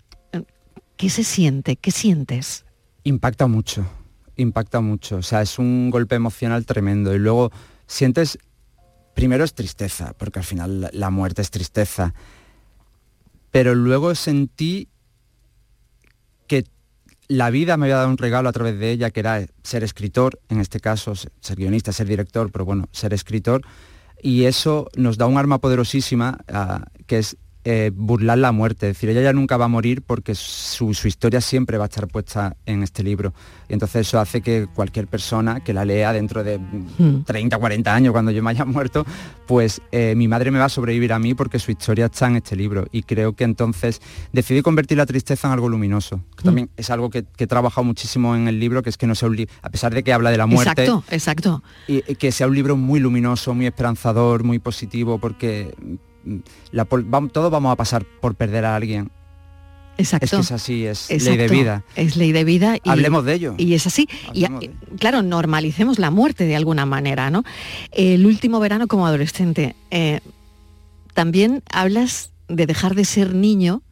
¿qué 0.96 1.10
se 1.10 1.26
siente? 1.26 1.76
¿Qué 1.76 1.92
sientes? 1.92 2.64
Impacta 3.04 3.48
mucho, 3.48 3.86
impacta 4.38 4.80
mucho. 4.80 5.18
O 5.18 5.24
sea, 5.24 5.42
es 5.42 5.60
un 5.60 5.90
golpe 5.90 6.16
emocional 6.16 6.66
tremendo. 6.66 7.14
Y 7.14 7.20
luego 7.20 7.52
sientes, 7.92 8.38
primero 9.14 9.44
es 9.44 9.54
tristeza, 9.54 10.14
porque 10.18 10.40
al 10.40 10.46
final 10.46 10.90
la- 10.94 11.10
muerte 11.10 11.42
es 11.42 11.52
tristeza. 11.52 12.14
Pero 13.52 13.76
luego 13.76 14.16
sentí 14.16 14.88
que 16.48 16.66
la 17.28 17.50
vida 17.50 17.76
me 17.76 17.86
había 17.86 17.98
dado 17.98 18.10
un 18.10 18.18
regalo 18.18 18.48
a 18.48 18.54
través 18.54 18.80
de 18.80 18.92
ella, 18.92 19.12
que 19.12 19.20
era 19.20 19.46
ser 19.64 19.84
escritor, 19.84 20.40
en 20.50 20.62
este 20.62 20.80
caso, 20.80 21.16
se- 21.16 21.30
ser 21.42 21.58
guionista, 21.58 21.92
ser 21.92 22.08
director, 22.08 22.50
pero 22.52 22.64
bueno, 22.66 22.88
ser 22.94 23.14
escritor. 23.14 23.62
Y 24.24 24.46
eso 24.46 24.88
nos 24.96 25.18
da 25.18 25.26
un 25.28 25.38
arma 25.38 25.60
poderosísima, 25.60 26.38
ah, 26.48 26.86
que 27.08 27.18
es 27.20 27.38
eh, 27.64 27.92
burlar 27.94 28.38
la 28.38 28.52
muerte. 28.52 28.90
Es 28.90 28.98
decir, 28.98 29.10
ella 29.10 29.22
ya 29.22 29.34
nunca 29.34 29.58
va 29.58 29.66
a 29.66 29.68
morir 29.70 30.02
porque 30.02 30.36
su, 30.36 30.94
su 30.94 31.08
historia 31.08 31.42
siempre 31.42 31.78
va 31.78 31.86
a 31.86 31.88
estar 31.88 32.08
puesta 32.08 32.56
en 32.66 32.84
este 32.84 33.04
libro. 33.04 33.34
Y 33.70 33.74
entonces 33.74 34.08
eso 34.08 34.20
hace 34.20 34.42
que 34.42 34.68
cualquier 34.74 35.08
persona 35.08 35.60
que 35.60 35.74
la 35.74 35.86
lea 35.86 36.14
dentro 36.14 36.44
de 36.44 36.60
Hmm. 36.98 37.24
30, 37.26 37.58
40 37.58 37.94
años, 37.94 38.12
cuando 38.12 38.32
yo 38.32 38.44
me 38.44 38.52
haya 38.52 38.66
muerto, 38.66 39.06
pues 39.48 39.82
eh, 39.92 40.14
mi 40.16 40.28
madre 40.28 40.52
me 40.52 40.60
va 40.60 40.66
a 40.66 40.70
sobrevivir 40.70 41.14
a 41.14 41.20
mí 41.20 41.34
porque 41.34 41.60
su 41.60 41.72
historia 41.72 42.06
está 42.06 42.28
en 42.28 42.38
este 42.38 42.56
libro. 42.56 42.88
Y 42.92 43.04
creo 43.04 43.34
que 43.34 43.44
entonces 43.44 44.02
decidí 44.32 44.62
convertir 44.62 44.98
la 44.98 45.06
tristeza 45.06 45.48
en 45.48 45.54
algo 45.54 45.70
luminoso. 45.70 46.22
Que 46.38 46.44
también 46.44 46.70
es 46.78 46.90
algo 46.90 47.10
que, 47.10 47.24
que 47.24 47.46
he 47.46 47.48
trabajado 47.48 47.84
muchísimo 47.84 48.36
en 48.36 48.48
el 48.48 48.60
libro, 48.60 48.84
que 48.84 48.90
es 48.90 48.98
que 48.98 49.08
no 49.08 49.16
sea 49.16 49.30
un 49.30 49.36
libro, 49.36 49.54
a 49.62 49.70
pesar 49.70 49.94
de 49.94 50.04
que 50.04 50.14
habla 50.14 50.32
de 50.32 50.38
la 50.38 50.46
muerte, 50.46 50.84
Exacto, 50.84 51.04
exacto. 51.12 51.64
y 51.88 52.02
que 52.16 52.32
sea 52.32 52.48
un 52.48 52.56
libro 52.56 52.76
muy 52.76 53.00
luminoso, 53.00 53.54
muy 53.54 53.66
esperanzador, 53.66 54.44
muy 54.44 54.60
positivo, 54.60 55.20
porque 55.20 55.74
la 56.72 56.88
vam- 56.88 57.32
todos 57.32 57.52
vamos 57.52 57.72
a 57.72 57.76
pasar 57.76 58.06
por 58.22 58.36
perder 58.36 58.66
a 58.66 58.76
alguien. 58.76 59.12
Exacto. 59.98 60.26
Es 60.26 60.32
que 60.32 60.38
es 60.38 60.52
así, 60.52 60.86
es 60.86 61.10
ley 61.24 61.38
de 61.38 61.48
vida. 61.48 61.84
Es 61.96 62.16
ley 62.16 62.32
de 62.32 62.44
vida. 62.44 62.78
Y, 62.84 62.90
Hablemos 62.90 63.26
de 63.26 63.34
ello. 63.34 63.56
Y 63.58 63.74
es 63.74 63.86
así. 63.86 64.08
Y, 64.34 64.42
de 64.42 64.72
claro, 65.00 65.22
normalicemos 65.22 66.00
la 66.00 66.10
muerte 66.10 66.46
de 66.46 66.56
alguna 66.56 66.86
manera, 66.86 67.30
¿no? 67.30 67.44
El 67.92 68.26
último 68.26 68.60
verano 68.60 68.88
como 68.88 69.06
adolescente. 69.06 69.76
eh, 69.92 70.22
también 71.14 71.62
hablas 71.70 72.32
de 72.48 72.66
dejar 72.66 72.96
de 72.96 73.04
ser 73.06 73.36
niño 73.36 73.84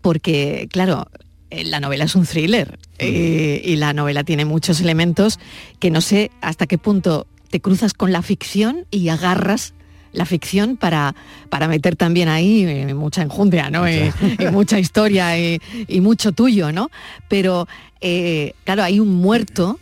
porque, 0.00 0.68
claro, 0.70 1.08
eh, 1.50 1.64
la 1.64 1.80
novela 1.80 2.04
es 2.04 2.14
un 2.14 2.26
thriller 2.26 2.78
eh, 2.98 3.62
y 3.64 3.76
la 3.76 3.92
novela 3.92 4.24
tiene 4.24 4.44
muchos 4.44 4.80
elementos 4.80 5.38
que 5.78 5.90
no 5.90 6.00
sé 6.00 6.30
hasta 6.40 6.66
qué 6.66 6.78
punto 6.78 7.26
te 7.50 7.60
cruzas 7.60 7.94
con 7.94 8.12
la 8.12 8.22
ficción 8.22 8.86
y 8.90 9.08
agarras 9.08 9.74
la 10.14 10.24
ficción 10.24 10.76
para, 10.76 11.14
para 11.50 11.68
meter 11.68 11.96
también 11.96 12.28
ahí 12.28 12.64
eh, 12.64 12.94
mucha 12.94 13.22
enjundia, 13.22 13.70
¿no? 13.70 13.88
Y, 13.88 14.12
y 14.38 14.46
mucha 14.50 14.78
historia 14.78 15.38
y, 15.38 15.60
y 15.86 16.00
mucho 16.00 16.32
tuyo, 16.32 16.72
¿no? 16.72 16.90
Pero, 17.28 17.68
eh, 18.00 18.54
claro, 18.64 18.84
hay 18.84 19.00
un 19.00 19.14
muerto 19.14 19.78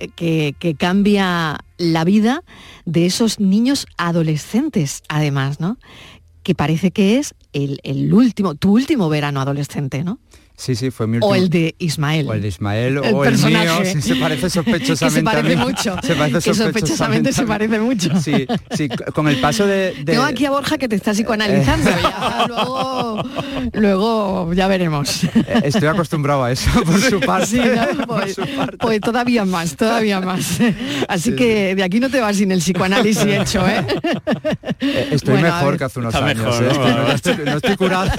eh, 0.00 0.08
que, 0.08 0.54
que 0.58 0.74
cambia 0.74 1.58
la 1.78 2.04
vida 2.04 2.42
de 2.84 3.06
esos 3.06 3.40
niños 3.40 3.86
adolescentes, 3.96 5.02
además, 5.08 5.60
¿no? 5.60 5.78
Que 6.42 6.54
parece 6.54 6.90
que 6.90 7.18
es 7.18 7.34
el, 7.52 7.80
el 7.84 8.12
último, 8.12 8.54
tu 8.54 8.72
último 8.72 9.08
verano 9.08 9.40
adolescente, 9.40 10.02
¿no? 10.02 10.18
Sí, 10.56 10.76
sí, 10.76 10.90
fue 10.92 11.08
mi 11.08 11.16
último. 11.16 11.32
O 11.32 11.34
el 11.34 11.48
de 11.50 11.74
Ismael. 11.78 12.28
O 12.28 12.32
el 12.34 12.40
de 12.40 12.48
Ismael, 12.48 12.86
El 12.92 12.98
o 12.98 13.02
el 13.04 13.12
mío, 13.12 13.20
personaje. 13.22 13.92
sí, 13.94 14.00
se 14.02 14.14
parece 14.16 14.48
sospechosamente 14.48 14.94
Que 15.04 15.10
se 15.10 15.20
a 15.20 15.24
parece 15.42 15.56
mí. 15.56 15.64
mucho. 15.64 15.96
Se 16.04 16.14
parece 16.14 16.38
Que 16.50 16.54
sospechosamente 16.54 17.32
se 17.32 17.42
parece 17.44 17.80
mucho. 17.80 18.20
Sí, 18.20 18.46
sí, 18.70 18.88
con 18.88 19.26
el 19.28 19.40
paso 19.40 19.66
de... 19.66 19.94
de- 19.94 20.04
Tengo 20.04 20.22
aquí 20.22 20.46
a 20.46 20.50
Borja 20.50 20.78
que 20.78 20.88
te 20.88 20.94
está 20.96 21.12
psicoanalizando. 21.12 21.90
Eh. 21.90 21.94
ya, 22.02 22.44
luego, 22.48 23.22
luego 23.72 24.52
ya 24.54 24.68
veremos. 24.68 25.24
Eh, 25.24 25.62
Estoy 25.64 25.88
acostumbrado 25.88 26.44
a 26.44 26.52
eso, 26.52 26.70
por 26.84 27.00
su 27.00 27.20
parte. 27.20 27.46
Sí, 27.46 27.58
¿no? 27.60 28.06
pues, 28.06 28.36
pues 28.78 29.00
todavía 29.00 29.44
más, 29.44 29.76
todavía 29.76 30.20
más. 30.20 30.58
Así 31.08 31.30
Sí, 31.30 31.36
que 31.36 31.74
de 31.74 31.82
aquí 31.82 31.98
no 32.00 32.10
te 32.10 32.20
vas 32.20 32.36
sin 32.36 32.52
el 32.52 32.60
psicoanálisis 32.60 33.24
hecho, 33.24 33.66
¿eh? 33.66 33.84
Eh, 34.80 35.08
Estoy 35.12 35.34
Bueno, 35.40 35.54
mejor 35.54 35.78
que 35.78 35.84
hace 35.84 35.98
unos 35.98 36.14
Está 36.14 36.26
años. 36.26 36.44
mejor, 36.44 36.64
¿eh? 36.64 36.94
¿no? 36.96 37.12
Estoy- 37.12 37.44
no 37.44 37.56
estoy 37.56 37.76
curado. 37.76 38.10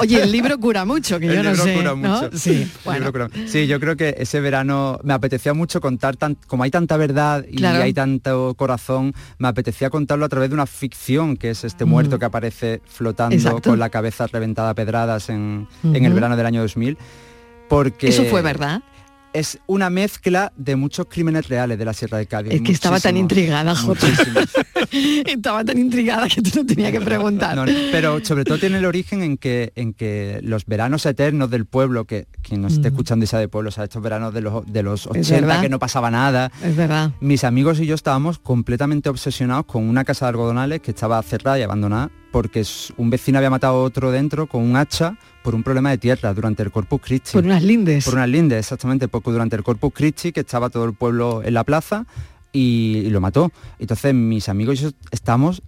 Oye, 0.00 0.22
el 0.22 0.32
libro 0.32 0.58
cura 0.58 0.84
mucho, 0.84 1.17
que 1.20 1.26
El 1.26 1.36
yo 1.36 1.42
no 1.42 1.50
libro 1.50 1.64
sé. 1.64 1.74
cura 1.74 1.90
¿no? 1.90 1.96
mucho. 1.96 2.30
Sí, 2.38 2.50
El 2.62 2.70
bueno. 2.84 3.06
libro 3.06 3.28
cura- 3.28 3.46
Sí, 3.48 3.66
yo 3.66 3.80
creo 3.80 3.96
que 3.96 4.14
ese 4.18 4.40
verano 4.40 4.98
me 5.02 5.12
apetecía 5.14 5.54
mucho 5.54 5.80
contar, 5.80 6.16
tan, 6.16 6.36
como 6.46 6.62
hay 6.64 6.70
tanta 6.70 6.96
verdad 6.96 7.44
y 7.50 7.56
Claro. 7.56 7.82
hay 7.82 7.92
tanto 7.92 8.54
corazón, 8.56 9.14
me 9.38 9.48
apetecía 9.48 9.90
contarlo 9.90 10.24
a 10.24 10.28
través 10.28 10.50
de 10.50 10.54
una 10.54 10.66
ficción, 10.66 11.36
que 11.36 11.50
es 11.50 11.64
este 11.64 11.84
muerto 11.84 12.18
que 12.18 12.24
aparece 12.24 12.80
flotando 12.86 13.34
Exacto. 13.36 13.70
con 13.70 13.78
la 13.78 13.90
cabeza 13.90 14.26
reventada 14.26 14.70
a 14.70 14.74
pedradas 14.74 15.28
en, 15.30 15.66
en 15.84 16.04
el 16.04 16.12
verano 16.12 16.36
del 16.36 16.46
año 16.46 16.60
2000. 16.62 16.96
Porque 17.68 18.08
Eso 18.08 18.24
fue 18.24 18.40
verdad. 18.42 18.82
Es 19.32 19.58
una 19.66 19.90
mezcla 19.90 20.52
de 20.56 20.74
muchos 20.76 21.06
crímenes 21.06 21.48
reales 21.48 21.78
de 21.78 21.84
la 21.84 21.92
Sierra 21.92 22.18
de 22.18 22.26
Cádiz. 22.26 22.52
Es 22.54 22.62
que 22.62 22.72
estaba 22.72 22.98
tan 22.98 23.16
intrigada, 23.16 23.74
Jota. 23.76 24.06
estaba 25.26 25.64
tan 25.64 25.78
intrigada 25.78 26.28
que 26.28 26.42
tú 26.42 26.50
no 26.60 26.66
tenía 26.66 26.90
que 26.92 27.00
preguntar. 27.00 27.56
No, 27.56 27.64
pero 27.92 28.24
sobre 28.24 28.44
todo 28.44 28.58
tiene 28.58 28.78
el 28.78 28.84
origen 28.84 29.22
en 29.22 29.36
que, 29.36 29.72
en 29.76 29.92
que 29.92 30.40
los 30.42 30.64
veranos 30.66 31.04
eternos 31.06 31.50
del 31.50 31.66
pueblo, 31.66 32.04
que 32.06 32.26
quien 32.42 32.62
nos 32.62 32.74
esté 32.74 32.88
escuchando 32.88 33.24
y 33.24 33.26
sea 33.28 33.38
de 33.38 33.48
pueblo, 33.48 33.68
o 33.68 33.72
sea, 33.72 33.84
estos 33.84 34.02
veranos 34.02 34.32
de 34.32 34.40
los, 34.40 34.66
de 34.66 34.82
los 34.82 35.02
Es 35.02 35.06
80 35.30 35.46
verdad. 35.46 35.60
que 35.62 35.68
no 35.68 35.78
pasaba 35.78 36.10
nada, 36.10 36.50
Es 36.62 36.76
verdad. 36.76 37.12
mis 37.20 37.44
amigos 37.44 37.80
y 37.80 37.86
yo 37.86 37.94
estábamos 37.94 38.38
completamente 38.38 39.08
obsesionados 39.08 39.66
con 39.66 39.84
una 39.88 40.04
casa 40.04 40.26
de 40.26 40.30
algodonales 40.30 40.80
que 40.80 40.90
estaba 40.90 41.22
cerrada 41.22 41.58
y 41.58 41.62
abandonada 41.62 42.10
porque 42.38 42.64
un 42.98 43.10
vecino 43.10 43.38
había 43.38 43.50
matado 43.50 43.74
a 43.78 43.82
otro 43.82 44.12
dentro 44.12 44.46
con 44.46 44.62
un 44.62 44.76
hacha 44.76 45.16
por 45.42 45.56
un 45.56 45.64
problema 45.64 45.90
de 45.90 45.98
tierra 45.98 46.32
durante 46.32 46.62
el 46.62 46.70
Corpus 46.70 47.00
Christi. 47.02 47.32
Por 47.32 47.44
unas 47.44 47.64
lindes. 47.64 48.04
Por 48.04 48.14
unas 48.14 48.28
lindes, 48.28 48.60
exactamente, 48.60 49.08
porque 49.08 49.32
durante 49.32 49.56
el 49.56 49.64
Corpus 49.64 49.92
Christi, 49.92 50.30
que 50.30 50.38
estaba 50.40 50.70
todo 50.70 50.84
el 50.84 50.94
pueblo 50.94 51.42
en 51.44 51.52
la 51.54 51.64
plaza, 51.64 52.06
y, 52.52 53.02
y 53.06 53.10
lo 53.10 53.20
mató. 53.20 53.50
Entonces 53.80 54.14
mis 54.14 54.48
amigos 54.48 54.78
y 54.78 54.82
yo 54.84 54.90
estamos, 55.10 55.62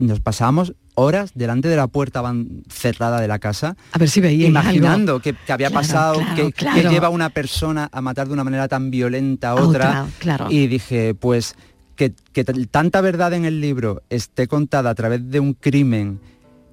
nos 0.00 0.18
pasábamos 0.18 0.72
horas 0.94 1.30
delante 1.36 1.68
de 1.68 1.76
la 1.76 1.86
puerta 1.86 2.20
van- 2.20 2.64
cerrada 2.68 3.20
de 3.20 3.28
la 3.28 3.38
casa, 3.38 3.76
A 3.92 3.98
ver 3.98 4.08
si 4.10 4.20
veíais 4.20 4.48
imaginando 4.50 5.20
que, 5.20 5.34
que 5.34 5.52
había 5.52 5.68
Claro, 5.70 5.80
pasado, 5.86 6.20
claro, 6.56 6.82
que, 6.82 6.88
lleva 6.90 7.10
una 7.10 7.30
persona 7.30 7.88
a 7.92 8.00
matar 8.00 8.26
de 8.26 8.32
una 8.32 8.42
manera 8.42 8.66
tan 8.66 8.90
violenta 8.90 9.50
a 9.50 9.54
otra. 9.54 9.68
otra, 10.02 10.06
claro. 10.18 10.46
Y 10.50 10.66
dije, 10.66 11.14
pues 11.14 11.54
que, 11.98 12.44
tanta 12.70 13.00
verdad 13.00 13.32
en 13.34 13.44
el 13.44 13.60
libro 13.60 14.02
esté 14.08 14.46
contada 14.46 14.88
a 14.90 14.94
través 14.94 15.28
de 15.30 15.40
un 15.40 15.52
crimen. 15.52 16.20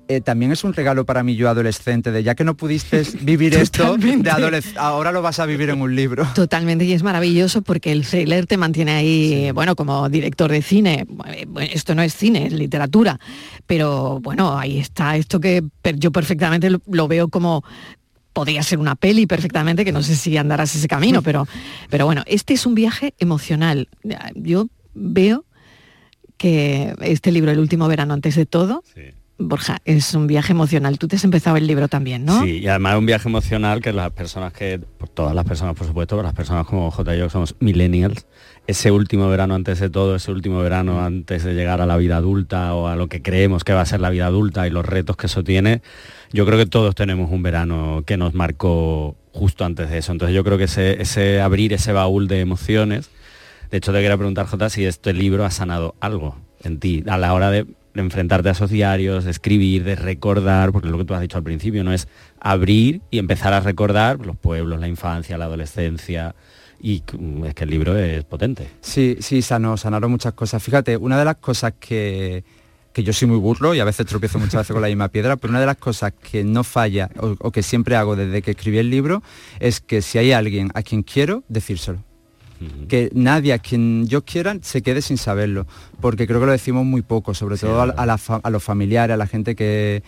eh, 0.07 0.21
también 0.21 0.51
es 0.51 0.63
un 0.63 0.73
regalo 0.73 1.03
para 1.03 1.23
mí 1.23 1.35
yo 1.35 1.49
adolescente, 1.49 2.11
de 2.11 2.21
ya 2.21 2.35
que 2.35 2.43
no 2.43 2.55
pudiste 2.55 3.01
vivir 3.23 3.55
esto, 3.55 3.81
de 3.83 3.89
Totalmente. 3.97 4.29
adolesc- 4.29 4.77
ahora 4.77 5.11
lo 5.11 5.23
vas 5.23 5.39
a 5.39 5.47
vivir 5.47 5.71
en 5.71 5.81
un 5.81 5.95
libro. 5.95 6.27
Totalmente, 6.35 6.85
y 6.85 6.93
es 6.93 7.01
maravilloso 7.01 7.63
porque 7.63 7.91
el 7.91 8.05
thriller 8.05 8.45
te 8.45 8.55
mantiene 8.57 8.91
ahí, 8.91 9.49
bueno, 9.51 9.75
como 9.75 10.07
director 10.07 10.51
de 10.51 10.61
cine. 10.61 11.07
Eh, 11.25 11.47
Esto 11.73 11.95
no 11.95 12.03
es 12.03 12.13
cine, 12.13 12.45
es 12.45 12.53
literatura. 12.53 13.19
Pero 13.65 14.19
bueno, 14.21 14.55
ahí 14.59 14.77
está 14.77 15.17
esto 15.17 15.39
que 15.39 15.63
yo 15.95 16.11
perfectamente 16.11 16.69
lo, 16.69 16.81
lo 16.91 17.07
veo 17.07 17.29
como 17.29 17.63
podría 18.31 18.61
ser 18.61 18.77
una 18.79 18.93
peli 18.95 19.25
perfectamente, 19.25 19.83
que 19.85 19.91
no 19.93 20.03
sé 20.03 20.15
si 20.15 20.37
andarás 20.37 20.75
ese 20.75 20.87
camino, 20.89 21.21
pero, 21.23 21.47
pero 21.89 22.05
bueno, 22.05 22.21
este 22.27 22.53
es 22.53 22.65
un 22.67 22.75
viaje 22.75 23.13
emocional. 23.17 23.87
Yo 24.35 24.67
veo 24.95 25.45
que 26.37 26.93
este 27.01 27.31
libro, 27.31 27.51
El 27.51 27.59
último 27.59 27.87
verano 27.87 28.13
antes 28.13 28.35
de 28.35 28.45
todo, 28.45 28.83
Borja, 29.37 29.79
es 29.83 30.13
un 30.13 30.27
viaje 30.27 30.53
emocional. 30.53 30.97
Tú 30.97 31.09
te 31.09 31.17
has 31.17 31.23
empezado 31.25 31.57
el 31.57 31.67
libro 31.67 31.89
también, 31.89 32.23
¿no? 32.23 32.41
Sí, 32.41 32.59
y 32.59 32.67
además 32.67 32.93
es 32.93 32.99
un 32.99 33.05
viaje 33.05 33.27
emocional 33.27 33.81
que 33.81 33.91
las 33.91 34.11
personas 34.11 34.53
que, 34.53 34.79
por 34.79 35.09
todas 35.09 35.35
las 35.35 35.45
personas 35.45 35.75
por 35.75 35.85
supuesto, 35.85 36.15
pero 36.15 36.23
las 36.23 36.33
personas 36.33 36.65
como 36.65 36.89
J 36.89 37.15
y 37.15 37.19
yo 37.19 37.29
somos 37.29 37.55
millennials, 37.59 38.27
ese 38.65 38.91
último 38.91 39.27
verano 39.27 39.53
antes 39.53 39.79
de 39.79 39.89
todo, 39.89 40.15
ese 40.15 40.31
último 40.31 40.59
verano 40.59 41.03
antes 41.03 41.43
de 41.43 41.53
llegar 41.53 41.81
a 41.81 41.85
la 41.85 41.97
vida 41.97 42.17
adulta 42.17 42.73
o 42.75 42.87
a 42.87 42.95
lo 42.95 43.07
que 43.09 43.21
creemos 43.21 43.65
que 43.65 43.73
va 43.73 43.81
a 43.81 43.85
ser 43.85 43.99
la 43.99 44.09
vida 44.09 44.25
adulta 44.25 44.67
y 44.67 44.69
los 44.69 44.85
retos 44.85 45.17
que 45.17 45.27
eso 45.27 45.43
tiene, 45.43 45.81
yo 46.31 46.45
creo 46.45 46.57
que 46.57 46.65
todos 46.65 46.95
tenemos 46.95 47.29
un 47.29 47.43
verano 47.43 48.03
que 48.05 48.15
nos 48.15 48.33
marcó 48.33 49.17
justo 49.33 49.65
antes 49.65 49.89
de 49.89 49.97
eso. 49.97 50.13
Entonces 50.13 50.33
yo 50.33 50.45
creo 50.45 50.57
que 50.57 50.63
ese, 50.63 51.01
ese 51.01 51.41
abrir 51.41 51.73
ese 51.73 51.91
baúl 51.91 52.29
de 52.29 52.39
emociones, 52.39 53.09
de 53.71 53.77
hecho 53.77 53.91
te 53.91 53.99
quería 53.99 54.17
preguntar, 54.17 54.47
J, 54.47 54.69
si 54.69 54.85
este 54.85 55.13
libro 55.13 55.45
ha 55.45 55.51
sanado 55.51 55.95
algo 55.99 56.35
en 56.63 56.79
ti 56.79 57.03
a 57.07 57.17
la 57.17 57.33
hora 57.33 57.51
de 57.51 57.65
enfrentarte 57.95 58.49
a 58.49 58.51
esos 58.51 58.69
diarios, 58.69 59.23
de 59.23 59.31
escribir, 59.31 59.83
de 59.83 59.95
recordar, 59.95 60.71
porque 60.71 60.89
lo 60.89 60.97
que 60.97 61.05
tú 61.05 61.13
has 61.13 61.21
dicho 61.21 61.37
al 61.37 61.43
principio, 61.43 61.83
no 61.83 61.93
es 61.93 62.07
abrir 62.39 63.01
y 63.09 63.19
empezar 63.19 63.53
a 63.53 63.61
recordar 63.61 64.25
los 64.25 64.35
pueblos, 64.37 64.79
la 64.79 64.87
infancia, 64.87 65.37
la 65.37 65.45
adolescencia, 65.45 66.35
y 66.81 67.03
es 67.45 67.53
que 67.53 67.63
el 67.63 67.69
libro 67.69 67.97
es 67.97 68.23
potente. 68.25 68.67
Sí, 68.81 69.17
sí, 69.19 69.41
sanó, 69.41 69.77
sanaron 69.77 70.11
muchas 70.11 70.33
cosas. 70.33 70.61
Fíjate, 70.61 70.97
una 70.97 71.17
de 71.17 71.25
las 71.25 71.37
cosas 71.37 71.73
que, 71.79 72.43
que 72.91 73.03
yo 73.03 73.13
soy 73.13 73.27
muy 73.27 73.37
burro 73.37 73.73
y 73.73 73.79
a 73.79 73.85
veces 73.85 74.05
tropiezo 74.05 74.39
muchas 74.39 74.61
veces 74.61 74.73
con 74.73 74.81
la 74.81 74.87
misma 74.89 75.07
piedra, 75.09 75.37
pero 75.37 75.51
una 75.51 75.61
de 75.61 75.65
las 75.65 75.77
cosas 75.77 76.13
que 76.13 76.43
no 76.43 76.63
falla 76.63 77.09
o, 77.19 77.35
o 77.39 77.51
que 77.51 77.63
siempre 77.63 77.95
hago 77.95 78.15
desde 78.15 78.41
que 78.41 78.51
escribí 78.51 78.77
el 78.77 78.89
libro 78.89 79.23
es 79.59 79.79
que 79.79 80.01
si 80.01 80.17
hay 80.17 80.31
alguien 80.31 80.69
a 80.75 80.83
quien 80.83 81.01
quiero, 81.01 81.43
decírselo. 81.47 82.03
Que 82.87 83.09
nadie 83.13 83.53
a 83.53 83.59
quien 83.59 84.07
yo 84.07 84.23
quiera 84.23 84.55
se 84.61 84.81
quede 84.81 85.01
sin 85.01 85.17
saberlo, 85.17 85.67
porque 85.99 86.25
creo 86.25 86.39
que 86.39 86.45
lo 86.45 86.51
decimos 86.51 86.85
muy 86.85 87.01
poco, 87.01 87.33
sobre 87.33 87.57
todo 87.57 87.81
a, 87.81 87.83
a 87.83 88.05
la 88.05 88.17
fa- 88.17 88.39
a 88.41 88.49
los 88.49 88.63
familiares, 88.63 89.13
a 89.13 89.17
la 89.17 89.27
gente 89.27 89.55
que, 89.55 90.03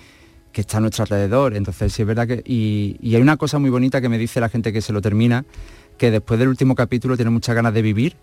que 0.54 0.62
está 0.62 0.78
a 0.78 0.82
nuestro 0.82 1.04
alrededor. 1.04 1.56
Entonces, 1.56 1.92
sí 1.94 2.04
es 2.04 2.08
verdad 2.08 2.28
que... 2.28 2.42
Y, 2.46 2.98
y 3.02 3.16
hay 3.16 3.22
una 3.22 3.38
cosa 3.38 3.60
muy 3.60 3.70
bonita 3.70 4.00
que 4.02 4.10
me 4.10 4.18
dice 4.18 4.40
la 4.40 4.50
gente 4.50 4.72
que 4.72 4.82
se 4.82 4.94
lo 4.94 5.02
termina, 5.02 5.46
que 5.98 6.10
después 6.10 6.40
del 6.40 6.48
último 6.48 6.74
capítulo 6.76 7.16
tiene 7.16 7.32
muchas 7.32 7.56
ganas 7.56 7.74
de 7.74 7.82
vivir, 7.82 8.16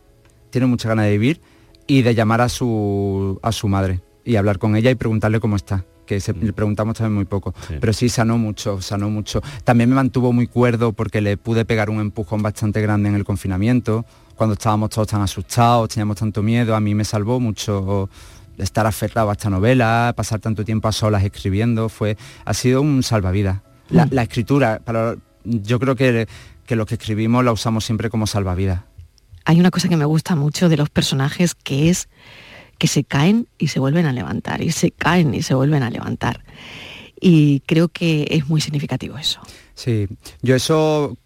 tiene 0.50 0.66
muchas 0.66 0.88
ganas 0.88 1.04
de 1.06 1.12
vivir 1.12 1.40
y 1.86 2.02
de 2.02 2.14
llamar 2.14 2.40
a 2.40 2.48
su, 2.48 3.38
a 3.42 3.52
su 3.52 3.68
madre 3.68 4.00
y 4.24 4.36
hablar 4.36 4.58
con 4.58 4.74
ella 4.74 4.90
y 4.90 4.94
preguntarle 4.94 5.38
cómo 5.38 5.56
está 5.56 5.84
que 6.06 6.20
se, 6.20 6.32
le 6.32 6.52
preguntamos 6.52 6.96
también 6.96 7.14
muy 7.14 7.24
poco, 7.24 7.54
pero 7.80 7.92
sí 7.92 8.08
sanó 8.08 8.38
mucho, 8.38 8.80
sanó 8.80 9.10
mucho. 9.10 9.42
También 9.64 9.88
me 9.88 9.96
mantuvo 9.96 10.32
muy 10.32 10.46
cuerdo 10.46 10.92
porque 10.92 11.20
le 11.20 11.36
pude 11.36 11.64
pegar 11.64 11.90
un 11.90 12.00
empujón 12.00 12.42
bastante 12.42 12.80
grande 12.80 13.08
en 13.08 13.14
el 13.14 13.24
confinamiento, 13.24 14.04
cuando 14.36 14.54
estábamos 14.54 14.90
todos 14.90 15.08
tan 15.08 15.22
asustados, 15.22 15.88
teníamos 15.88 16.16
tanto 16.16 16.42
miedo, 16.42 16.74
a 16.74 16.80
mí 16.80 16.94
me 16.94 17.04
salvó 17.04 17.40
mucho 17.40 18.08
estar 18.58 18.86
aferrado 18.86 19.30
a 19.30 19.32
esta 19.32 19.50
novela, 19.50 20.12
pasar 20.16 20.40
tanto 20.40 20.64
tiempo 20.64 20.88
a 20.88 20.92
solas 20.92 21.24
escribiendo, 21.24 21.88
fue, 21.88 22.16
ha 22.44 22.54
sido 22.54 22.82
un 22.82 23.02
salvavidas. 23.02 23.60
La, 23.90 24.08
la 24.10 24.22
escritura, 24.22 24.80
para, 24.84 25.16
yo 25.44 25.78
creo 25.78 25.94
que, 25.96 26.26
que 26.66 26.76
lo 26.76 26.86
que 26.86 26.94
escribimos 26.94 27.44
la 27.44 27.52
usamos 27.52 27.84
siempre 27.84 28.10
como 28.10 28.26
salvavidas. 28.26 28.80
Hay 29.44 29.60
una 29.60 29.70
cosa 29.70 29.88
que 29.88 29.96
me 29.96 30.06
gusta 30.06 30.36
mucho 30.36 30.68
de 30.68 30.76
los 30.76 30.88
personajes 30.88 31.54
que 31.54 31.90
es 31.90 32.08
que 32.78 32.88
se 32.88 33.04
caen 33.04 33.46
y 33.58 33.68
se 33.68 33.80
vuelven 33.80 34.06
a 34.06 34.12
levantar, 34.12 34.62
y 34.62 34.70
se 34.70 34.90
caen 34.90 35.34
y 35.34 35.42
se 35.42 35.54
vuelven 35.54 35.82
a 35.82 35.90
levantar. 35.90 36.44
Y 37.20 37.60
creo 37.60 37.88
que 37.88 38.26
es 38.30 38.48
muy 38.48 38.60
significativo 38.60 39.16
eso. 39.16 39.40
Sí, 39.74 40.06
yo 40.42 40.54
eso, 40.54 41.16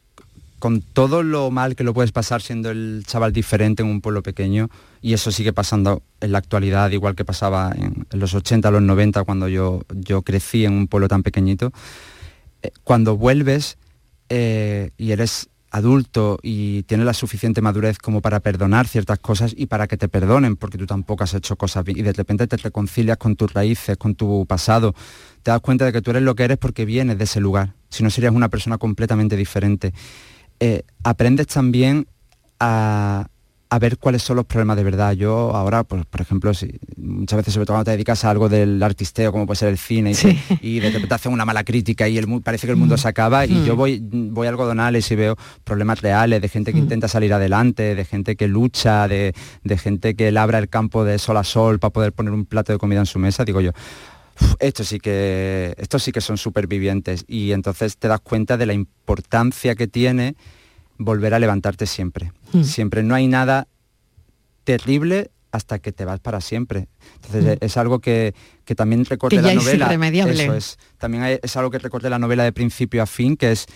con 0.58 0.80
todo 0.80 1.22
lo 1.22 1.50
mal 1.50 1.76
que 1.76 1.84
lo 1.84 1.94
puedes 1.94 2.12
pasar 2.12 2.42
siendo 2.42 2.70
el 2.70 3.04
chaval 3.06 3.32
diferente 3.32 3.82
en 3.82 3.88
un 3.88 4.00
pueblo 4.00 4.22
pequeño, 4.22 4.68
y 5.00 5.12
eso 5.12 5.30
sigue 5.30 5.52
pasando 5.52 6.02
en 6.20 6.32
la 6.32 6.38
actualidad, 6.38 6.90
igual 6.90 7.14
que 7.14 7.24
pasaba 7.24 7.72
en, 7.76 8.06
los 8.18 8.34
80, 8.34 8.70
los 8.70 8.82
90, 8.82 9.24
cuando 9.24 9.48
yo, 9.48 9.82
yo 9.94 10.22
crecí 10.22 10.64
en 10.64 10.72
un 10.72 10.88
pueblo 10.88 11.08
tan 11.08 11.22
pequeñito, 11.22 11.72
eh, 12.62 12.70
cuando 12.84 13.16
vuelves 13.16 13.78
eh, 14.28 14.90
y 14.98 15.12
eres 15.12 15.48
adulto 15.70 16.38
y 16.42 16.82
tienes 16.84 17.06
la 17.06 17.14
suficiente 17.14 17.60
madurez 17.60 17.98
como 17.98 18.20
para 18.20 18.40
perdonar 18.40 18.86
ciertas 18.88 19.18
cosas 19.18 19.54
y 19.56 19.66
para 19.66 19.86
que 19.86 19.96
te 19.96 20.08
perdonen, 20.08 20.56
porque 20.56 20.78
tú 20.78 20.86
tampoco 20.86 21.24
has 21.24 21.34
hecho 21.34 21.56
cosas 21.56 21.84
bien, 21.84 21.98
y 21.98 22.02
de 22.02 22.12
repente 22.12 22.46
te 22.46 22.56
reconcilias 22.56 23.18
con 23.18 23.36
tus 23.36 23.52
raíces, 23.52 23.96
con 23.96 24.14
tu 24.14 24.46
pasado, 24.46 24.94
te 25.42 25.50
das 25.50 25.60
cuenta 25.60 25.84
de 25.84 25.92
que 25.92 26.02
tú 26.02 26.10
eres 26.10 26.22
lo 26.22 26.34
que 26.34 26.44
eres 26.44 26.58
porque 26.58 26.84
vienes 26.84 27.18
de 27.18 27.24
ese 27.24 27.40
lugar, 27.40 27.74
si 27.88 28.02
no 28.02 28.10
serías 28.10 28.32
una 28.32 28.48
persona 28.48 28.78
completamente 28.78 29.36
diferente. 29.36 29.92
Eh, 30.60 30.82
aprendes 31.04 31.46
también 31.46 32.06
a, 32.58 33.28
a 33.70 33.78
ver 33.78 33.98
cuáles 33.98 34.22
son 34.22 34.36
los 34.36 34.46
problemas 34.46 34.76
de 34.78 34.84
verdad. 34.84 35.12
Yo 35.12 35.54
ahora, 35.54 35.84
pues, 35.84 36.06
por 36.06 36.20
ejemplo, 36.22 36.54
si, 36.54 36.78
muchas 36.96 37.36
veces 37.36 37.52
sobre 37.52 37.66
todo 37.66 37.74
cuando 37.74 37.84
te 37.86 37.90
dedicas 37.92 38.24
a 38.24 38.30
algo 38.30 38.48
del 38.48 38.82
artisteo, 38.82 39.30
como 39.30 39.44
puede 39.46 39.58
ser 39.58 39.68
el 39.68 39.76
cine, 39.78 40.12
y, 40.12 40.14
te- 40.14 40.38
y 40.62 40.80
de 40.80 40.90
repente 40.90 41.14
hacen 41.14 41.32
una 41.32 41.44
mala 41.44 41.64
crítica 41.64 42.08
y 42.08 42.16
el, 42.16 42.26
parece 42.42 42.66
que 42.66 42.70
el 42.72 42.78
mundo 42.78 42.96
se 42.96 43.08
acaba, 43.08 43.44
y 43.44 43.52
Mm. 43.52 43.64
yo 43.64 43.76
voy, 43.76 44.00
voy 44.02 44.46
a 44.46 44.50
algodonales 44.50 45.10
y 45.10 45.16
veo 45.16 45.36
problemas 45.64 46.00
reales 46.00 46.40
de 46.40 46.48
gente 46.48 46.72
que 46.72 46.78
intenta 46.78 47.08
salir 47.08 47.32
adelante, 47.34 47.94
de 47.94 48.04
gente 48.06 48.36
que 48.36 48.48
lucha, 48.48 49.06
de, 49.06 49.34
de 49.64 49.78
gente 49.78 50.14
que 50.14 50.32
labra 50.32 50.58
el 50.58 50.68
campo 50.70 51.04
de 51.04 51.18
sol 51.18 51.36
a 51.36 51.44
sol 51.44 51.78
para 51.78 51.92
poder 51.92 52.12
poner 52.14 52.32
un 52.32 52.46
plato 52.46 52.72
de 52.72 52.78
comida 52.78 53.00
en 53.00 53.06
su 53.06 53.18
mesa, 53.18 53.44
digo 53.44 53.60
yo. 53.60 53.72
"Uf, 54.40 54.54
Esto 54.60 54.82
sí 54.84 54.98
que, 54.98 55.74
estos 55.78 56.02
sí 56.04 56.12
que 56.12 56.20
son 56.20 56.38
supervivientes 56.38 57.24
y 57.28 57.52
entonces 57.52 57.96
te 57.98 58.08
das 58.08 58.20
cuenta 58.20 58.56
de 58.56 58.66
la 58.66 58.72
importancia 58.72 59.74
que 59.74 59.88
tiene 59.88 60.36
volver 60.98 61.32
a 61.34 61.38
levantarte 61.38 61.86
siempre. 61.86 62.32
Mm. 62.52 62.62
Siempre 62.64 63.02
no 63.02 63.14
hay 63.14 63.26
nada 63.28 63.68
terrible 64.64 65.30
hasta 65.50 65.78
que 65.78 65.92
te 65.92 66.04
vas 66.04 66.20
para 66.20 66.40
siempre. 66.40 66.88
Entonces 67.16 67.44
Mm. 67.58 67.64
es 67.64 67.76
algo 67.76 68.00
que, 68.00 68.34
que 68.64 68.74
también 68.74 69.04
recorre 69.06 69.30
Que 69.36 69.42
la 69.42 69.48
ya 69.48 69.58
es 69.58 69.64
novela. 69.64 69.86
irremediable. 69.86 70.42
Eso 70.44 70.54
es. 70.54 70.78
También 70.98 71.22
hay- 71.22 71.38
es 71.42 71.56
algo 71.56 71.70
que 71.70 71.78
recorre 71.78 72.10
la 72.10 72.18
novela 72.18 72.44
de 72.44 72.52
principio 72.52 73.02
a 73.02 73.06
fin, 73.06 73.36
que 73.36 73.52
es 73.52 73.66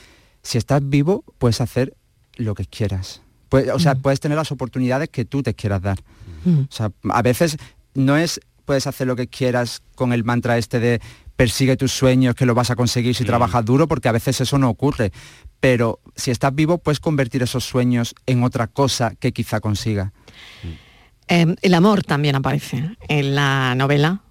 si 0.43 0.59
estás 0.59 0.83
vivo, 0.87 1.25
puedes 1.39 1.61
hacer 1.61 1.95
lo 2.37 2.55
que 2.55 2.67
quieras. 2.67 3.23
Puedes- 3.49 3.71
o 3.71 3.79
sea, 3.79 3.95
puedes 3.95 4.21
tener 4.21 4.37
las 4.37 4.51
oportunidades 4.53 5.09
que 5.09 5.25
tú 5.25 5.43
te 5.43 5.55
quieras 5.55 5.81
dar. 5.81 5.99
Mm. 6.45 6.61
O 6.61 6.67
sea, 6.73 6.91
a 7.11 7.23
veces 7.23 7.57
no 7.95 8.17
es 8.17 8.41
puedes 8.65 8.87
hacer 8.87 9.07
lo 9.07 9.17
que 9.17 9.27
quieras 9.27 9.83
con 9.97 10.13
el 10.13 10.25
mantra 10.25 10.57
este 10.57 10.79
de 10.79 11.01
persigue 11.37 11.77
tus 11.77 11.91
sueños, 11.93 12.35
que 12.37 12.47
lo 12.47 12.55
vas 12.55 12.71
a 12.71 12.77
conseguir 12.77 13.15
si 13.15 13.25
trabajas 13.25 13.65
duro, 13.65 13.89
porque 13.89 14.09
a 14.09 14.13
veces 14.13 14.41
eso 14.41 14.57
no 14.59 14.69
ocurre. 14.71 15.11
Pero 15.63 16.01
si 16.17 16.33
estás 16.33 16.53
vivo, 16.53 16.79
puedes 16.79 16.99
convertir 16.99 17.41
esos 17.45 17.63
sueños 17.65 18.17
en 18.27 18.43
otra 18.43 18.67
cosa 18.67 19.13
que 19.15 19.31
quizá 19.31 19.61
consiga. 19.61 20.13
Eh, 21.29 21.55
el 21.63 21.75
amor 21.75 22.03
también 22.03 22.35
aparece 22.35 22.97
en 23.07 23.37
la 23.37 23.77
novela. 23.77 24.23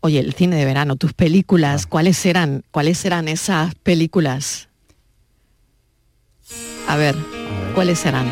Oye, 0.00 0.18
el 0.18 0.34
cine 0.34 0.56
de 0.56 0.64
verano, 0.64 0.96
tus 0.96 1.12
películas, 1.12 1.86
¿cuáles 1.86 2.26
eran? 2.26 2.64
¿Cuáles 2.72 3.04
eran 3.04 3.28
esas 3.28 3.76
películas? 3.76 4.68
A 6.88 6.96
ver, 6.96 7.14
¿cuáles 7.72 8.00
serán? 8.00 8.26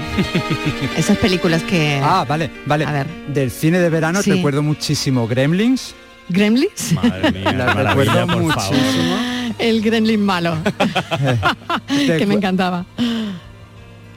Esas 0.96 1.16
películas 1.18 1.62
que... 1.62 2.00
Ah, 2.02 2.24
vale, 2.28 2.50
vale. 2.66 2.84
A 2.84 2.90
ver. 2.92 3.06
Del 3.28 3.50
cine 3.52 3.78
de 3.78 3.90
verano 3.90 4.22
Sí. 4.22 4.32
recuerdo 4.32 4.60
muchísimo 4.62 5.28
Gremlins. 5.28 5.94
¿Gremlins? 6.28 6.92
Madre 6.94 7.30
mía, 7.30 7.52
La 7.52 7.74
recuerdo 7.94 8.26
por 8.26 8.42
muchísimo. 8.42 9.33
El 9.58 9.80
gremlin 9.82 10.24
malo, 10.24 10.56
que 11.88 12.26
me 12.26 12.34
encantaba. 12.34 12.84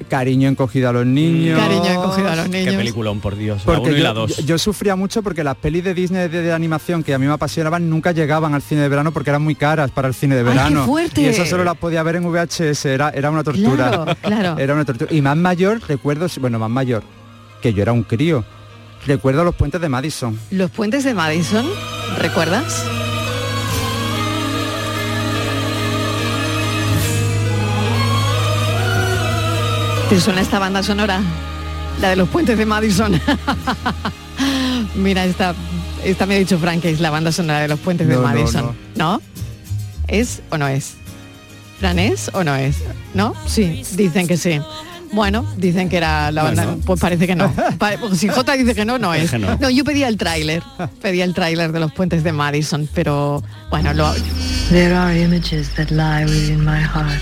Cariño 0.10 0.48
encogido 0.48 0.88
a 0.90 0.94
los 0.94 1.06
niños. 1.06 1.60
Cariño 1.60 1.86
encogido 1.86 2.30
a 2.30 2.36
los 2.36 2.46
Qué 2.48 2.60
niños. 2.60 2.76
peliculón, 2.76 3.20
por 3.20 3.36
Dios. 3.36 3.60
la 3.60 3.66
Porque 3.66 3.90
uno 3.90 3.98
y 3.98 4.00
yo, 4.00 4.04
la 4.04 4.14
dos. 4.14 4.38
yo- 4.38 4.44
yo 4.46 4.58
sufría 4.58 4.96
mucho 4.96 5.22
porque 5.22 5.44
las 5.44 5.56
pelis 5.58 5.84
de 5.84 5.94
Disney 5.94 6.30
de, 6.30 6.42
de 6.44 6.54
animación 6.54 7.04
que 7.04 7.14
a 7.14 7.20
mí 7.20 7.26
me 7.26 7.34
apasionaban 7.34 7.90
nunca 7.90 8.14
llegaban 8.14 8.54
al 8.54 8.62
cine 8.62 8.82
de 8.82 8.90
verano 8.90 9.12
porque 9.12 9.32
eran 9.32 9.42
muy 9.42 9.56
caras 9.56 9.92
para 9.92 10.08
el 10.08 10.14
cine 10.14 10.36
de 10.36 10.42
¡Ay, 10.42 10.48
qué 10.48 10.54
verano. 10.54 10.86
fuerte! 10.86 11.22
Y 11.22 11.26
eso 11.26 11.46
solo 11.46 11.64
las 11.66 11.76
podía 11.78 12.04
ver 12.04 12.16
en 12.18 12.24
VHS, 12.32 12.86
era, 12.86 13.10
era 13.10 13.30
una 13.32 13.44
tortura. 13.44 13.90
Claro, 13.90 14.06
claro. 14.22 14.58
Era 14.60 14.74
una 14.76 14.86
tortura. 14.86 15.12
Y 15.14 15.22
más 15.22 15.36
mayor, 15.36 15.82
recuerdo, 15.88 16.28
bueno, 16.40 16.58
más 16.58 16.70
mayor, 16.70 17.04
que 17.62 17.74
yo 17.74 17.82
era 17.82 17.92
un 17.92 18.04
crío. 18.04 18.46
Recuerdo 19.06 19.44
los 19.44 19.56
puentes 19.56 19.82
de 19.82 19.90
Madison. 19.90 20.40
Los 20.52 20.72
puentes 20.72 21.04
de 21.04 21.14
Madison, 21.16 21.66
¿recuerdas? 22.20 22.84
¿Te 30.10 30.20
suena 30.22 30.41
esta 30.41 30.60
banda 30.60 30.84
sonora? 30.84 31.22
La 32.01 32.10
de 32.12 32.16
los 32.16 32.30
puentes 32.30 32.58
de 32.58 32.66
Madison. 32.66 33.20
Mira, 34.95 35.26
esta, 35.26 35.53
esta 36.03 36.26
me 36.26 36.36
ha 36.36 36.38
dicho 36.39 36.58
Frank 36.60 36.82
que 36.82 36.91
es 36.91 36.99
la 36.99 37.10
banda 37.10 37.32
sonora 37.32 37.60
de 37.60 37.68
los 37.68 37.80
puentes 37.80 38.08
de 38.08 38.14
No, 38.16 38.22
no, 38.22 38.28
Madison. 38.28 38.76
No, 38.95 39.22
¿Es 40.08 40.41
o 40.51 40.58
no 40.58 40.68
es? 40.68 40.93
¿Fran 41.80 41.99
es 41.99 42.32
o 42.34 42.43
no 42.43 42.55
es? 42.55 42.78
¿No? 43.14 43.34
Sí, 43.45 43.84
dicen 43.95 44.28
que 44.28 44.38
sí. 44.38 44.60
Bueno, 45.12 45.45
dicen 45.58 45.89
que 45.89 45.97
era 45.97 46.32
la 46.32 46.43
banda, 46.43 46.66
Bueno. 46.66 46.82
pues 46.86 46.99
parece 46.99 47.28
que 47.28 47.36
no. 47.36 47.51
Porque 47.99 48.16
si 48.16 48.28
J 48.30 48.53
dice 48.53 48.76
que 48.76 48.86
no, 48.86 48.97
no 48.97 49.14
es. 49.14 49.34
No. 49.34 49.58
No, 49.60 49.70
yo 49.70 49.84
pedía 49.84 50.08
el 50.08 50.18
tráiler, 50.18 50.64
pedía 51.01 51.24
el 51.26 51.34
tráiler 51.34 51.72
de 51.72 51.80
los 51.80 51.91
puentes 51.91 52.24
de 52.24 52.32
Madison, 52.32 52.89
pero 52.93 53.43
bueno, 53.70 53.93
lo, 53.93 54.14
There 54.70 54.95
are 54.95 55.20
images 55.22 55.70
that 55.76 55.91
lie 55.91 56.26
within 56.26 56.64
my 56.64 56.82
heart. 56.82 57.22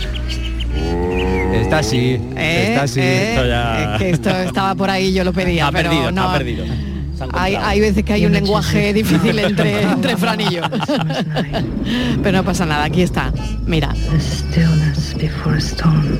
Está 1.62 1.80
así, 1.80 2.20
Eh, 2.36 2.66
está 2.70 2.84
así. 2.84 2.99
eh, 2.99 3.30
Esto 3.34 3.47
ya- 3.47 3.93
es 3.95 3.99
que 4.01 4.10
esto 4.12 4.30
estaba 4.30 4.76
por 4.76 4.89
ahí, 4.89 5.14
yo 5.14 5.24
lo 5.24 5.34
pedía, 5.34 5.68
Ha 5.68 5.72
pero 5.72 5.89
perdido, 5.89 6.12
no. 6.12 6.24
ha 6.30 6.38
perdido. 6.38 6.66
Hay, 7.32 7.80
veces 7.80 8.03
que 8.03 8.12
hay 8.14 8.26
un 8.26 8.34
lenguaje 8.34 8.91
difícil 8.93 9.39
entre, 9.39 9.82
entre 9.84 10.18
Fran 10.18 10.41
y 10.41 10.49
yo. 10.56 10.62
Pero 12.22 12.38
no 12.39 12.43
pasa 12.43 12.66
nada, 12.66 12.84
aquí 12.84 13.01
está. 13.01 13.32
Mira. 13.66 13.93
The 14.12 14.20
stillness 14.20 15.16
before 15.18 15.56
a 15.56 15.60
storm. 15.60 16.18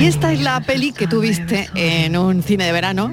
Y 0.00 0.04
esta 0.04 0.32
es 0.32 0.40
la 0.42 0.60
peli 0.60 0.92
que 0.92 1.06
tú 1.08 1.20
viste 1.20 1.68
en 1.74 2.16
un 2.16 2.42
cine 2.42 2.64
de 2.66 2.72
verano 2.72 3.12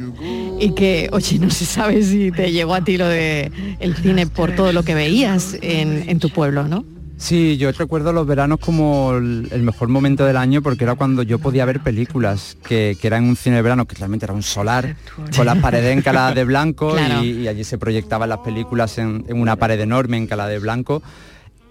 y 0.60 0.72
que, 0.76 1.10
oye, 1.12 1.40
no 1.40 1.50
se 1.50 1.66
sabe 1.66 2.04
si 2.04 2.32
te 2.32 2.52
llegó 2.52 2.76
a 2.76 2.84
ti 2.84 2.98
lo 2.98 3.08
de 3.08 3.52
el 3.80 3.96
cine 3.96 4.28
por 4.28 4.52
todo 4.52 4.72
lo 4.72 4.84
que 4.84 4.94
veías 4.94 5.56
en, 5.62 6.06
en 6.08 6.20
tu 6.20 6.30
pueblo, 6.30 6.68
¿no? 6.68 6.84
Sí, 7.22 7.56
yo 7.58 7.72
recuerdo 7.72 8.12
los 8.14 8.26
veranos 8.26 8.58
como 8.60 9.14
el, 9.16 9.62
mejor 9.62 9.90
momento 9.90 10.26
del 10.26 10.38
año 10.38 10.64
porque 10.64 10.86
era 10.86 10.96
cuando 10.96 11.22
yo 11.22 11.38
podía 11.38 11.66
ver 11.66 11.80
películas, 11.82 12.58
que, 12.68 12.98
que 13.00 13.06
era 13.08 13.18
en 13.18 13.26
un 13.26 13.36
cine 13.36 13.58
de 13.58 13.62
verano 13.62 13.86
que 13.86 13.96
realmente 13.96 14.26
era 14.26 14.34
un 14.34 14.42
solar, 14.42 14.96
con 15.36 15.46
las 15.46 15.60
paredes 15.60 15.96
encaladas 15.96 16.34
de 16.34 16.44
blanco 16.46 16.94
Claro. 16.96 17.24
y, 17.24 17.42
y 17.44 17.48
allí 17.48 17.64
se 17.64 17.78
proyectaban 17.78 18.28
las 18.28 18.40
películas 18.40 18.98
en, 18.98 19.24
en 19.28 19.40
una 19.40 19.56
pared 19.56 19.80
enorme 19.80 20.18
encalada 20.18 20.50
de 20.50 20.58
blanco. 20.58 21.04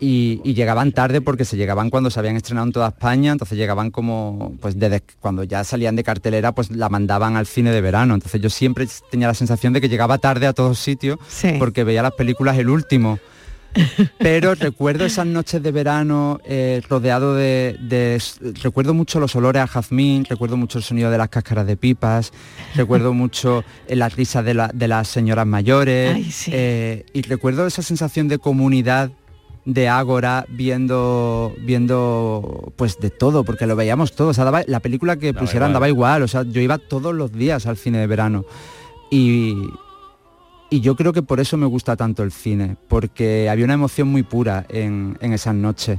Y, 0.02 0.40
y 0.44 0.54
llegaban 0.54 0.92
tarde 0.92 1.20
porque 1.20 1.44
se 1.44 1.58
llegaban 1.58 1.90
cuando 1.90 2.08
se 2.10 2.18
habían 2.20 2.36
estrenado 2.36 2.66
en 2.68 2.72
toda 2.72 2.88
España, 2.88 3.32
entonces 3.32 3.58
llegaban 3.58 3.90
como, 3.90 4.54
pues 4.60 4.78
desde 4.78 5.02
cuando 5.20 5.42
ya 5.44 5.62
salían 5.64 5.94
de 5.94 6.04
cartelera, 6.04 6.52
pues 6.52 6.70
la 6.70 6.88
mandaban 6.88 7.36
al 7.36 7.46
cine 7.46 7.70
de 7.70 7.80
verano. 7.82 8.14
Entonces 8.14 8.40
yo 8.40 8.48
siempre 8.48 8.88
tenía 9.10 9.26
la 9.26 9.34
sensación 9.34 9.74
de 9.74 9.80
que 9.82 9.90
llegaba 9.90 10.16
tarde 10.16 10.46
a 10.46 10.54
todos 10.54 10.78
sitios 10.78 11.18
Sí. 11.28 11.56
porque 11.58 11.84
veía 11.84 12.02
las 12.02 12.12
películas 12.14 12.56
el 12.56 12.70
último. 12.70 13.18
Pero 14.18 14.54
recuerdo 14.54 15.04
esas 15.04 15.26
noches 15.26 15.62
de 15.62 15.70
verano 15.72 16.40
eh, 16.44 16.82
rodeado 16.88 17.34
de, 17.34 17.76
de- 17.80 18.20
Recuerdo 18.62 18.94
mucho 18.94 19.20
los 19.20 19.34
olores 19.36 19.62
a 19.62 19.66
jazmín, 19.66 20.24
recuerdo 20.28 20.56
mucho 20.56 20.78
el 20.78 20.84
sonido 20.84 21.10
de 21.10 21.18
las 21.18 21.28
cáscaras 21.28 21.66
de 21.66 21.76
pipas, 21.76 22.32
recuerdo 22.74 23.12
mucho 23.14 23.64
eh, 23.86 23.96
las 23.96 24.16
risas 24.16 24.44
de, 24.44 24.54
la- 24.54 24.70
de 24.74 24.88
las 24.88 25.08
señoras 25.08 25.46
mayores 25.46 26.14
Ay, 26.14 26.30
sí. 26.32 26.50
eh, 26.54 27.06
y 27.12 27.22
recuerdo 27.22 27.66
esa 27.66 27.82
sensación 27.82 28.28
de 28.28 28.38
comunidad 28.38 29.10
de 29.66 29.88
Ágora 29.88 30.46
viendo 30.48 31.54
viendo 31.60 32.72
pues 32.76 32.98
de 32.98 33.10
todo 33.10 33.44
porque 33.44 33.66
lo 33.66 33.76
veíamos 33.76 34.14
todos. 34.16 34.30
O 34.30 34.34
sea, 34.34 34.44
daba- 34.44 34.64
la 34.66 34.80
película 34.80 35.16
que 35.16 35.34
pusieran 35.34 35.72
daba 35.72 35.88
igual 35.88 36.22
o 36.22 36.28
sea 36.28 36.42
yo 36.44 36.60
iba 36.60 36.78
todos 36.78 37.14
los 37.14 37.30
días 37.32 37.66
al 37.66 37.76
cine 37.76 37.98
de 37.98 38.06
verano. 38.06 38.44
Y 39.10 39.54
y 40.70 40.80
yo 40.80 40.96
creo 40.96 41.12
que 41.12 41.22
por 41.22 41.40
eso 41.40 41.56
me 41.56 41.66
gusta 41.66 41.96
tanto 41.96 42.22
el 42.22 42.32
cine, 42.32 42.76
porque 42.88 43.48
había 43.50 43.64
una 43.64 43.74
emoción 43.74 44.08
muy 44.08 44.22
pura 44.22 44.64
en, 44.68 45.18
en 45.20 45.32
esas 45.32 45.54
noches. 45.54 45.98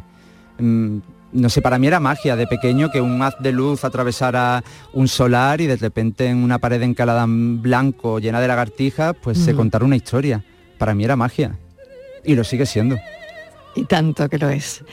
Mm, 0.59 0.99
No 1.33 1.49
sé, 1.49 1.61
para 1.61 1.79
mí 1.79 1.87
era 1.87 2.01
magia 2.01 2.35
de 2.35 2.45
pequeño 2.45 2.91
que 2.91 2.99
un 2.99 3.21
haz 3.21 3.35
de 3.39 3.53
luz 3.53 3.85
atravesara 3.85 4.63
un 4.91 5.07
solar 5.07 5.61
y 5.61 5.67
de 5.67 5.77
repente 5.77 6.27
en 6.27 6.37
una 6.43 6.59
pared 6.59 6.81
encalada 6.81 7.23
en 7.23 7.61
blanco 7.61 8.19
llena 8.19 8.41
de 8.41 8.49
lagartijas, 8.49 9.15
pues 9.23 9.37
se 9.37 9.53
contara 9.55 9.85
una 9.85 9.95
historia. 9.95 10.43
Para 10.77 10.93
mí 10.93 11.05
era 11.05 11.15
magia. 11.15 11.57
Y 12.25 12.35
lo 12.35 12.43
sigue 12.43 12.65
siendo. 12.65 12.97
Y 13.75 13.85
tanto 13.85 14.27
que 14.27 14.37
lo 14.37 14.49
es. 14.49 14.83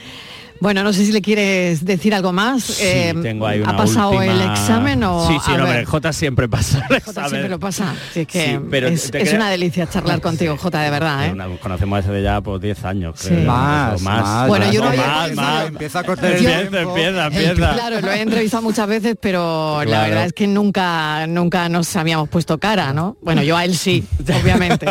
Bueno, 0.61 0.83
no 0.83 0.91
sé 0.93 1.05
si 1.05 1.11
le 1.11 1.21
quieres 1.21 1.85
decir 1.85 2.13
algo 2.13 2.33
más. 2.33 2.63
Sí, 2.63 2.83
Eh, 2.85 3.13
tengo 3.21 3.47
ahí 3.47 3.61
una 3.61 3.71
¿Ha 3.71 3.77
pasado 3.77 4.09
última- 4.11 4.25
el 4.33 4.41
examen 4.51 5.03
o...? 5.03 5.27
Sí, 5.27 5.37
sí, 5.45 5.51
a 5.51 5.57
no, 5.57 5.63
ver, 5.65 5.85
J 5.85 6.13
siempre 6.13 6.49
pasa 6.49 6.79
el 6.79 6.83
Jota 6.83 6.97
examen. 6.97 7.29
siempre 7.29 7.49
lo 7.49 7.59
pasa. 7.59 7.95
Sí, 8.13 8.19
es 8.21 8.27
que 8.27 8.45
Sí, 8.45 8.59
pero 8.69 8.87
es, 8.87 9.09
te 9.11 9.21
es 9.21 9.29
crea- 9.29 9.35
una 9.39 9.49
delicia 9.49 9.87
charlar 9.87 10.19
contigo, 10.21 10.57
Jota, 10.57 10.81
de 10.81 10.89
verdad, 10.89 11.27
¿eh? 11.27 11.31
Una- 11.31 11.47
conocemos 11.57 11.99
hace 11.99 12.11
de 12.11 12.23
ya 12.23 12.41
por 12.41 12.59
10 12.59 12.83
años, 12.83 13.19
Sí. 13.19 13.29
creo. 13.29 13.45
Más, 13.45 14.01
o 14.01 14.03
más, 14.03 14.47
Bueno, 14.47 14.71
yo 14.71 14.81
no 14.83 14.89
había 14.89 15.05
más, 15.07 15.35
más. 15.35 15.67
Empieza 15.67 15.99
a 15.99 16.03
cortar 16.03 16.31
el 16.31 16.37
Empieza, 16.37 16.59
tiempo. 16.69 16.89
empieza, 16.97 17.27
El- 17.27 17.33
empieza. 17.33 17.73
Claro, 17.73 18.01
lo 18.01 18.11
he 18.11 18.21
entrevistado 18.21 18.63
muchas 18.63 18.87
veces, 18.87 19.15
pero 19.21 19.83
la 19.85 20.03
verdad 20.03 20.25
es 20.25 20.33
que 20.33 20.47
nunca, 20.47 21.25
nunca 21.27 21.69
nos 21.69 21.95
habíamos 21.95 22.27
puesto 22.29 22.57
cara, 22.57 22.91
¿no? 22.93 23.15
Bueno, 23.21 23.43
yo 23.43 23.55
a 23.55 23.63
él 23.65 23.75
sí, 23.75 24.03
obviamente, 24.43 24.87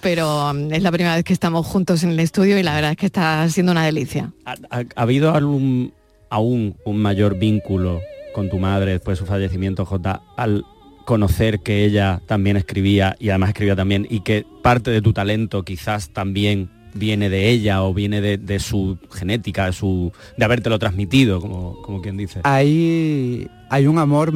pero 0.00 0.52
mm, 0.54 0.72
es 0.74 0.82
la 0.82 0.90
primera 0.92 1.14
vez 1.14 1.24
que 1.24 1.32
estamos 1.32 1.66
juntos 1.66 2.02
en 2.02 2.10
el 2.10 2.20
estudio 2.20 2.58
y 2.58 2.62
la 2.62 2.74
verdad 2.74 2.90
es 2.92 2.96
que 2.96 3.06
está 3.06 3.48
siendo 3.48 3.72
una 3.72 3.84
delicia. 3.84 4.30
¿Ha, 4.44 4.54
ha- 4.70 4.84
ha 4.94 5.05
habido 5.06 5.34
algún, 5.34 5.92
aún 6.30 6.76
un 6.84 6.98
mayor 6.98 7.38
vínculo 7.38 8.00
con 8.34 8.50
tu 8.50 8.58
madre 8.58 8.92
después 8.92 9.18
de 9.18 9.24
su 9.24 9.26
fallecimiento, 9.26 9.86
J, 9.86 10.22
al 10.36 10.64
conocer 11.04 11.60
que 11.60 11.84
ella 11.84 12.20
también 12.26 12.56
escribía 12.56 13.16
y 13.20 13.30
además 13.30 13.50
escribía 13.50 13.76
también 13.76 14.06
y 14.10 14.20
que 14.20 14.44
parte 14.62 14.90
de 14.90 15.00
tu 15.00 15.12
talento 15.12 15.62
quizás 15.62 16.10
también 16.10 16.68
viene 16.94 17.30
de 17.30 17.48
ella 17.50 17.82
o 17.84 17.94
viene 17.94 18.20
de, 18.20 18.58
su 18.58 18.98
genética, 19.12 19.66
de, 19.66 19.72
su, 19.72 20.12
de 20.36 20.44
habértelo 20.44 20.78
transmitido, 20.78 21.40
como, 21.40 21.80
como 21.82 22.02
quien 22.02 22.16
dice? 22.16 22.40
Hay, 22.42 23.48
hay 23.70 23.86
un 23.86 23.98
amor 23.98 24.32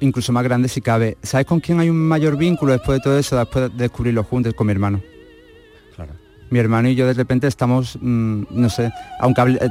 incluso 0.00 0.32
más 0.32 0.44
grande 0.44 0.68
si 0.68 0.80
cabe. 0.80 1.16
¿Sabes 1.22 1.46
con 1.46 1.60
quién 1.60 1.80
hay 1.80 1.88
un 1.88 1.96
mayor 1.96 2.36
vínculo 2.36 2.72
después 2.72 2.98
de 2.98 3.02
todo 3.02 3.18
eso, 3.18 3.38
después 3.38 3.70
de 3.72 3.78
descubrirlo 3.78 4.24
juntos? 4.24 4.52
Con 4.54 4.66
mi 4.66 4.72
hermano. 4.72 5.00
Mi 6.50 6.58
hermano 6.58 6.88
y 6.88 6.94
yo 6.94 7.06
de 7.06 7.14
repente 7.14 7.46
estamos, 7.46 7.98
mm, 8.00 8.44
no 8.50 8.70
sé, 8.70 8.90
aunque 9.20 9.42
eh, 9.60 9.68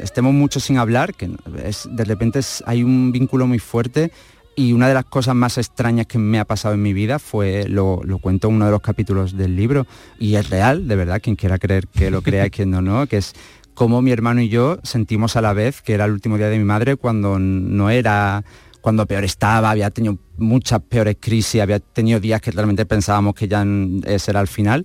estemos 0.00 0.32
mucho 0.32 0.60
sin 0.60 0.78
hablar, 0.78 1.14
que 1.14 1.28
de 1.28 2.04
repente 2.04 2.40
hay 2.66 2.82
un 2.82 3.12
vínculo 3.12 3.46
muy 3.46 3.58
fuerte 3.58 4.12
y 4.54 4.72
una 4.72 4.88
de 4.88 4.94
las 4.94 5.04
cosas 5.04 5.34
más 5.34 5.58
extrañas 5.58 6.06
que 6.06 6.18
me 6.18 6.38
ha 6.38 6.44
pasado 6.44 6.74
en 6.74 6.82
mi 6.82 6.92
vida 6.92 7.18
fue, 7.18 7.66
lo, 7.68 8.00
cuento 8.20 8.48
en 8.48 8.54
uno 8.54 8.66
de 8.66 8.70
los 8.70 8.80
capítulos 8.80 9.36
del 9.36 9.56
libro, 9.56 9.86
y 10.18 10.34
es 10.34 10.50
real, 10.50 10.88
de 10.88 10.96
verdad, 10.96 11.20
quien 11.22 11.36
quiera 11.36 11.58
creer 11.58 11.86
que 11.88 12.10
lo 12.10 12.22
crea 12.22 12.46
y 12.46 12.50
quien 12.50 12.70
no, 12.70 12.82
no, 12.82 13.06
que 13.06 13.18
es 13.18 13.32
cómo 13.74 14.02
mi 14.02 14.10
hermano 14.10 14.42
y 14.42 14.48
yo 14.48 14.78
sentimos 14.82 15.36
a 15.36 15.40
la 15.40 15.54
vez 15.54 15.80
que 15.80 15.94
era 15.94 16.04
el 16.04 16.12
último 16.12 16.36
día 16.36 16.48
de 16.48 16.58
mi 16.58 16.64
madre 16.64 16.96
cuando 16.96 17.38
no 17.38 17.88
era 17.88 18.44
cuando 18.82 19.06
peor 19.06 19.24
estaba, 19.24 19.70
había 19.70 19.90
tenido 19.90 20.18
muchas 20.36 20.80
peores 20.80 21.16
crisis, 21.20 21.62
había 21.62 21.78
tenido 21.78 22.18
días 22.18 22.40
que 22.40 22.50
realmente 22.50 22.84
pensábamos 22.84 23.34
que 23.34 23.46
ya 23.46 23.64
ese 24.04 24.32
era 24.32 24.40
el 24.40 24.48
final. 24.48 24.84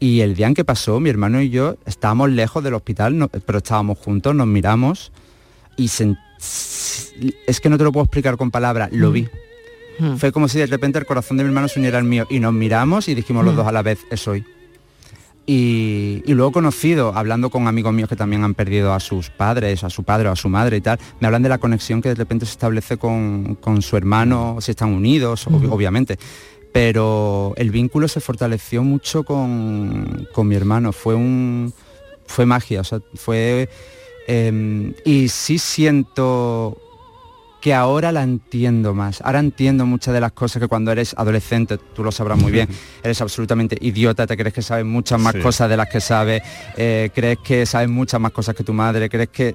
Y 0.00 0.20
el 0.22 0.34
día 0.34 0.46
en 0.46 0.54
que 0.54 0.64
pasó, 0.64 0.98
mi 0.98 1.10
hermano 1.10 1.40
y 1.42 1.50
yo 1.50 1.76
estábamos 1.86 2.30
lejos 2.30 2.64
del 2.64 2.74
hospital, 2.74 3.18
no- 3.18 3.28
pero 3.28 3.58
estábamos 3.58 3.98
juntos, 3.98 4.34
nos 4.34 4.46
miramos 4.46 5.12
y 5.76 5.88
sen- 5.88 6.18
es 7.46 7.60
que 7.60 7.68
no 7.68 7.76
te 7.76 7.84
lo 7.84 7.92
puedo 7.92 8.04
explicar 8.04 8.36
con 8.38 8.50
palabras, 8.50 8.88
lo 8.92 9.12
vi. 9.12 9.28
Mm. 9.98 10.16
Fue 10.16 10.32
como 10.32 10.48
si 10.48 10.58
de 10.58 10.66
repente 10.66 10.98
el 10.98 11.04
corazón 11.04 11.36
de 11.36 11.42
mi 11.44 11.48
hermano 11.48 11.68
se 11.68 11.78
uniera 11.78 11.98
al 11.98 12.04
mío 12.04 12.26
y 12.30 12.40
nos 12.40 12.54
miramos 12.54 13.08
y 13.08 13.14
dijimos 13.14 13.44
los 13.44 13.52
Mm. 13.52 13.56
dos 13.58 13.66
a 13.66 13.72
la 13.72 13.82
vez, 13.82 13.98
es 14.10 14.26
hoy. 14.26 14.42
Y, 15.46 16.22
y, 16.26 16.34
luego 16.34 16.52
conocido, 16.52 17.12
hablando 17.16 17.50
con 17.50 17.66
amigos 17.66 17.92
míos 17.92 18.08
que 18.08 18.14
también 18.14 18.44
han 18.44 18.54
perdido 18.54 18.94
a 18.94 19.00
sus 19.00 19.30
padres, 19.30 19.82
a 19.82 19.90
su 19.90 20.04
padre 20.04 20.28
o 20.28 20.32
a 20.32 20.36
su 20.36 20.48
madre 20.48 20.76
y 20.76 20.80
tal, 20.80 20.98
me 21.18 21.26
hablan 21.26 21.42
de 21.42 21.48
la 21.48 21.58
conexión 21.58 22.00
que 22.00 22.10
de 22.10 22.14
repente 22.14 22.46
se 22.46 22.52
establece 22.52 22.98
con, 22.98 23.56
con 23.56 23.82
su 23.82 23.96
hermano, 23.96 24.58
si 24.60 24.70
están 24.70 24.90
unidos, 24.92 25.46
obviamente. 25.48 26.18
Pero 26.72 27.52
el 27.56 27.70
vínculo 27.70 28.06
se 28.08 28.20
fortaleció 28.20 28.82
mucho 28.82 29.24
con, 29.24 30.28
con 30.32 30.46
mi 30.46 30.54
hermano, 30.54 30.92
fue 30.92 31.14
un 31.14 31.72
fue 32.26 32.46
magia, 32.46 32.80
o 32.80 32.84
sea, 32.84 33.00
fue 33.14 33.68
eh, 34.28 34.94
y 35.04 35.28
sí 35.28 35.58
siento 35.58 36.78
que 37.60 37.74
ahora 37.74 38.10
la 38.10 38.22
entiendo 38.22 38.94
más. 38.94 39.20
Ahora 39.20 39.38
entiendo 39.38 39.84
muchas 39.86 40.14
de 40.14 40.20
las 40.20 40.32
cosas 40.32 40.62
que 40.62 40.68
cuando 40.68 40.92
eres 40.92 41.14
adolescente, 41.16 41.78
tú 41.78 42.02
lo 42.02 42.10
sabrás 42.10 42.38
muy 42.38 42.50
bien, 42.50 42.68
eres 43.02 43.20
absolutamente 43.20 43.76
idiota, 43.80 44.26
te 44.26 44.36
crees 44.36 44.54
que 44.54 44.62
sabes 44.62 44.84
muchas 44.84 45.20
más 45.20 45.34
sí. 45.34 45.40
cosas 45.40 45.68
de 45.68 45.76
las 45.76 45.88
que 45.88 46.00
sabes, 46.00 46.42
eh, 46.76 47.10
crees 47.14 47.38
que 47.38 47.66
sabes 47.66 47.88
muchas 47.88 48.20
más 48.20 48.32
cosas 48.32 48.54
que 48.54 48.64
tu 48.64 48.72
madre, 48.72 49.08
crees 49.08 49.28
que 49.28 49.54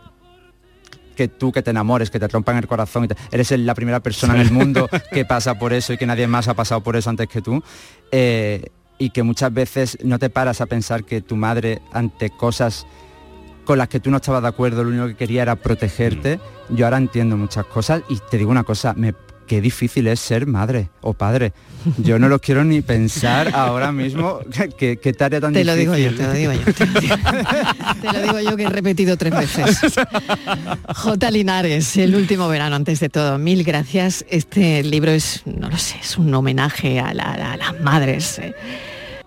que 1.16 1.28
tú 1.28 1.51
que 1.51 1.63
te 1.63 1.72
enamores, 1.72 2.11
que 2.11 2.20
te 2.20 2.28
rompan 2.28 2.57
el 2.57 2.68
corazón, 2.68 3.05
y 3.05 3.07
te, 3.07 3.16
eres 3.32 3.51
la 3.51 3.74
primera 3.74 4.01
persona 4.01 4.36
en 4.36 4.41
el 4.41 4.51
mundo 4.51 4.88
que 5.11 5.26
pasa 5.26 5.57
por 5.57 5.74
eso 5.74 5.93
y 5.93 5.97
que 5.97 6.05
nadie 6.05 6.28
más 6.28 6.47
ha 6.47 6.53
pasado 6.53 6.82
por 6.82 6.95
eso 6.95 7.09
antes 7.09 7.28
que 7.28 7.41
tú. 7.41 7.63
Eh, 8.11 8.70
y 8.97 9.09
que 9.09 9.24
muchas 9.24 9.53
veces 9.53 9.97
no 10.03 10.20
te 10.20 10.30
paras 10.30 10.61
a 10.61 10.68
pensar 10.68 11.03
que 11.03 11.22
tu 11.22 11.36
madre 11.36 11.82
ante 11.91 12.30
cosas 12.30 12.86
con 13.66 13.78
las 13.78 13.89
que 13.89 13.99
tú 13.99 14.11
no 14.11 14.18
estabas 14.18 14.41
de 14.43 14.47
acuerdo, 14.47 14.84
lo 14.84 14.91
único 14.91 15.07
que 15.07 15.16
quería 15.16 15.41
era 15.41 15.55
protegerte. 15.55 16.38
Mm. 16.70 16.76
Yo 16.76 16.86
ahora 16.86 16.97
entiendo 16.97 17.36
muchas 17.36 17.66
cosas 17.66 18.03
y 18.07 18.20
te 18.30 18.38
digo 18.38 18.51
una 18.51 18.63
cosa, 18.63 18.93
me, 18.93 19.13
qué 19.46 19.62
difícil 19.62 20.08
es 20.08 20.20
ser 20.20 20.46
madre 20.46 20.89
o 21.02 21.14
padre. 21.14 21.54
Yo 21.98 22.18
no 22.18 22.30
lo 22.30 22.39
quiero 22.39 22.64
ni 22.64 22.82
pensar 22.82 23.52
ahora 23.54 23.91
mismo. 23.91 24.39
¿Qué, 24.78 24.98
qué 24.98 25.14
tarea 25.14 25.39
tan 25.39 25.54
te 25.54 25.64
difícil? 25.64 25.86
Lo 25.86 25.93
digo 25.93 26.12
yo, 26.12 26.16
te 26.16 26.24
lo 26.24 26.34
digo 26.34 26.54
yo. 26.54 26.74
Te 26.74 26.86
lo 26.86 27.00
digo, 27.00 27.16
te 28.02 28.14
lo 28.14 28.22
digo 28.22 28.39
yo 28.39 28.58
que 28.58 28.64
he 28.64 28.70
repetido 28.70 29.18
tres 29.18 29.34
veces. 29.34 29.96
J. 30.96 31.32
Linares, 31.32 31.96
el 31.98 32.16
último 32.16 32.48
verano, 32.48 32.76
antes 32.76 33.00
de 33.00 33.10
todo. 33.10 33.38
Mil 33.38 33.64
gracias. 33.64 34.26
Este 34.30 34.84
libro 34.84 35.12
es, 35.12 35.43
no 35.46 35.70
lo 35.70 35.78
sé, 35.78 35.98
es 36.02 36.18
un 36.18 36.34
homenaje 36.34 37.00
a, 37.00 37.14
la, 37.14 37.34
a 37.34 37.58
las 37.58 37.80
madres. 37.82 38.39
Eh 38.39 38.56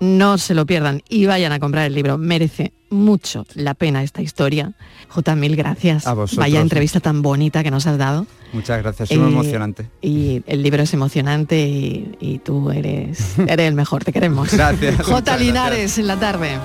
no 0.01 0.39
se 0.39 0.55
lo 0.55 0.67
pierdan 0.67 1.03
y 1.09 1.27
vayan 1.27 1.53
a 1.53 1.59
comprar 1.59 1.87
el 1.87 1.95
libro. 1.95 2.19
Merece 2.19 2.73
mucho 2.91 3.47
la 3.55 3.75
pena 3.75 4.03
esta 4.03 4.23
historia. 4.23 4.73
J, 5.09 5.37
mil 5.37 5.57
gracias. 5.57 6.07
A 6.07 6.15
vosotros. 6.15 6.39
Vaya 6.39 6.61
entrevista 6.61 7.01
tan 7.01 7.23
bonita 7.23 7.63
que 7.63 7.71
nos 7.71 7.87
has 7.87 7.99
dado. 7.99 8.27
Muchas 8.53 8.83
gracias, 8.83 9.11
es 9.11 9.17
eh, 9.17 9.21
emocionante. 9.21 9.91
Y 10.01 10.43
el 10.47 10.63
libro 10.63 10.83
es 10.83 10.95
emocionante 10.95 11.61
y, 11.61 12.17
y 12.21 12.39
tú 12.39 12.71
eres, 12.71 13.39
eres 13.47 13.69
el 13.69 13.75
mejor, 13.75 14.05
te 14.05 14.13
queremos. 14.13 14.53
Gracias. 14.53 15.03
J. 15.03 15.37
Linares 15.37 15.79
gracias. 15.79 15.99
en 15.99 16.07
la 16.07 16.17
tarde. 16.17 16.59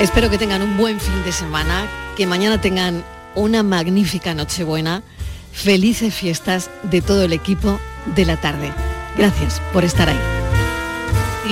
Espero 0.00 0.30
que 0.30 0.38
tengan 0.38 0.62
un 0.62 0.78
buen 0.78 0.98
fin 0.98 1.22
de 1.24 1.32
semana, 1.32 1.86
que 2.16 2.26
mañana 2.26 2.60
tengan 2.60 3.04
una 3.34 3.62
magnífica 3.62 4.34
Nochebuena. 4.34 5.02
Felices 5.52 6.14
fiestas 6.14 6.70
de 6.84 7.02
todo 7.02 7.24
el 7.24 7.32
equipo 7.32 7.78
de 8.14 8.24
la 8.24 8.36
tarde. 8.40 8.72
Gracias 9.18 9.60
por 9.72 9.84
estar 9.84 10.08
ahí. 10.08 10.39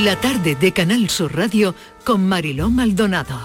La 0.05 0.15
tarde 0.15 0.55
de 0.55 0.73
Canal 0.73 1.11
Sur 1.11 1.35
Radio 1.35 1.75
con 2.05 2.29
Mariló 2.29 2.71
Maldonado. 2.71 3.37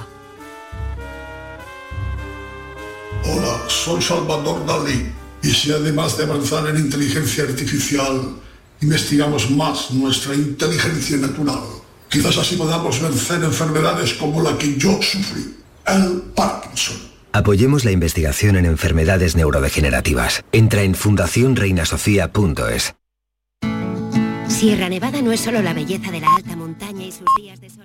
Hola, 3.23 3.63
soy 3.67 3.99
Salvador 3.99 4.63
Dalí 4.63 5.11
y 5.41 5.49
si 5.49 5.71
además 5.71 6.15
de 6.15 6.25
avanzar 6.25 6.67
en 6.67 6.77
inteligencia 6.77 7.45
artificial, 7.45 8.35
investigamos 8.81 9.49
más 9.49 9.89
nuestra 9.91 10.35
inteligencia 10.35 11.17
natural, 11.17 11.63
quizás 12.07 12.37
así 12.37 12.55
podamos 12.55 13.01
vencer 13.01 13.43
enfermedades 13.43 14.13
como 14.13 14.43
la 14.43 14.55
que 14.55 14.77
yo 14.77 15.01
sufrí, 15.01 15.55
el 15.87 16.21
Parkinson. 16.35 16.97
Apoyemos 17.31 17.83
la 17.83 17.91
investigación 17.91 18.57
en 18.57 18.65
enfermedades 18.65 19.35
neurodegenerativas. 19.35 20.43
Entra 20.51 20.83
en 20.83 20.93
fundacionreinasofía.es. 20.93 22.93
Sierra 24.63 24.87
Nevada 24.87 25.21
no 25.21 25.33
es 25.33 25.41
solo 25.41 25.61
la 25.61 25.73
belleza 25.73 26.09
de 26.09 26.21
la 26.21 26.33
alta 26.37 26.55
montaña 26.55 27.03
y 27.03 27.11
sus 27.11 27.27
días 27.37 27.59
de 27.59 27.69
sol. 27.69 27.82